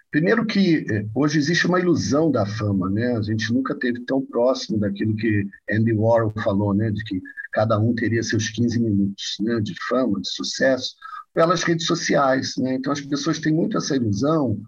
Primeiro 0.09 0.45
que 0.45 0.85
é, 0.89 1.05
hoje 1.13 1.37
existe 1.37 1.67
uma 1.67 1.79
ilusão 1.79 2.31
da 2.31 2.45
fama, 2.45 2.89
né? 2.89 3.17
A 3.17 3.21
gente 3.21 3.53
nunca 3.53 3.75
teve 3.75 3.99
tão 4.05 4.25
próximo 4.25 4.79
daquilo 4.79 5.15
que 5.15 5.47
Andy 5.69 5.93
Warhol 5.93 6.33
falou, 6.41 6.73
né? 6.73 6.89
De 6.91 7.03
que 7.03 7.21
cada 7.51 7.77
um 7.79 7.93
teria 7.93 8.23
seus 8.23 8.49
15 8.49 8.79
minutos 8.79 9.35
né, 9.41 9.59
de 9.59 9.75
fama, 9.87 10.21
de 10.21 10.29
sucesso, 10.29 10.95
pelas 11.33 11.63
redes 11.63 11.85
sociais. 11.85 12.53
Né? 12.57 12.75
Então, 12.75 12.91
as 12.91 13.01
pessoas 13.01 13.39
têm 13.39 13.53
muito 13.53 13.77
essa 13.77 13.95
ilusão 13.95 14.61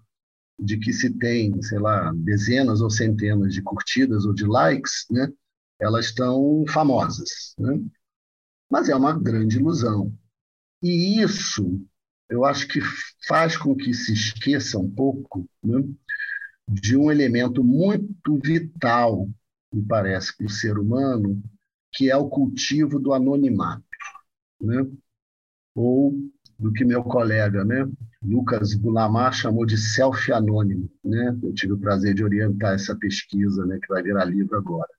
de 0.60 0.78
que 0.78 0.94
se 0.94 1.10
tem, 1.10 1.62
sei 1.62 1.80
lá, 1.80 2.12
dezenas 2.14 2.82
ou 2.82 2.90
centenas 2.90 3.54
de 3.54 3.62
curtidas 3.62 4.26
ou 4.26 4.34
de 4.34 4.46
likes, 4.46 5.06
né? 5.10 5.32
elas 5.80 6.06
estão 6.06 6.64
famosas. 6.68 7.56
Né? 7.58 7.82
Mas 8.70 8.90
é 8.90 8.96
uma 8.96 9.18
grande 9.18 9.58
ilusão. 9.58 10.14
E 10.82 11.22
isso, 11.22 11.82
eu 12.34 12.44
acho 12.46 12.68
que 12.68 12.80
faz 13.28 13.56
com 13.56 13.76
que 13.76 13.94
se 13.94 14.12
esqueça 14.12 14.80
um 14.80 14.90
pouco 14.90 15.48
né, 15.64 15.84
de 16.68 16.98
um 16.98 17.12
elemento 17.12 17.64
muito 17.64 18.40
vital, 18.44 19.30
me 19.72 19.84
parece, 19.84 20.36
para 20.36 20.48
o 20.48 20.50
ser 20.50 20.80
humano, 20.80 21.42
que 21.92 22.10
é 22.10 22.18
o 22.18 22.28
cultivo 22.28 23.00
do 23.00 23.14
anonimato. 23.14 23.84
Né? 24.60 24.84
Ou 25.76 26.14
do 26.58 26.74
que 26.74 26.84
meu 26.84 27.04
colega, 27.04 27.64
né, 27.64 27.88
Lucas 28.24 28.74
Gulamar, 28.74 29.34
chamou 29.34 29.66
de 29.66 29.78
selfie 29.78 30.34
anônimo. 30.34 30.90
Né? 31.04 31.38
Eu 31.44 31.54
tive 31.54 31.74
o 31.74 31.80
prazer 31.80 32.16
de 32.16 32.24
orientar 32.24 32.74
essa 32.74 32.96
pesquisa, 32.96 33.64
né, 33.66 33.78
que 33.80 33.88
vai 33.88 34.02
virar 34.02 34.26
livro 34.26 34.58
agora. 34.58 34.90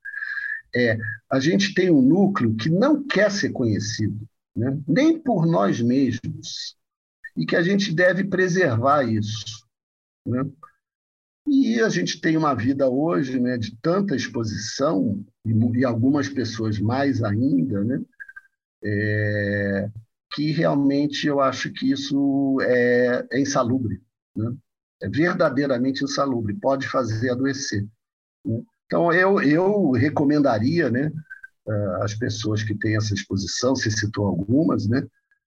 É, 0.72 0.97
a 1.30 1.41
gente 1.41 1.74
tem 1.74 1.91
um 1.91 2.03
núcleo 2.03 2.55
que 2.55 2.68
não 2.68 3.03
quer 3.05 3.30
ser 3.30 3.51
conhecido, 3.51 4.28
né? 4.55 4.76
nem 4.87 5.18
por 5.18 5.47
nós 5.47 5.80
mesmos, 5.80 6.76
e 7.37 7.45
que 7.45 7.57
a 7.57 7.62
gente 7.62 7.93
deve 7.93 8.24
preservar 8.24 9.03
isso. 9.03 9.66
Né? 10.26 10.45
E 11.47 11.80
a 11.80 11.89
gente 11.89 12.20
tem 12.20 12.37
uma 12.37 12.55
vida 12.55 12.89
hoje 12.89 13.39
né, 13.39 13.59
de 13.59 13.76
tanta 13.82 14.16
exposição, 14.16 15.24
e, 15.45 15.85
algumas 15.85 16.28
pessoas 16.28 16.78
mais 16.78 17.22
ainda, 17.22 17.85
né? 17.85 18.01
É, 18.87 19.91
que 20.32 20.51
realmente 20.51 21.26
eu 21.26 21.41
acho 21.41 21.70
que 21.72 21.91
isso 21.91 22.59
é, 22.62 23.26
é 23.30 23.41
insalubre. 23.41 24.03
Né? 24.35 24.55
É 25.03 25.09
verdadeiramente 25.09 26.03
insalubre, 26.03 26.55
pode 26.55 26.89
fazer 26.89 27.30
adoecer. 27.30 27.87
Né? 28.45 28.62
Então, 28.87 29.12
eu, 29.12 29.41
eu 29.41 29.91
recomendaria 29.93 30.91
né, 30.91 31.11
as 32.03 32.14
pessoas 32.14 32.62
que 32.62 32.74
têm 32.74 32.97
essa 32.97 33.14
exposição, 33.14 33.74
se 33.74 33.91
citou 33.91 34.26
algumas, 34.26 34.87
né, 34.87 35.07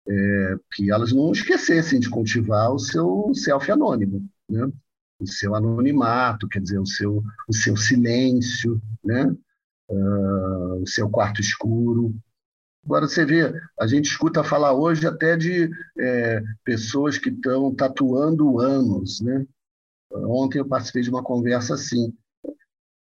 é, 0.10 0.55
que 0.74 0.91
elas 0.91 1.12
não 1.12 1.32
esquecessem 1.32 1.99
de 1.99 2.10
cultivar 2.10 2.72
o 2.72 2.80
seu 2.80 3.32
selfie 3.34 3.72
anônimo, 3.72 4.26
né? 4.49 4.72
o 5.20 5.28
seu 5.28 5.55
anonimato, 5.55 6.47
quer 6.47 6.62
dizer, 6.62 6.80
o 6.80 6.86
seu, 6.86 7.24
o 7.47 7.53
seu 7.53 7.76
silêncio, 7.76 8.82
né? 9.03 9.36
Uh, 9.89 10.82
o 10.82 10.88
seu 10.88 11.10
quarto 11.10 11.41
escuro. 11.41 12.14
Agora, 12.86 13.08
você 13.08 13.26
vê, 13.26 13.53
a 13.80 13.88
gente 13.88 14.05
escuta 14.05 14.43
falar 14.43 14.74
hoje 14.74 15.05
até 15.08 15.36
de 15.36 15.70
é, 15.97 16.41
pessoas 16.64 17.18
que 17.18 17.30
estão 17.30 17.74
tatuando 17.74 18.60
anos. 18.60 19.22
Né? 19.22 19.45
Ontem 20.12 20.60
eu 20.60 20.68
participei 20.68 21.01
de 21.01 21.10
uma 21.10 21.24
conversa 21.24 21.74
assim. 21.74 22.14
O 22.43 22.53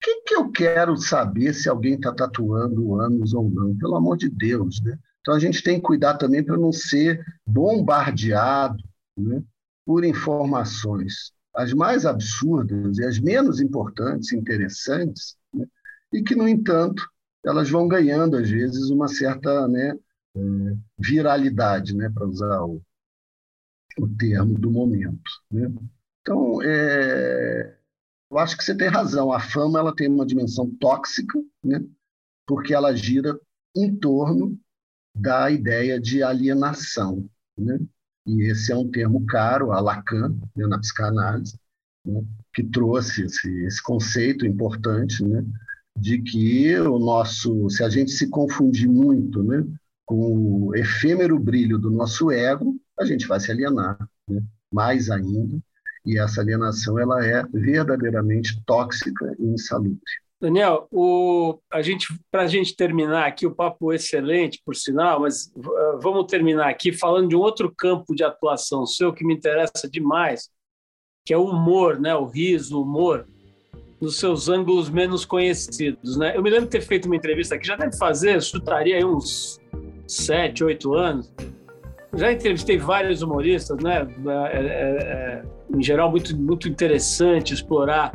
que, 0.00 0.22
que 0.22 0.34
eu 0.34 0.50
quero 0.50 0.96
saber 0.96 1.54
se 1.54 1.68
alguém 1.68 1.94
está 1.94 2.12
tatuando 2.12 3.00
anos 3.00 3.32
ou 3.32 3.48
não? 3.48 3.76
Pelo 3.76 3.96
amor 3.96 4.16
de 4.16 4.28
Deus, 4.28 4.80
né? 4.82 4.98
Então 5.22 5.34
a 5.34 5.38
gente 5.38 5.62
tem 5.62 5.76
que 5.76 5.82
cuidar 5.82 6.18
também 6.18 6.44
para 6.44 6.58
não 6.58 6.72
ser 6.72 7.24
bombardeado 7.46 8.82
né, 9.16 9.42
por 9.86 10.04
informações 10.04 11.32
as 11.54 11.72
mais 11.72 12.06
absurdas 12.06 12.98
e 12.98 13.04
as 13.04 13.18
menos 13.18 13.60
importantes, 13.60 14.32
interessantes, 14.32 15.36
né, 15.52 15.66
e 16.12 16.22
que, 16.22 16.34
no 16.34 16.48
entanto, 16.48 17.06
elas 17.44 17.68
vão 17.68 17.88
ganhando, 17.88 18.36
às 18.36 18.48
vezes, 18.48 18.90
uma 18.90 19.08
certa 19.08 19.68
né, 19.68 19.94
é, 20.34 20.40
viralidade, 20.98 21.94
né, 21.94 22.10
para 22.10 22.26
usar 22.26 22.62
o, 22.62 22.80
o 23.98 24.08
termo 24.16 24.58
do 24.58 24.70
momento. 24.70 25.30
Né? 25.50 25.70
Então, 26.20 26.62
é, 26.62 27.76
eu 28.30 28.38
acho 28.38 28.56
que 28.56 28.64
você 28.64 28.74
tem 28.74 28.88
razão. 28.88 29.32
A 29.32 29.40
fama 29.40 29.78
ela 29.78 29.94
tem 29.94 30.08
uma 30.08 30.26
dimensão 30.26 30.70
tóxica, 30.76 31.38
né? 31.62 31.84
porque 32.46 32.72
ela 32.72 32.94
gira 32.94 33.38
em 33.74 33.94
torno 33.94 34.58
da 35.14 35.50
ideia 35.50 36.00
de 36.00 36.22
alienação. 36.22 37.28
Né? 37.56 37.78
E 38.26 38.50
esse 38.50 38.72
é 38.72 38.76
um 38.76 38.90
termo 38.90 39.24
caro 39.26 39.72
a 39.72 39.80
Lacan, 39.80 40.36
né, 40.56 40.66
na 40.66 40.78
psicanálise, 40.78 41.58
né, 42.04 42.22
que 42.54 42.62
trouxe 42.62 43.24
esse, 43.24 43.64
esse 43.64 43.82
conceito 43.82 44.46
importante 44.46 45.24
né, 45.24 45.44
de 45.98 46.22
que 46.22 46.78
o 46.78 46.98
nosso, 46.98 47.68
se 47.68 47.82
a 47.82 47.88
gente 47.88 48.12
se 48.12 48.28
confundir 48.28 48.88
muito 48.88 49.42
né, 49.42 49.64
com 50.04 50.68
o 50.68 50.74
efêmero 50.74 51.38
brilho 51.38 51.78
do 51.78 51.90
nosso 51.90 52.30
ego, 52.30 52.76
a 52.98 53.04
gente 53.04 53.26
vai 53.26 53.40
se 53.40 53.50
alienar, 53.50 53.98
né, 54.28 54.42
mais 54.72 55.10
ainda, 55.10 55.58
e 56.04 56.18
essa 56.18 56.40
alienação 56.40 56.98
ela 56.98 57.24
é 57.24 57.42
verdadeiramente 57.52 58.62
tóxica 58.64 59.34
e 59.38 59.46
insalubre. 59.46 60.00
Daniel, 60.42 60.88
o, 60.90 61.56
a 61.72 61.80
gente, 61.82 62.08
para 62.28 62.48
gente 62.48 62.74
terminar 62.74 63.28
aqui, 63.28 63.46
o 63.46 63.54
papo 63.54 63.92
excelente, 63.92 64.60
por 64.66 64.74
sinal, 64.74 65.20
mas 65.20 65.52
uh, 65.56 66.00
vamos 66.00 66.26
terminar 66.26 66.68
aqui 66.68 66.92
falando 66.92 67.28
de 67.28 67.36
um 67.36 67.38
outro 67.38 67.72
campo 67.72 68.12
de 68.12 68.24
atuação 68.24 68.84
seu 68.84 69.12
que 69.12 69.24
me 69.24 69.34
interessa 69.34 69.88
demais, 69.88 70.50
que 71.24 71.32
é 71.32 71.38
o 71.38 71.44
humor, 71.44 72.00
né? 72.00 72.12
o 72.16 72.26
riso, 72.26 72.76
o 72.76 72.82
humor, 72.82 73.24
nos 74.00 74.18
seus 74.18 74.48
ângulos 74.48 74.90
menos 74.90 75.24
conhecidos. 75.24 76.16
Né? 76.16 76.36
Eu 76.36 76.42
me 76.42 76.50
lembro 76.50 76.64
de 76.64 76.72
ter 76.72 76.80
feito 76.80 77.06
uma 77.06 77.14
entrevista 77.14 77.54
aqui, 77.54 77.64
já 77.64 77.76
deve 77.76 77.96
fazer, 77.96 78.42
chutaria 78.42 78.96
aí 78.96 79.04
uns 79.04 79.60
sete, 80.08 80.64
oito 80.64 80.92
anos. 80.92 81.32
Já 82.14 82.32
entrevistei 82.32 82.78
vários 82.78 83.22
humoristas, 83.22 83.78
né? 83.78 84.06
É, 84.26 84.58
é, 84.58 84.64
é, 84.64 85.42
em 85.74 85.82
geral, 85.82 86.10
muito, 86.10 86.36
muito 86.36 86.68
interessante 86.68 87.54
explorar 87.54 88.12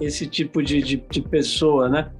esse 0.00 0.26
tipo 0.26 0.62
de, 0.62 0.80
de, 0.82 0.96
de 1.10 1.20
pessoa, 1.22 1.88
né? 1.88 2.10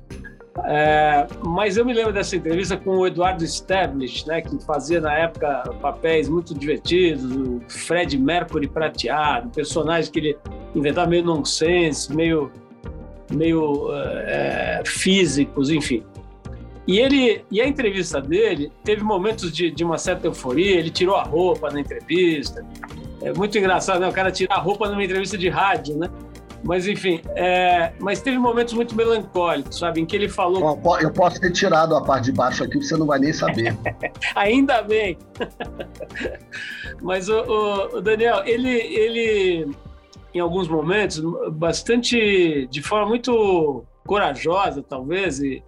É, 0.66 1.26
mas 1.44 1.76
eu 1.76 1.84
me 1.84 1.92
lembro 1.92 2.12
dessa 2.12 2.36
entrevista 2.36 2.76
com 2.76 2.98
o 2.98 3.06
Eduardo 3.06 3.44
Stablish, 3.44 4.26
né, 4.26 4.40
que 4.40 4.56
fazia 4.64 5.00
na 5.00 5.12
época 5.12 5.64
papéis 5.80 6.28
muito 6.28 6.54
divertidos, 6.54 7.24
o 7.24 7.60
Fred 7.68 8.16
Mercury 8.16 8.68
prateado, 8.68 9.50
personagens 9.50 10.08
que 10.08 10.20
ele 10.20 10.38
inventava 10.74 11.10
meio 11.10 11.24
nonsense, 11.24 12.14
meio, 12.14 12.52
meio 13.32 13.88
é, 13.92 14.82
físicos, 14.86 15.70
enfim. 15.70 16.04
E 16.86 16.98
ele 16.98 17.44
e 17.50 17.60
a 17.60 17.66
entrevista 17.66 18.20
dele 18.20 18.70
teve 18.84 19.02
momentos 19.02 19.50
de, 19.52 19.70
de 19.70 19.82
uma 19.82 19.96
certa 19.96 20.26
euforia. 20.26 20.76
Ele 20.76 20.90
tirou 20.90 21.16
a 21.16 21.22
roupa 21.22 21.70
na 21.70 21.80
entrevista. 21.80 22.64
É 23.22 23.32
muito 23.32 23.56
engraçado, 23.56 24.00
né? 24.00 24.08
O 24.08 24.12
cara 24.12 24.30
tirar 24.30 24.56
a 24.56 24.60
roupa 24.60 24.88
numa 24.88 25.02
entrevista 25.02 25.38
de 25.38 25.48
rádio, 25.48 25.96
né? 25.96 26.10
Mas, 26.64 26.88
enfim, 26.88 27.20
é... 27.36 27.92
mas 28.00 28.22
teve 28.22 28.38
momentos 28.38 28.72
muito 28.72 28.96
melancólicos, 28.96 29.78
sabe? 29.78 30.00
Em 30.00 30.06
que 30.06 30.16
ele 30.16 30.28
falou. 30.28 30.80
Eu 31.00 31.12
posso 31.12 31.40
ter 31.40 31.52
tirado 31.52 31.94
a 31.94 32.02
parte 32.02 32.26
de 32.26 32.32
baixo 32.32 32.64
aqui, 32.64 32.78
você 32.78 32.96
não 32.96 33.06
vai 33.06 33.18
nem 33.18 33.32
saber. 33.32 33.76
Ainda 34.34 34.82
bem. 34.82 35.18
mas, 37.02 37.28
o, 37.28 37.42
o, 37.94 38.00
Daniel, 38.00 38.42
ele, 38.46 38.70
ele, 38.70 39.70
em 40.32 40.40
alguns 40.40 40.66
momentos, 40.66 41.20
bastante. 41.52 42.66
de 42.66 42.82
forma 42.82 43.08
muito 43.08 43.84
corajosa, 44.06 44.82
talvez, 44.82 45.40
e 45.40 45.62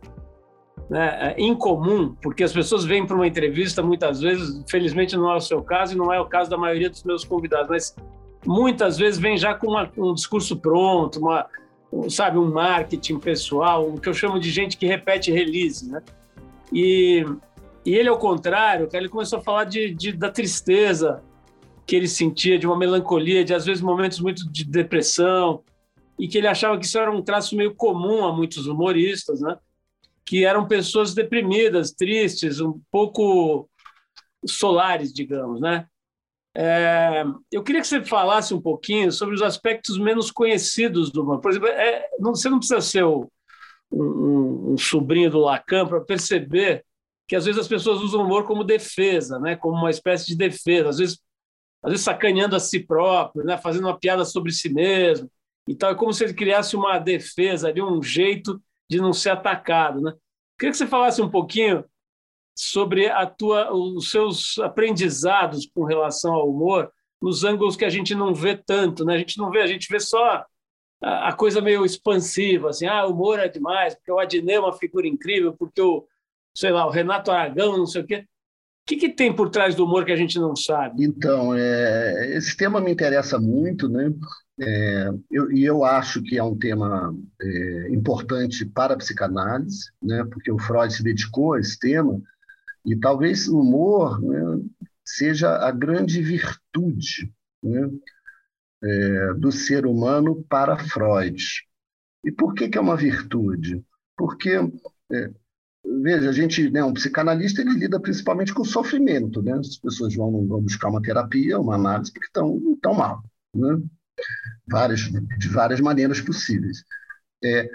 né, 0.89 1.35
é 1.37 1.43
incomum, 1.43 2.15
porque 2.23 2.45
as 2.45 2.53
pessoas 2.53 2.85
vêm 2.85 3.07
para 3.07 3.17
uma 3.17 3.27
entrevista 3.27 3.83
muitas 3.83 4.21
vezes, 4.21 4.63
felizmente 4.71 5.17
não 5.17 5.31
é 5.31 5.37
o 5.37 5.41
seu 5.41 5.63
caso 5.63 5.95
e 5.95 5.97
não 5.97 6.13
é 6.13 6.21
o 6.21 6.27
caso 6.27 6.49
da 6.49 6.57
maioria 6.57 6.89
dos 6.89 7.03
meus 7.03 7.25
convidados, 7.25 7.69
mas 7.69 7.97
muitas 8.47 8.97
vezes 8.97 9.19
vem 9.19 9.37
já 9.37 9.55
com 9.55 9.69
uma, 9.69 9.91
um 9.97 10.15
discurso 10.15 10.57
pronto, 10.57 11.19
uma, 11.19 11.47
sabe, 12.09 12.39
um 12.39 12.51
marketing 12.51 13.19
pessoal, 13.19 13.89
o 13.89 14.01
que 14.01 14.09
eu 14.09 14.15
chamo 14.15 14.39
de 14.39 14.51
gente 14.51 14.77
que 14.77 14.87
repete 14.87 15.33
release, 15.33 15.89
né? 15.91 16.03
E, 16.73 17.25
e 17.85 17.95
ele, 17.95 18.09
ao 18.09 18.19
contrário, 18.19 18.89
ele 18.93 19.09
começou 19.09 19.39
a 19.39 19.43
falar 19.43 19.65
de, 19.65 19.93
de, 19.95 20.13
da 20.13 20.31
tristeza 20.31 21.23
que 21.87 21.95
ele 21.95 22.09
sentia, 22.09 22.59
de 22.59 22.67
uma 22.67 22.77
melancolia, 22.77 23.45
de 23.45 23.55
às 23.55 23.65
vezes 23.65 23.83
momentos 23.83 24.19
muito 24.21 24.51
de 24.51 24.65
depressão, 24.65 25.63
e 26.19 26.27
que 26.27 26.39
ele 26.39 26.49
achava 26.49 26.79
que 26.79 26.85
isso 26.85 26.99
era 26.99 27.11
um 27.11 27.23
traço 27.23 27.55
meio 27.57 27.75
comum 27.75 28.25
a 28.25 28.33
muitos 28.33 28.67
humoristas, 28.67 29.41
né? 29.41 29.57
Que 30.25 30.45
eram 30.45 30.67
pessoas 30.67 31.15
deprimidas, 31.15 31.93
tristes, 31.93 32.61
um 32.61 32.81
pouco 32.91 33.69
solares, 34.45 35.13
digamos, 35.13 35.61
né? 35.61 35.87
É, 36.59 37.23
eu 37.53 37.63
queria 37.63 37.83
que 37.83 37.87
você 37.87 38.03
falasse 38.03 38.55
um 38.55 38.61
pouquinho 38.61 39.13
sobre 39.13 39.35
os 39.35 39.43
aspectos 39.43 39.99
menos 39.99 40.31
conhecidos 40.31 41.13
do 41.13 41.23
humor. 41.23 41.39
Por 41.39 41.51
exemplo, 41.51 41.69
é, 41.69 42.09
não, 42.19 42.35
você 42.35 42.49
não 42.49 42.57
precisa 42.59 42.81
ser 42.81 43.05
o, 43.05 43.31
um, 43.93 44.73
um, 44.73 44.79
sobrinho 44.79 45.31
do 45.31 45.39
Lacan 45.39 45.87
para 45.87 46.01
perceber 46.01 46.83
que 47.29 47.37
às 47.37 47.45
vezes 47.45 47.61
as 47.61 47.69
pessoas 47.69 48.01
usam 48.01 48.23
o 48.23 48.25
humor 48.25 48.47
como 48.47 48.65
defesa, 48.65 49.39
né? 49.39 49.55
como 49.55 49.77
uma 49.77 49.91
espécie 49.91 50.27
de 50.29 50.35
defesa, 50.35 50.89
às 50.89 50.97
vezes, 50.97 51.21
às 51.83 51.91
vezes 51.91 52.05
sacaneando 52.05 52.57
a 52.57 52.61
si 52.61 52.81
próprio, 52.81 53.45
né? 53.45 53.59
fazendo 53.59 53.85
uma 53.85 53.99
piada 53.99 54.25
sobre 54.25 54.51
si 54.51 54.73
mesmo 54.73 55.31
e 55.69 55.75
tal. 55.75 55.91
É 55.91 55.95
como 55.95 56.15
se 56.15 56.25
ele 56.25 56.33
criasse 56.33 56.75
uma 56.75 56.99
defesa 56.99 57.69
ali, 57.69 57.83
um 57.83 58.03
jeito 58.03 58.59
de 58.89 58.97
não 58.97 59.13
ser 59.13 59.29
atacado. 59.29 60.01
Né? 60.01 60.11
Eu 60.11 60.19
queria 60.59 60.71
que 60.71 60.79
você 60.79 60.87
falasse 60.87 61.21
um 61.21 61.29
pouquinho 61.29 61.85
sobre 62.57 63.07
a 63.09 63.27
tua, 63.27 63.71
os 63.71 64.11
seus 64.11 64.59
aprendizados 64.59 65.69
com 65.75 65.85
relação 65.85 66.33
ao 66.33 66.49
humor 66.49 66.91
nos 67.21 67.45
ângulos 67.45 67.77
que 67.77 67.85
a 67.85 67.91
gente 67.91 68.15
não 68.15 68.35
vê 68.35 68.57
tanto, 68.57 69.05
né? 69.05 69.15
A 69.15 69.19
gente 69.19 69.37
não 69.37 69.51
vê, 69.51 69.61
a 69.61 69.67
gente 69.67 69.89
vê 69.91 70.01
só 70.01 70.45
a, 71.03 71.33
coisa 71.35 71.61
meio 71.61 71.85
expansiva, 71.85 72.71
assim, 72.71 72.87
ah, 72.87 73.07
o 73.07 73.13
humor 73.13 73.39
é 73.39 73.49
demais, 73.49 73.95
porque 73.95 74.11
o 74.11 74.19
Adnet 74.19 74.57
é 74.57 74.61
uma 74.61 74.73
figura 74.73 75.07
incrível, 75.07 75.53
porque 75.53 75.81
o, 75.81 76.07
sei 76.55 76.71
lá, 76.71 76.87
o 76.87 76.91
Renato 76.91 77.31
Aragão, 77.31 77.77
não 77.77 77.87
sei 77.87 78.03
o 78.03 78.07
quê. 78.07 78.17
O 78.17 78.87
que, 78.87 78.97
que 78.97 79.09
tem 79.09 79.35
por 79.35 79.51
trás 79.51 79.75
do 79.75 79.85
humor 79.85 80.05
que 80.05 80.13
a 80.13 80.17
gente 80.17 80.39
não 80.39 80.55
sabe? 80.55 81.05
Então, 81.05 81.55
é, 81.55 82.37
esse 82.37 82.57
tema 82.57 82.81
me 82.81 82.93
interessa 82.93 83.39
muito, 83.39 83.89
né? 83.89 84.13
É, 84.59 85.11
eu, 85.31 85.51
e 85.53 85.65
eu 85.65 85.85
acho 85.85 86.23
que 86.23 86.39
é 86.39 86.43
um 86.43 86.57
tema 86.57 87.15
é, 87.43 87.89
importante 87.91 88.65
para 88.65 88.95
a 88.95 88.97
psicanálise, 88.97 89.91
né? 90.01 90.25
Porque 90.31 90.51
o 90.53 90.59
Freud 90.59 90.93
se 90.93 91.03
dedicou 91.03 91.55
a 91.55 91.61
esse 91.61 91.79
tema 91.79 92.23
e 92.87 92.97
talvez 92.97 93.49
o 93.49 93.59
humor 93.59 94.23
né, 94.23 94.65
seja 95.05 95.57
a 95.57 95.73
grande 95.73 96.23
virtude 96.23 97.35
né, 97.61 97.91
é, 98.83 99.35
do 99.35 99.51
ser 99.51 99.85
humano 99.85 100.45
para 100.49 100.79
Freud. 100.79 101.45
E 102.25 102.31
por 102.31 102.55
que, 102.55 102.69
que 102.69 102.79
é 102.79 102.81
uma 102.81 102.97
virtude? 102.97 103.85
Porque, 104.17 104.53
é, 105.13 105.31
veja, 106.03 106.31
a 106.31 106.33
gente, 106.33 106.71
né, 106.71 106.85
um 106.85 106.95
psicanalista, 106.95 107.61
ele 107.61 107.75
lida 107.75 108.01
principalmente 108.01 108.55
com 108.55 108.65
sofrimento. 108.65 109.43
Né? 109.43 109.53
As 109.53 109.77
pessoas 109.79 110.15
vão, 110.15 110.47
vão 110.47 110.63
buscar 110.63 110.89
uma 110.89 111.03
terapia, 111.03 111.59
uma 111.59 111.75
análise, 111.75 112.13
porque 112.13 112.27
estão, 112.27 112.73
estão 112.73 112.95
mal. 112.95 113.21
Né? 113.53 113.83
Várias, 114.69 115.01
de 115.01 115.49
várias 115.49 115.81
maneiras 115.81 116.21
possíveis. 116.21 116.85
É, 117.43 117.69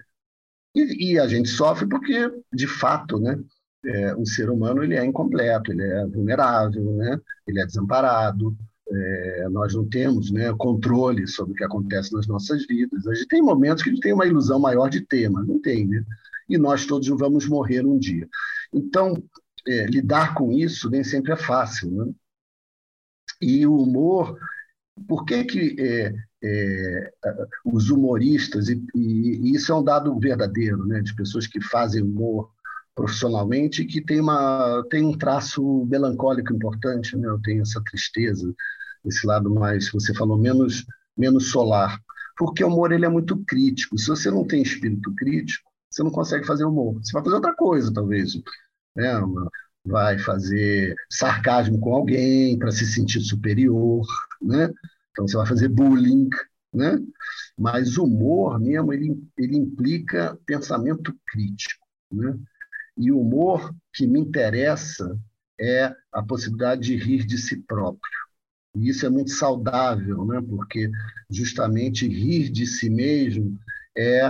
e, 0.74 1.12
e, 1.12 1.20
a 1.20 1.28
gente 1.28 1.50
sofre 1.50 1.88
porque, 1.88 2.32
de 2.52 2.66
fato, 2.66 3.20
né, 3.20 3.38
é, 3.86 4.16
o 4.16 4.26
ser 4.26 4.50
humano 4.50 4.84
ele 4.84 4.96
é 4.96 5.04
incompleto, 5.04 5.72
ele 5.72 5.84
é 5.84 6.06
vulnerável, 6.06 6.96
né? 6.96 7.20
ele 7.48 7.60
é 7.60 7.66
desamparado, 7.66 8.56
é, 8.88 9.50
nós 9.50 9.74
não 9.74 9.88
temos 9.88 10.32
né, 10.32 10.54
controle 10.58 11.28
sobre 11.28 11.54
o 11.54 11.56
que 11.56 11.64
acontece 11.64 12.14
nas 12.14 12.28
nossas 12.28 12.66
vidas. 12.66 13.08
A 13.08 13.14
gente 13.14 13.28
tem 13.28 13.42
momentos 13.42 13.84
que 13.84 13.90
a 13.90 13.94
gente 13.94 14.02
tem 14.02 14.14
uma 14.14 14.26
ilusão 14.26 14.60
maior 14.60 14.90
de 14.90 15.02
ter, 15.02 15.30
mas 15.30 15.48
não 15.48 15.62
tem, 15.62 15.88
né? 15.88 16.04
E 16.50 16.58
nós 16.58 16.86
todos 16.86 17.08
vamos 17.08 17.48
morrer 17.48 17.86
um 17.86 17.98
dia. 17.98 18.28
Então, 18.74 19.14
é, 19.66 19.86
lidar 19.86 20.34
com 20.34 20.52
isso 20.52 20.90
nem 20.90 21.04
sempre 21.04 21.32
é 21.32 21.38
fácil, 21.38 21.90
né? 21.92 22.14
E 23.42 23.66
o 23.66 23.76
humor, 23.78 24.38
por 25.08 25.24
que 25.24 25.44
que 25.46 25.76
é, 25.80 26.14
é, 26.44 27.14
os 27.66 27.90
humoristas, 27.90 28.68
e, 28.68 28.84
e, 28.94 29.38
e, 29.38 29.56
isso 29.56 29.72
é 29.72 29.76
um 29.76 29.84
dado 29.84 30.18
verdadeiro, 30.20 30.86
né, 30.86 31.02
de 31.02 31.16
pessoas 31.16 31.48
que 31.48 31.62
fazem 31.62 32.04
humor 32.04 32.52
profissionalmente 32.96 33.86
que 33.86 34.02
tem 34.04 34.20
uma 34.20 34.84
tem 34.90 35.04
um 35.06 35.18
traço 35.18 35.86
melancólico 35.86 36.54
importante, 36.54 37.16
né? 37.18 37.28
Eu 37.28 37.42
tenho 37.42 37.62
essa 37.62 37.82
tristeza, 37.84 38.54
esse 39.06 39.26
lado 39.26 39.50
mais, 39.54 39.90
você 39.92 40.14
falou 40.14 40.38
menos 40.38 40.86
menos 41.18 41.50
solar, 41.52 42.00
porque 42.38 42.64
o 42.64 42.68
humor 42.68 42.92
ele 42.92 43.06
é 43.06 43.10
muito 43.10 43.38
crítico. 43.46 43.98
Se 43.98 44.08
você 44.08 44.32
não 44.32 44.46
tem 44.46 44.62
espírito 44.62 45.14
crítico, 45.16 45.70
você 45.90 46.04
não 46.04 46.12
consegue 46.12 46.46
fazer 46.46 46.66
humor. 46.66 46.96
Você 47.04 47.12
vai 47.14 47.24
fazer 47.24 47.36
outra 47.36 47.56
coisa, 47.56 47.94
talvez, 47.94 48.34
né? 48.96 49.14
Vai 49.86 50.20
fazer 50.20 50.96
sarcasmo 51.10 51.80
com 51.80 51.94
alguém 51.94 52.58
para 52.58 52.72
se 52.72 52.86
sentir 52.86 53.22
superior, 53.22 54.06
né? 54.42 54.70
Então 55.12 55.28
você 55.28 55.38
vai 55.38 55.48
fazer 55.48 55.70
bullying, 55.70 56.30
né? 56.74 57.00
Mas 57.58 57.98
o 57.98 58.06
humor 58.06 58.60
mesmo 58.60 58.94
ele, 58.94 59.22
ele 59.38 59.58
implica 59.58 60.38
pensamento 60.46 61.14
crítico, 61.28 61.86
né? 62.12 62.38
E 63.02 63.12
o 63.12 63.20
humor 63.20 63.74
que 63.92 64.06
me 64.06 64.20
interessa 64.20 65.20
é 65.60 65.92
a 66.14 66.22
possibilidade 66.22 66.82
de 66.84 66.96
rir 66.96 67.26
de 67.26 67.36
si 67.36 67.58
próprio. 67.58 68.22
E 68.76 68.90
isso 68.90 69.08
é 69.08 69.10
muito 69.10 69.32
saudável, 69.32 70.24
né? 70.26 70.40
porque 70.48 70.88
justamente 71.28 72.08
rir 72.08 72.50
de 72.52 72.68
si 72.68 72.92
mesmo 72.92 73.58
é 73.98 74.22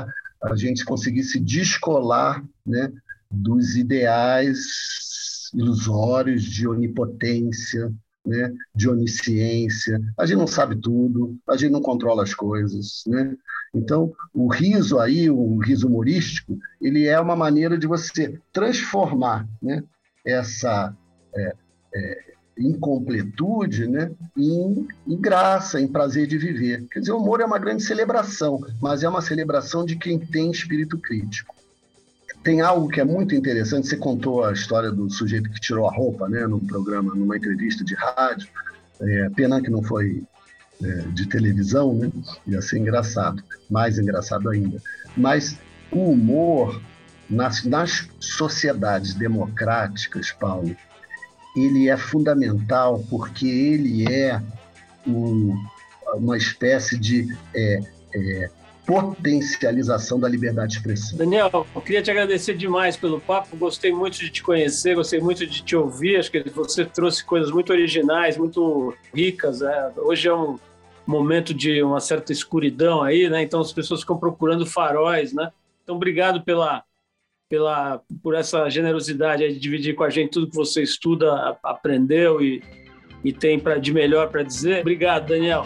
a 0.41 0.55
gente 0.55 0.86
conseguir 0.86 1.24
se 1.24 1.38
descolar 1.38 2.41
né? 2.65 2.89
dos 3.30 3.76
ideais 3.76 5.49
ilusórios 5.53 6.41
de 6.41 6.65
onipotência, 6.65 7.93
né? 8.26 8.53
de 8.74 8.89
onisciência. 8.89 9.99
A 10.17 10.26
gente 10.26 10.38
não 10.38 10.47
sabe 10.47 10.76
tudo, 10.76 11.38
a 11.47 11.57
gente 11.57 11.72
não 11.72 11.82
controla 11.82 12.24
as 12.24 12.34
coisas. 12.34 13.03
Né? 13.07 13.36
Então, 13.74 14.11
o 14.34 14.47
riso 14.47 14.99
aí, 14.99 15.30
o 15.30 15.57
riso 15.57 15.88
humorístico, 15.88 16.57
ele 16.82 17.05
é 17.07 17.19
uma 17.19 17.36
maneira 17.36 17.78
de 17.78 17.88
você 17.88 18.39
transformar 18.53 19.47
né? 19.61 19.84
essa 20.26 20.95
é, 21.36 21.53
é, 21.95 22.17
incompletude 22.57 23.88
né? 23.88 24.11
Em, 24.38 24.88
em, 25.07 25.17
graça, 25.17 25.80
em 25.80 25.88
prazer 25.88 26.28
de 26.28 26.38
viver. 26.38 26.86
Quer 26.91 26.99
dizer, 26.99 27.11
o 27.13 27.17
humor 27.17 27.41
é 27.41 27.45
uma 27.45 27.59
grande 27.59 27.84
celebração, 27.84 28.59
mas 28.82 29.03
é 29.03 29.09
uma 29.09 29.22
celebração 29.22 29.86
de 29.86 29.95
quem 29.95 30.19
tem 30.19 30.51
espírito 30.51 30.97
crítico 30.97 31.61
tem 32.43 32.61
algo 32.61 32.87
que 32.87 32.99
é 32.99 33.05
muito 33.05 33.35
interessante. 33.35 33.87
Você 33.87 33.97
contou 33.97 34.43
a 34.43 34.53
história 34.53 34.91
do 34.91 35.09
sujeito 35.09 35.49
que 35.49 35.59
tirou 35.59 35.87
a 35.87 35.93
roupa, 35.93 36.27
né, 36.27 36.45
num 36.47 36.59
programa, 36.59 37.13
numa 37.13 37.37
entrevista 37.37 37.83
de 37.83 37.95
rádio. 37.95 38.47
É, 39.01 39.29
pena 39.29 39.61
que 39.61 39.69
não 39.69 39.81
foi 39.81 40.23
é, 40.83 40.87
de 41.13 41.27
televisão, 41.27 41.93
né? 41.93 42.11
Ia 42.47 42.61
ser 42.61 42.79
engraçado, 42.79 43.43
mais 43.69 43.97
engraçado 43.97 44.49
ainda. 44.49 44.81
Mas 45.15 45.57
o 45.91 46.11
humor 46.11 46.81
nas, 47.29 47.63
nas 47.63 48.09
sociedades 48.19 49.13
democráticas, 49.13 50.31
Paulo, 50.31 50.75
ele 51.55 51.89
é 51.89 51.97
fundamental 51.97 53.03
porque 53.09 53.47
ele 53.47 54.11
é 54.11 54.41
um, 55.07 55.55
uma 56.15 56.37
espécie 56.37 56.97
de 56.97 57.27
é, 57.55 57.79
é, 58.13 58.49
potencialização 58.91 60.19
da 60.19 60.27
liberdade 60.27 60.73
de 60.73 60.77
expressão. 60.79 61.17
Daniel, 61.17 61.49
eu 61.73 61.81
queria 61.81 62.01
te 62.01 62.11
agradecer 62.11 62.55
demais 62.55 62.97
pelo 62.97 63.21
papo, 63.21 63.55
gostei 63.55 63.93
muito 63.93 64.17
de 64.17 64.29
te 64.29 64.43
conhecer, 64.43 64.95
gostei 64.95 65.21
muito 65.21 65.47
de 65.47 65.63
te 65.63 65.77
ouvir, 65.77 66.17
acho 66.17 66.29
que 66.29 66.43
você 66.49 66.83
trouxe 66.83 67.23
coisas 67.23 67.49
muito 67.51 67.71
originais, 67.71 68.37
muito 68.37 68.93
ricas. 69.15 69.61
Né? 69.61 69.93
Hoje 69.95 70.27
é 70.27 70.33
um 70.33 70.59
momento 71.07 71.53
de 71.53 71.81
uma 71.81 72.01
certa 72.01 72.33
escuridão 72.33 73.01
aí, 73.01 73.29
né? 73.29 73.41
Então 73.41 73.61
as 73.61 73.71
pessoas 73.71 74.01
ficam 74.01 74.17
procurando 74.17 74.65
faróis, 74.65 75.31
né? 75.31 75.51
Então 75.83 75.95
obrigado 75.95 76.41
pela 76.43 76.83
pela 77.49 78.01
por 78.21 78.35
essa 78.35 78.69
generosidade 78.69 79.53
de 79.53 79.59
dividir 79.59 79.95
com 79.95 80.03
a 80.03 80.09
gente 80.09 80.31
tudo 80.31 80.49
que 80.49 80.55
você 80.55 80.83
estuda, 80.83 81.57
aprendeu 81.63 82.41
e, 82.41 82.61
e 83.23 83.33
tem 83.33 83.57
para 83.57 83.77
de 83.77 83.93
melhor 83.93 84.29
para 84.29 84.43
dizer. 84.43 84.81
Obrigado, 84.81 85.27
Daniel. 85.27 85.65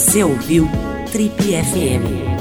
Você 0.00 0.24
ouviu 0.24 0.66
Trip 1.12 1.34
FM. 1.36 2.39